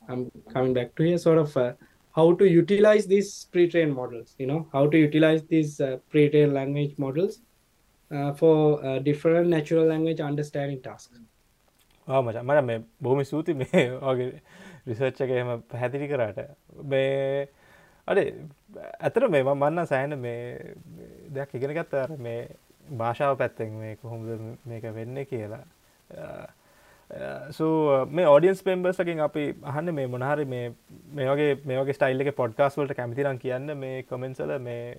[0.08, 0.22] I'm
[0.52, 1.72] coming back to here sort of uh,
[2.16, 6.94] how to utilize these pre-trained models you know how to utilize these uh, pre-trained language
[6.98, 7.34] models
[8.10, 11.20] uh, for uh, different natural language understanding tasks.
[12.08, 12.36] මච.
[12.42, 14.26] මට මේ බොහොම සූති මේ වගේ
[14.86, 16.40] research එක එහෙම පැහැදිලි කරාට.
[16.84, 17.48] මේ
[18.08, 18.26] අඩේ
[19.00, 20.74] ඇතර මේ මම මන්න සෑන මේ
[21.36, 22.02] දෙයක් ඉගෙන ගත්ත.
[22.04, 22.40] අර මේ
[23.00, 24.28] භාෂාව පැත්තෙන් මේ කොහොමද
[24.66, 25.64] මේක වෙන්න කියලා.
[27.51, 30.72] සෝ uh, මේ ඔඩියන්ස් පෙම්බර්සකින් අපි අහන්න මේ මොනහරි මේ
[31.12, 34.97] මේ වගේ මේ වගේ ස්ටයිල් එක පොඩ්කාස් වලට කැමතිරන් කියන්න මේ කොමෙන්සල මේ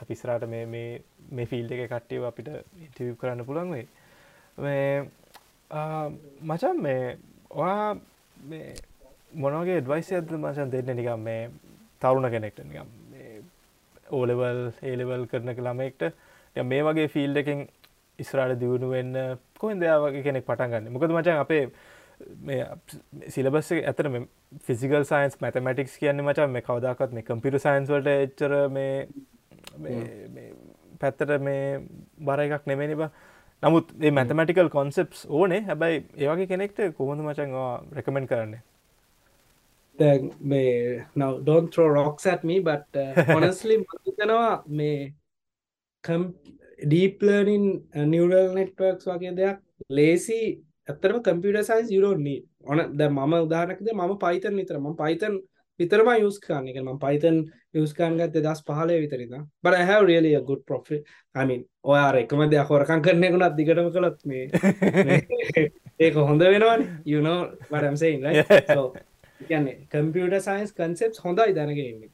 [0.00, 1.00] අපිස්රාට මේ මේ
[1.30, 3.88] මේ ෆිල්ඩ එක කට්ටියව අපිට ඉටව් කරන්න පුළන් වෙයි.
[4.58, 5.08] මේ
[5.70, 6.06] uh,
[6.42, 7.18] මචන් මේ
[7.52, 7.96] ඔයා
[8.46, 8.74] මේ
[9.34, 11.50] මොනගේ ඩවයිස ඇද මචන් දෙන්න නිකම් මේ
[12.02, 12.96] තරුණ කෙනෙක්ට නිකම්
[14.10, 16.10] ඕලෙවල් ඒලෙවල් කරන ළමෙක්ට
[16.56, 17.68] මේ වගේ ෆිල්ඩ එකෙන්
[18.18, 19.16] ඉස්රාට දියුණු වෙන්න
[19.62, 20.92] කොහෙන් දෙයාවගේ කෙනෙක් පටන් ගන්න.
[20.94, 21.62] මොකද මචන් අපේ
[22.42, 22.66] මේ
[23.28, 24.08] සිලබස් ඇතර
[24.66, 28.94] ෆිසිකල් සයින්ස් මැතමටික්ස් කියන්න මචන් මේ කවදක්ත් මේ කම්පිට සයින්ස් වලට එච්චර මේ
[31.00, 31.66] පැත්තට මේ
[32.20, 33.10] බර එකක් නෙමෙනි බ.
[33.62, 35.62] නමුත් ඒ මැතමටිකල් කොන්සෙප්ස් ඕනේ.
[35.68, 37.56] හැබැයි ඒවගේ කෙනෙක්ට කොහොඳ මචන්
[37.96, 38.62] රැකමෙන්් කරන්නේ?
[39.98, 41.06] දැන් මේ
[42.32, 45.12] at me but uh, honestly මම හිතනවා මේ
[46.82, 47.64] ඩීප් ලර්නින්
[48.12, 49.58] නිවරල් නෙට්වර්ක්ස් වගේ දෙයක්
[49.98, 50.40] ලේසි
[50.88, 55.40] ඇත්තරම computer science you don't need ඕන දැන් මම උදාහරණයක් මම Python
[55.80, 56.72] විතරම යූස් කරන්නේ.
[56.72, 57.36] කියන්නේ මම Python
[57.74, 59.46] යූස් කරන් ගත්තේ 2015 විතර ඉඳන්.
[59.62, 61.02] but I have really a good profit.
[61.34, 64.48] I mean ඔය එකම දෙයක් හොරකම් කරන එක උනත් දිගටම කළොත් මේ
[66.04, 66.88] ඒක හොඳ වෙනවනේ.
[67.04, 67.38] you know
[67.70, 68.46] what I'm saying right?
[68.74, 68.82] so
[69.48, 72.10] කියන්නේ කම්පියුටර් සයින්ස් කන්සෙප්ට්ස් හොඳයි දැනගෙන ඉන්නේ.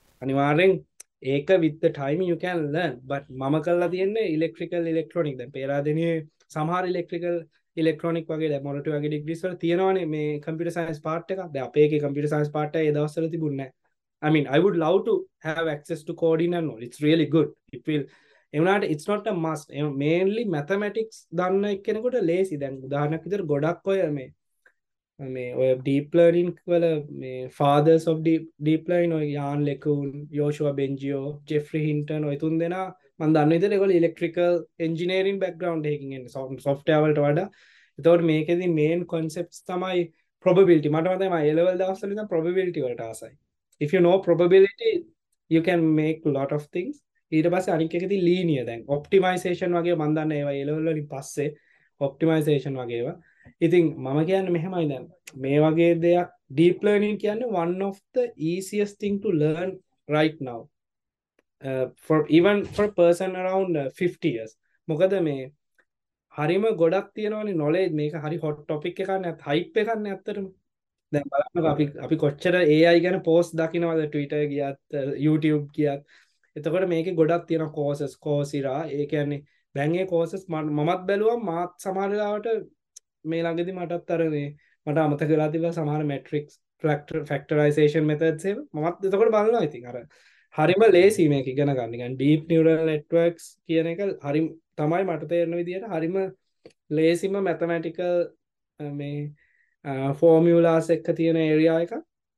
[1.27, 5.37] අනිවාර්යෙන් ඒක with the time you can learn but මම කරලා තියෙන්නේ electrical electronic.
[5.39, 7.47] දැන් පේරාදෙනියේ සමහර electrical
[7.77, 11.53] ඉලෙක්ට්‍රොනික් වගේ දැන් මොනට වගේ ඩිග්‍රීස් වල තියෙනවානේ මේ කම්පියුටර් සයන්ස් පාර්ට් එකක්.
[11.55, 13.73] දැන් අපේ එකේ කම්පියුටර් සයන්ස් පාර්ට් එක ඒ දවස්වල තිබුණේ නැහැ.
[14.23, 16.83] I mean I would love to have access to coding and all.
[16.83, 17.49] It's really good.
[17.73, 18.05] It will
[18.55, 19.71] එවනාට it's not a must.
[20.05, 24.33] mainly mathematics දන්න එක්කෙනෙකුට ලේසි දැන් උදාහරණයක් විදිහට ගොඩක් ඔය මේ
[25.21, 26.85] මේ ඔය ඩීප් ලර්නින් වල
[27.21, 32.87] මේ ෆාදර්ස් ඔෆ් ඩීප් ලර්නින් ඔය යාන් ලෙකුන් යෝෂුවා බෙන්ජියෝ ජෙෆ්රි හින්ටන් ඔය තුන් දෙනා
[33.21, 36.33] මන් දන්න විදිහට ඒගොල්ලෝ ඉලෙක්ට්‍රිකල් එන්ජිනියරින් බෑග්ග්‍රවුන්ඩ් එකකින් එන්නේ.
[36.67, 37.49] සොෆ්ට්වෙයාර් වලට වඩා.
[37.99, 40.03] එතකොට මේකෙදි මේන් කොන්සෙප්ට්ස් තමයි
[40.45, 40.89] probability.
[40.95, 43.33] මට මතකයි මම A level දවස්වල ඉඳන් probability වලට ආසයි.
[43.81, 44.93] If you know probability
[45.51, 47.01] you can make lot of things.
[47.33, 48.85] ඊට පස්සේ අනික් එකදී linear දැන්.
[48.99, 51.49] optimization වගේ මම දන්න ඒවා A level වලින් පස්සේ
[52.01, 53.17] optimization වගේ ඒවා
[53.61, 55.05] ඉතින් මම කියන්න මෙහෙමයි දැන්.
[55.37, 59.71] මේ වගේ දෙයක් deep learning කියන්නේ one of the easiest thing to learn
[60.09, 60.69] right now.
[61.63, 64.53] Uh, for even for person around uh, 50 years.
[64.89, 65.51] මොකද මේ
[66.35, 67.93] හරිම ගොඩක් තියෙනවනේ knowledge.
[67.93, 70.47] මේක හරි hot topic එකක් නේත් hype එකක් නේ ඇත්තටම.
[71.13, 76.07] දැන් බලන්න අපි අපි කොච්චර AI ගැන post දකින්නවද Twitter ගියත් uh, YouTube ගියත්.
[76.57, 78.17] එතකොට මේකේ ගොඩක් තියෙන courses.
[78.25, 79.43] Coursera ඒ කියන්නේ
[79.75, 82.76] දැන් ඒ courses මමත් බැලුවා මාත් සමහර වෙලාවට
[83.27, 84.47] මේ ළඟදි මටත් අරනේ
[84.87, 90.01] මට අමතක වෙලා තිබ්බා සමහර මැට්‍රික්ස් ෆැක්ටරයිසේෂන් මෙතඩ්ස් ඒවා මමත් එතකොට බලනවා ඉතින් අර
[90.55, 92.17] හරිම ලේසි මේක ඉගෙන ගන්න.
[92.17, 94.43] ඩීප් නිවරල් නෙට්වර්ක්ස් කියන එක හරි
[94.77, 96.21] තමයි මට තේරෙන විදිහට හරිම
[96.91, 98.21] ලේසිම මැතමැටිකල්
[98.95, 101.93] මේ ෆෝමියලාස් එක්ක තියෙන ඒරියා එක.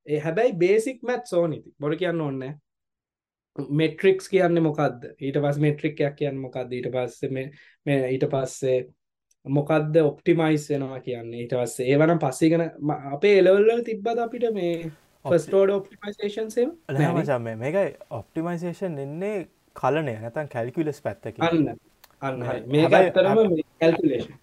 [0.07, 2.45] ඒ හැබැයි බේසික් මැත් සෝනිති බොඩ කියන්න ඔන්න
[3.73, 8.79] මෙට්‍රික්ස් කියන්න මොකක්ද ඊට පස් මෙට්‍රික්යක් කියන්න මොකක්ද ඊට පස්සේ මේ ඊට පස්සේ
[9.49, 11.43] මොකක්ද ඔප්ටිමයිස් වෙනවා කියන්නේ?
[11.43, 12.65] ඊට පස්සේ ඒවනම් පස්සේගෙන
[13.13, 14.91] අපේ එලවල්ල තිබ්බද අපිට මේ
[15.25, 19.37] ෆස්ටෝඩ ඔප්ටිමයිසේෂන් නෑමචම මේකයි ඔප්ටිමයිසේෂන් එන්නේ
[19.77, 21.73] කලනය නැතන් කැල්කුලස් පැත්තක අන්න
[22.23, 22.91] අන්න මේ
[23.81, 24.37] කැල්කුලේෂන්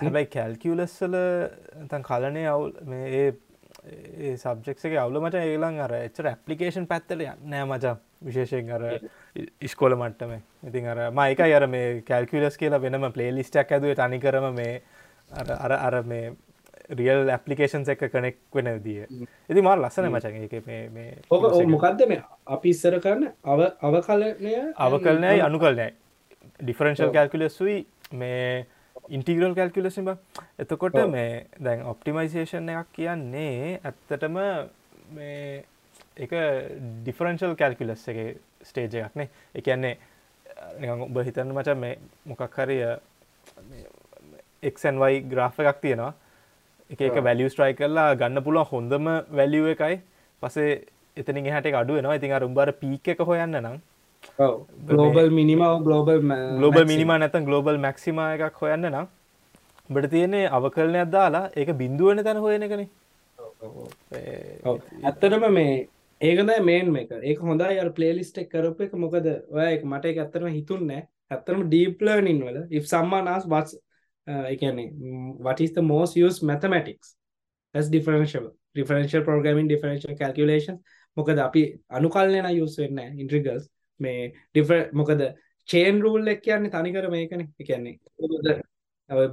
[0.00, 1.18] හැබැයි කැල්කියලස්සල
[1.90, 3.22] තන් කලනය අවුල් මේ
[3.88, 8.84] ඒ සබ්ෙක්ක අවුල මට ඒලන් අර එච්චර ඇපලිකේෂන් පැත්තල නෑ මචා විශේෂයෙන් අර
[9.60, 10.32] ඉස්කෝල මට්ටම.
[10.64, 14.82] ඉතින් අර මයිකයි අර මේ කැල්කිලස් කියලා වෙනම පලේලිස්ටක් ඇදුව තනි කරම මේ
[15.30, 16.32] අර අර මේ
[16.90, 22.22] රියල් ඇපලිකේෂන් එක කනෙක් වෙන දිය ඉති මල් ලස්සන මචන් එක මේ ඕක මොකක්ද මේ
[22.48, 25.92] අපි ඉස්සර කරන්න අව අව කලනය අව කලනයයි අනු කලනෑ
[26.60, 27.78] ඩිෆරන්ශල් කැල්කුලස්වී
[28.14, 28.66] මේ
[29.08, 30.12] ඉන්ටිගරල් කැල්කුලසිම
[30.58, 34.38] එතකොට මේ දැන් ඔප්ටිමයිසේෂන් එකක් කියන්නේ ඇත්තටම
[35.14, 35.64] මේ
[36.18, 36.34] එක
[37.02, 38.20] ඩිෆරන්ශල් කැල්කුලස් එක
[38.62, 39.94] ස්ටේජ එකක්නේ එකන්නේ
[41.00, 42.84] ඔබ හිතන්න මච මේ මොකක් හරිය
[44.62, 46.12] එක්සන්වයි ග්‍රාෆ එකක් තියෙනවා.
[46.90, 50.00] එක එක වැලිය ස්ට්‍රයි කරලා ගන්න පුළුවන් හොඳම වැලිුව එකයි.
[50.42, 50.70] පසේ
[51.16, 53.78] එතනින් එහට අඩුවෙනවා ඉතින් අර උඹර පීක් එක හොයන්න නම්
[54.88, 56.20] global minima global
[56.58, 59.06] global minima නැතන් global maxima එකක් හොයන්න නම්
[59.90, 62.82] බට තියන්නේ අවකරණයක් දාලා ඒක බින්දුවන තැන හොයන කන
[65.04, 65.88] ඇත්තටම මේ
[66.20, 67.10] ඒකද මේන් එක.
[67.22, 68.92] ඒක හොඳයි අ පලේලිස්ට එක් කරප එක.
[69.04, 70.90] මොකද ඔය මට එක ඇත්තරම හිතුන්න
[71.30, 73.76] ඇත්තරම ඩීප්ලර්නින් වල if සම්මානස් වස්
[74.26, 77.16] එකන්නේ the most used mathematics?
[77.74, 80.78] As differential differential programming differential calculation
[81.16, 83.68] මොකද අපි අනුකල්නය යුස් වෙන්න ඉන්ට්‍රිගල්ස්
[84.00, 84.14] මේ
[84.54, 84.70] ඩිෆ
[85.00, 85.22] මොකද
[85.68, 87.42] චේන් රූල් එක් කියන්නේ තනිකර මේකන.
[87.60, 87.94] එකන්නේ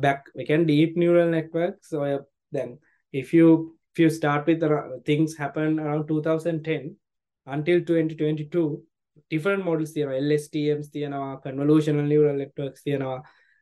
[0.05, 2.19] back we can deep neural networks so uh,
[2.51, 2.69] then
[3.13, 3.47] if you
[3.93, 6.95] if you start with uh, things happen around 2010
[7.47, 8.83] until 2022
[9.29, 10.19] different models තියෙනවා.
[10.27, 13.17] LSTMs තියෙනවා convolutional neural networks තියෙනවා.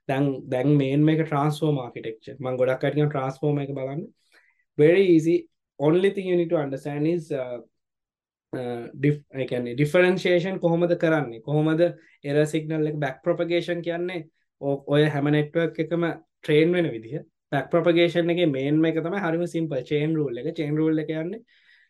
[0.08, 2.36] දැන් දැන් මේන් මේක transform architecture.
[2.40, 4.02] මම ගොඩක් අය කියන transform එක බලන්න.
[4.78, 5.38] Very easy.
[5.80, 7.58] Only thing you need to understand is uh,
[8.54, 11.42] uh, differentiation කොහොමද කරන්නේ?
[11.42, 14.24] කොහොමද එර සිගනල් එක බැක් ප්‍රපගේෂන් කියන්නේ?
[14.62, 16.08] ඔය හැම නෙට්වක් එකම
[16.42, 17.26] ට්‍රේන් වෙන විදිහ.
[17.52, 20.56] පැක් ප්‍රපගේෂන් එක මේන් එක තම හරිම සිම්පල් චේන් රූල් එක.
[20.56, 21.44] චේන් රූල් එක යන්නේ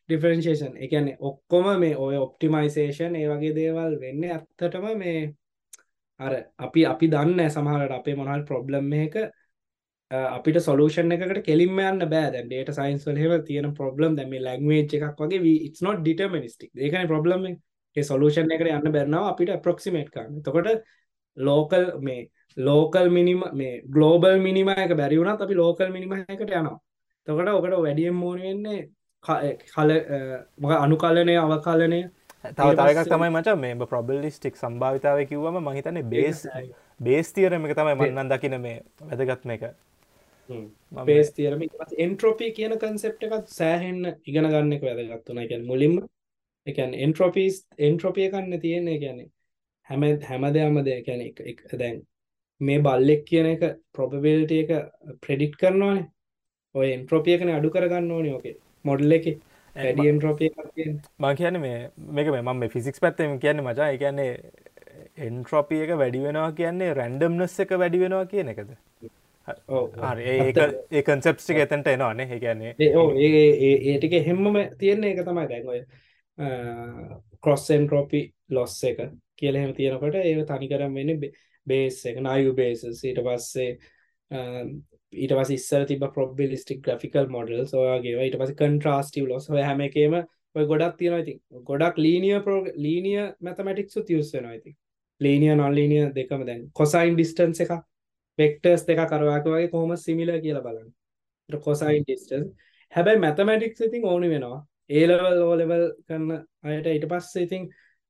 [0.09, 5.21] ඩිෆරන්ශේෂන් එකන්නේ ඔක්කොම මේ ඔය ඔප්ටිමයිසේෂන් ඒ වගේ දේවල් වෙන්න ඇත්තටම මේ
[6.19, 9.15] අර අපි අපි දන්න සමහරට අපේ මොනල් ප්‍රොබ්ලම් එක
[10.13, 12.41] අපිට සොලූෂන් එකට කෙලින්ම යන්න බෑ.
[12.47, 18.03] ඩේට සයින්ස් වලහෙම තියෙන ප්‍රොබ්ලම් දැම ලැංවේච් එකක් වගේ it's not ඩිටර්මිනිස්ටික් ඒකන ප්‍රොබ්ලම් ඒ
[18.11, 20.41] සොලූෂන් එකට යන්න බැරනාව අපිට ප්‍රොක්සිමේට් කරන්න.
[20.45, 20.83] තකොට
[21.37, 26.77] ලෝකල් මේ ලෝකල් මිනිම මේ ගලෝබල් මිනිම එක බැරිවුණත් අපි ලෝකල් මිනිම එකට යනවා.
[27.27, 28.81] තකට ඔකට වැඩියම් මෝන වෙන්නේ
[29.23, 29.91] කල
[30.59, 32.01] මොක අනුකල්ලනය අවකාලනය.
[32.43, 36.43] තව තවක තමයි මච මේ ප්‍රබල්ලිස්ටික් සම්භාවිතාව කිව්වම මහිතන්නේ බේස්
[36.99, 39.63] බේස් තියරම එක තමයි මන්නන් දකින මේ වැදගත්ම එක
[41.05, 41.67] බේස් තියරම
[41.97, 45.99] එන්ට්‍රොපී කියන කන්සෙප් එකත් සෑහෙන්න ඉගෙන ගන්න එක වැදගත්තුන එක මුලින්ම
[46.67, 49.21] එකන් එන්ට්‍රොපීස් එන්ට්‍රොපිය කන්න තියෙන්නේ ගැන
[49.89, 52.01] හැම හැම දෙයක්ම දෙය ගැන එක දැන්
[52.61, 53.63] මේ බල්ලෙක් කියන එක
[53.93, 54.69] ප්‍රොපබිලිට එක
[55.21, 56.05] ප්‍රඩික්් කරනවානේ.
[56.75, 58.55] ඔය එන්ට්‍රෝපියකන අඩු කරගන්න ඕනේ ඕකේ
[58.85, 59.25] මොඩල් එක.
[59.75, 60.49] වැඩි එන්ට්‍රෝපිය
[61.19, 61.79] මං කියන මේ
[62.09, 63.89] මේක මේ මම ෆිසික්ස් පැත්තම කියන්නේ මචා.
[63.95, 64.31] එකන්නේ
[65.17, 68.71] එන්ට්‍රොපිය එක වැඩි වෙනවා කියන්නේ රැන්ඩම්නස් එක වැඩි වෙනවා කියන එකද
[69.47, 72.27] ඒ කන්සෙප්ටික එතැන්ට එනවානේ.
[72.27, 72.75] ඒ කියන්නේ
[73.87, 75.81] ඒටික හෙම්මම තියෙන්නේ එක තමයි දැන්ඔය
[77.39, 79.03] කොස් එන්ට්‍රෝපි ලොස් එක
[79.35, 81.27] කියලහෙම තියෙනකට ඒ තනිකරම් වෙන්න
[81.67, 83.69] බේස් එක නයු බේසස් ඊට පස්සේ
[85.13, 90.17] ඊට පස් ඉස්සර තිබ ප්‍රොබිලිස්ටික් ග්‍රෆිකල් මොඩල් සොයාගේ ඊට පස කන්ට්‍රස්ටව ලොස් හැම එකේම
[90.55, 91.35] ඔය ගොඩක් තියෙන ඉති
[91.67, 94.75] ගොඩක් ලීනිය පෝ ලීනිය මැතමටික්සු තියස් වෙන ඉති
[95.21, 97.73] ලීනිය නොල්ලීනිය දෙකම දැන් කොසයින් ඩිස්ටන්ස එක
[98.39, 100.91] පෙක්ටර්ස් දෙක කරවාක වගේ කොහොම සිමිල කියල බලන්න.
[101.49, 102.43] කොසයින් ඩිස්ටන්
[102.93, 104.59] හැබැයි මැතමටික්ස් ඉතින් ඕනි වෙනවා.
[104.89, 107.69] ඒලවල් ඕලෙවල් කරන්න අයට ඊට පස්සේ ඉතින්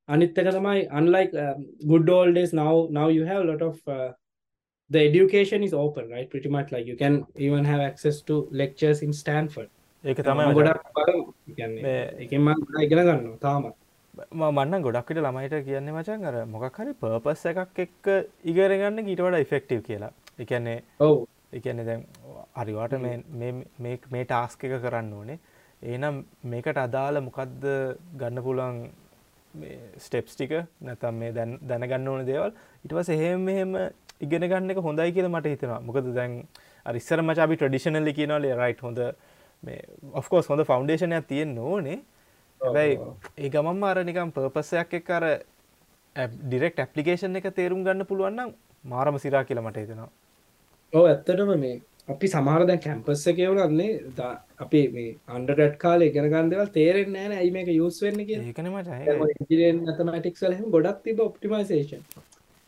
[0.09, 4.11] අනිත්තක තමයි unlike um, good old days now now you have a lot of uh,
[4.91, 6.29] the education is open right?
[6.29, 9.69] Pretty much like you can even have access to lectures in Stanford.
[10.03, 10.81] ඒක තමයි ගොඩක්
[12.25, 12.49] එකම
[12.85, 13.75] ඉගෙන ගන්න තාමත්
[14.14, 18.10] මන්න ගොඩක්ට ළමයිට කියන්නේ මචන් අර මොකක් හරි පර්පස් එකක් එක්ක
[18.52, 20.11] ඉගරගන්න ඊට වඩ ඉෆෙක්ටව් කියලා.
[20.40, 21.26] එකන්නේ ඔව.
[21.52, 22.06] එකන්නේ දැන්
[22.56, 25.40] අරිවාට මේ ටාස්ක එක කරන්න ඕනේ.
[25.81, 27.65] ඒනම් මේකට අදාළ මොකක්ද
[28.19, 28.77] ගන්න පුළුවන්
[29.98, 30.53] ස්ටෙප්ස් ටික?
[30.81, 32.53] නැතම් මේ දැන් දැනගන්න ඕන දේවල්?
[32.85, 33.76] ඉටවස එහෙම එහෙම
[34.22, 35.81] ඉගෙන ගන්න එක හොඳයි කියල මට හිතෙනවා.
[35.81, 36.41] මොකද දැන්
[36.85, 38.99] අරිස්සර මචාබි ට්‍රඩිෂනල්ලි කියනවලේ රයිට් හොඳ.
[39.64, 39.81] මේ
[40.14, 42.02] ඔෆකෝස් හොඳ ෆෞන්ඩේෂනයක් තියෙන් ඕනේ
[42.64, 42.98] හැබැයි
[43.38, 45.26] ඒ ගමම් අර නිකම් පර්පසයක් එක් අර
[46.44, 48.53] ඩිරෙක්් ඇපලිකේෂන් එක තේරුම් ගන්න පුළුවන්නම්
[48.84, 50.11] මාරම සිරා කියලා මට හිතෙනවා.
[50.94, 51.76] ඕ ඇත්තටම මේ
[52.07, 57.72] අපි සමහර දැන් කැම්පස්ස කියවුණන්නේ අපි මේ අන්ඩගට් කාලේ ඉගෙන ගන්දවල් තේරෙන් නෑන ඇයි මේක
[57.73, 58.23] යුස් වෙන්න
[59.84, 62.03] මතමටික්සල ගොඩක් තිබ ඔප්ටිමයිසේෂන්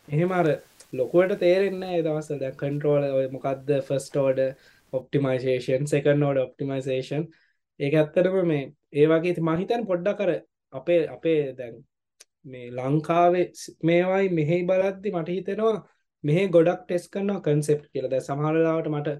[0.08, 0.48] එහෙම අර
[0.92, 4.42] ලොකුවට තේරෙන්න දවස දැ කන්ට්‍රෝල මොකක්ද ෆස්ටෝඩ
[4.92, 7.28] ඔප්ටිමයිසේෂන් සෙකන් නෝඩ ඔප්ටිමයිසේෂන්
[7.80, 10.32] ඒ ඇත්තටම මේ ඒ වගේ මහිතන් පොඩ්ඩ කර
[10.72, 11.76] අපේ අපේ දැන්
[12.44, 13.46] මේ ලංකාවේ
[13.82, 15.76] මේවයි මෙහෙයි බලද්දි මට හිතෙනවා
[16.24, 19.16] මෙහ ගොඩක් ටෙස් කරනවා කන්සෙප් කියලද සමහරලාවට මට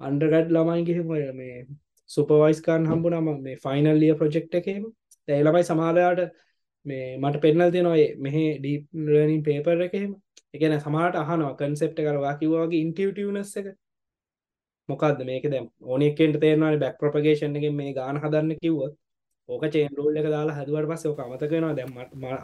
[0.00, 1.56] අන්ඩගඩ් ළමයි ගිහිම මේ
[2.10, 4.84] සුපවයිස්කාන් හම්බු නම මේ ෆයිනල්ලිය ප්‍රජෙක්් එකම
[5.28, 6.22] ඇයි ළමයි සමහරයාට
[6.86, 10.12] මේ මට පෙන්නල් තියෙනවා මෙහ ඩීප්ලනින් පේපර් එකහෙම
[10.54, 13.66] එකන සමහට අහනවා කන්සෙප්ට කරවා කිවවාගේ ඉන්ටියටනස් එක.
[14.88, 18.94] මොකක්ද මේක දැම් ඕනෙකෙන්ට තේරවාන බැක් ප්‍රපගේෂන් එක මේ ගාන හදන්න කිව්වොත්
[19.48, 21.92] ඕක චේන්රෝල් එක දාලා හදුවට පස්ස ඕක අමතකෙනවා දැම්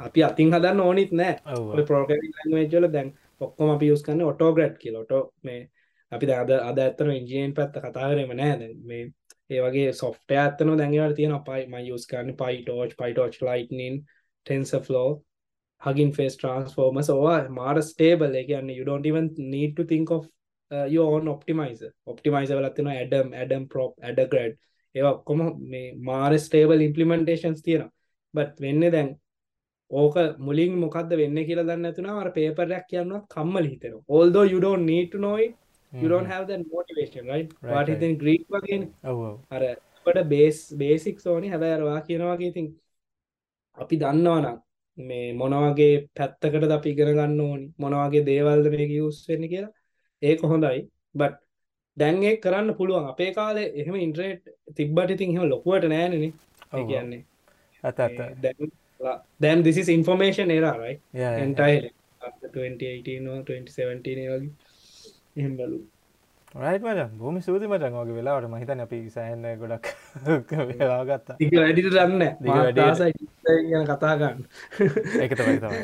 [0.06, 1.34] අපි අතින් හදන්න ඕනිත් නෑ.
[1.86, 3.08] ප්‍රෝගල දැන්
[3.40, 5.12] ඔක්කොම අපි යස් කන්න ඔටෝග්‍රට් කියලොට
[5.42, 5.60] මේ
[6.12, 8.70] අපි අද අද ඇත්තන ඉංජියෙන් පැත්ත කතාරම නෑ.
[8.88, 9.02] මේ
[9.50, 12.06] ඒ වගේ සොෆ්ට ඇත්තන දැඟවට තියෙන පයි ම යස්
[12.42, 14.00] PyTorch PyTorch Lightning
[14.86, 15.10] TensorFlow
[15.82, 17.08] hugging face transformers.
[17.10, 18.34] or මාර stable.
[18.34, 20.26] ඒ කියන්නේ you don't even need to think of
[20.74, 21.90] uh, your own optimizer.
[22.12, 24.52] Optimizer වලත් තියෙනවා adam adam prop adagrad.
[24.94, 25.42] ඒවා ඔක්කොම
[25.72, 27.92] මේ මාර stable implementations තියෙනවා.
[28.34, 29.10] But වෙන්නේ දැන්
[29.90, 30.16] ඕක
[30.46, 33.96] මුලින් මොකක්ද වෙන්න කියලා දන්න ඇතුනා අර පේපරයක් කියන්නත් කම්මල හිතෙන
[36.12, 37.48] don't have that motivation right?
[37.62, 37.88] Right, right.
[37.94, 38.78] ඉතින් ග්‍රීක් වගේ
[39.56, 39.62] අර
[40.04, 41.48] කොට බේස් බේසික් ඕනි.
[41.54, 42.68] හැබැරවා කියනවාගේ ඉතින්
[43.84, 44.58] අපි දන්නවනම්
[44.98, 47.66] මේ මොනවගේ පැත්තකට අපි ඉගෙන ගන්න ඕනි?
[47.78, 49.72] මොනවගේ දේවල්ද මේක යුස් වෙන්න කියලා
[50.22, 50.80] ඒක හොඳයි.
[51.14, 51.38] බට්
[51.96, 53.08] දැන්ගේ කරන්න පුළුවන්.
[53.12, 54.44] අපේ කාලේ එහෙම ඉන්ට්‍රේට්
[54.76, 56.14] තිබ්බට ඉතින් එහෙම ලොකුවට නෑනන
[56.90, 57.22] කියන්නේ.
[57.84, 58.72] ඇත ඇත දැන්
[59.40, 61.00] දැන් this is information era right?
[61.12, 61.90] Yeah, yeah, entirely.
[62.20, 64.52] After 2018 or 2017 වගේ.
[65.36, 65.78] එහෙම බලු
[66.54, 69.86] රයිට මචන් බොම සූති මචන් වගේ වෙලාවට මහිතන අපි සෑන්න ගොඩක්
[70.70, 73.30] වෙලාගත්තා ටික වැඩිට දන්න දිග වැඩියට.
[73.70, 74.42] ගැන කතා ගන්න.
[75.22, 75.80] ඒක තමයි තමයි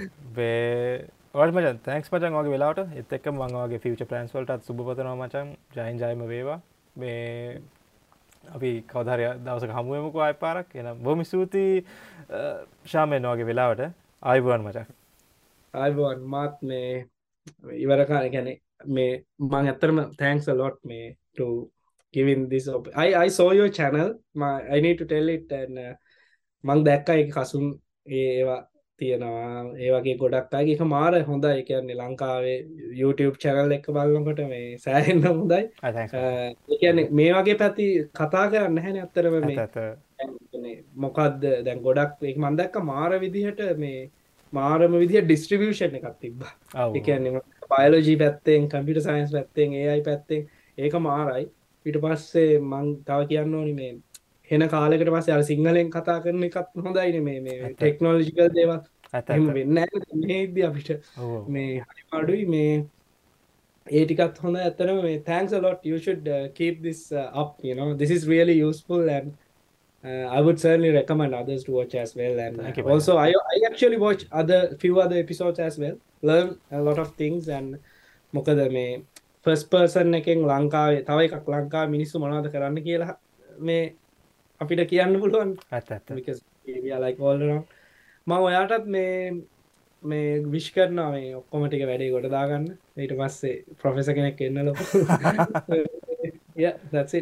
[1.35, 6.01] වට මචන් තැන්ක්ස් මචන් වගේ වෙලාට එත් එක්ක මංවාගේ ෆිච පලන්ස් වලටත් සුභපතනවා මචන් ජයින්
[6.03, 6.61] ජයම වේවා
[6.97, 7.61] මේ
[8.55, 11.85] අපි කවධරය දවසක හමුවමකු අය පාරක් එන බොම ස්තුතියි
[12.87, 13.83] ශාමයෙන් වගේ වෙලාවට
[14.23, 14.89] අයිබුවන් මචන්
[15.75, 16.91] අයිබෝන් මාත් මේ
[17.77, 18.49] ඉවරකාන ගැන
[18.89, 19.11] මේ
[19.51, 21.71] මං ඇත්තරම තැන්ක්ස් ලොට් මේ to
[22.15, 24.09] giving this op I, I saw your channel.
[24.35, 25.95] My, I need to tell it and uh,
[26.65, 27.67] මං දැක්ක එක කසුන්
[28.09, 28.61] ඒවා
[28.99, 29.63] තියෙනවා.
[29.85, 31.63] ඒවගේ ගොඩක් අගේ එක මාර හොඳයි.
[31.69, 32.59] කියන්නේ ලංකාවේ
[33.01, 35.63] YouTube චැනල් එක බලන්නකොට මේ සෑහෙන්න හොඳයි.
[36.77, 37.89] එකන්නේ මේ වගේ පැති
[38.21, 39.67] කතා කරන්න හැන අත්තරම මේ
[40.51, 44.11] කියන්නේ මොකක්ද දැන් ගොඩක් එක මන්දක්ක මාර විදිහට මේ
[44.53, 46.53] මාරම විදිහ ඩිස්ට්‍රිබියෂන් එකක් තිබ්බා.
[46.95, 50.51] එකන්නේ බයලෝජී පැත්තෙන් කම්පිට සයින්ස් පැත්තෙන් ඒයි පැත්තෙන්.
[50.79, 51.49] ඒක මාරයි.
[51.87, 53.93] පිට පස්සේ මං තව කියන්න ඕනි මේ
[54.51, 58.79] හෙන කාලෙකට පස්සේ අර සිංහලෙන් කතා කරන එකත් හොඳයින මේ මේ ටෙක්නෝලජිකල් දේවල්.
[59.37, 59.75] එම වෙන්න
[60.27, 60.91] මේද අපිට.
[61.49, 62.87] මේ අඩුයි මේ.
[63.87, 67.95] ඒටිකත් හොඳ ඇතන මේ thanks lot you should uh, keep this uh, up you know.
[67.95, 69.37] This is really useful and
[70.05, 72.39] uh, I would certainly recommend others to watch as well.
[72.39, 75.97] And Thank you, also I, I actually watch other few other episodes as well.
[76.23, 77.79] Learn a lot of things and
[78.33, 78.85] මොකද මේ
[79.47, 83.15] ෆස් person එකෙන් ලංකාවේ තව එකක් ලංකා මිනිස්සු මොනාද කරන්න කියලා
[83.61, 83.79] මේ
[84.61, 85.51] අපිට කියන්න පුළුවන්.
[85.71, 87.65] ඇත because area like all around.
[88.27, 89.13] මම ඔයාටත් මේ
[90.03, 92.67] මේ විශ් කරනවා මේ ඔක්කොම ටික වැඩේ ගොඩ දාගන්න.
[92.97, 94.73] ඊට පස්සේ ප්‍රොෆෙස කෙනෙක් එන්න ලො
[96.93, 97.15] that's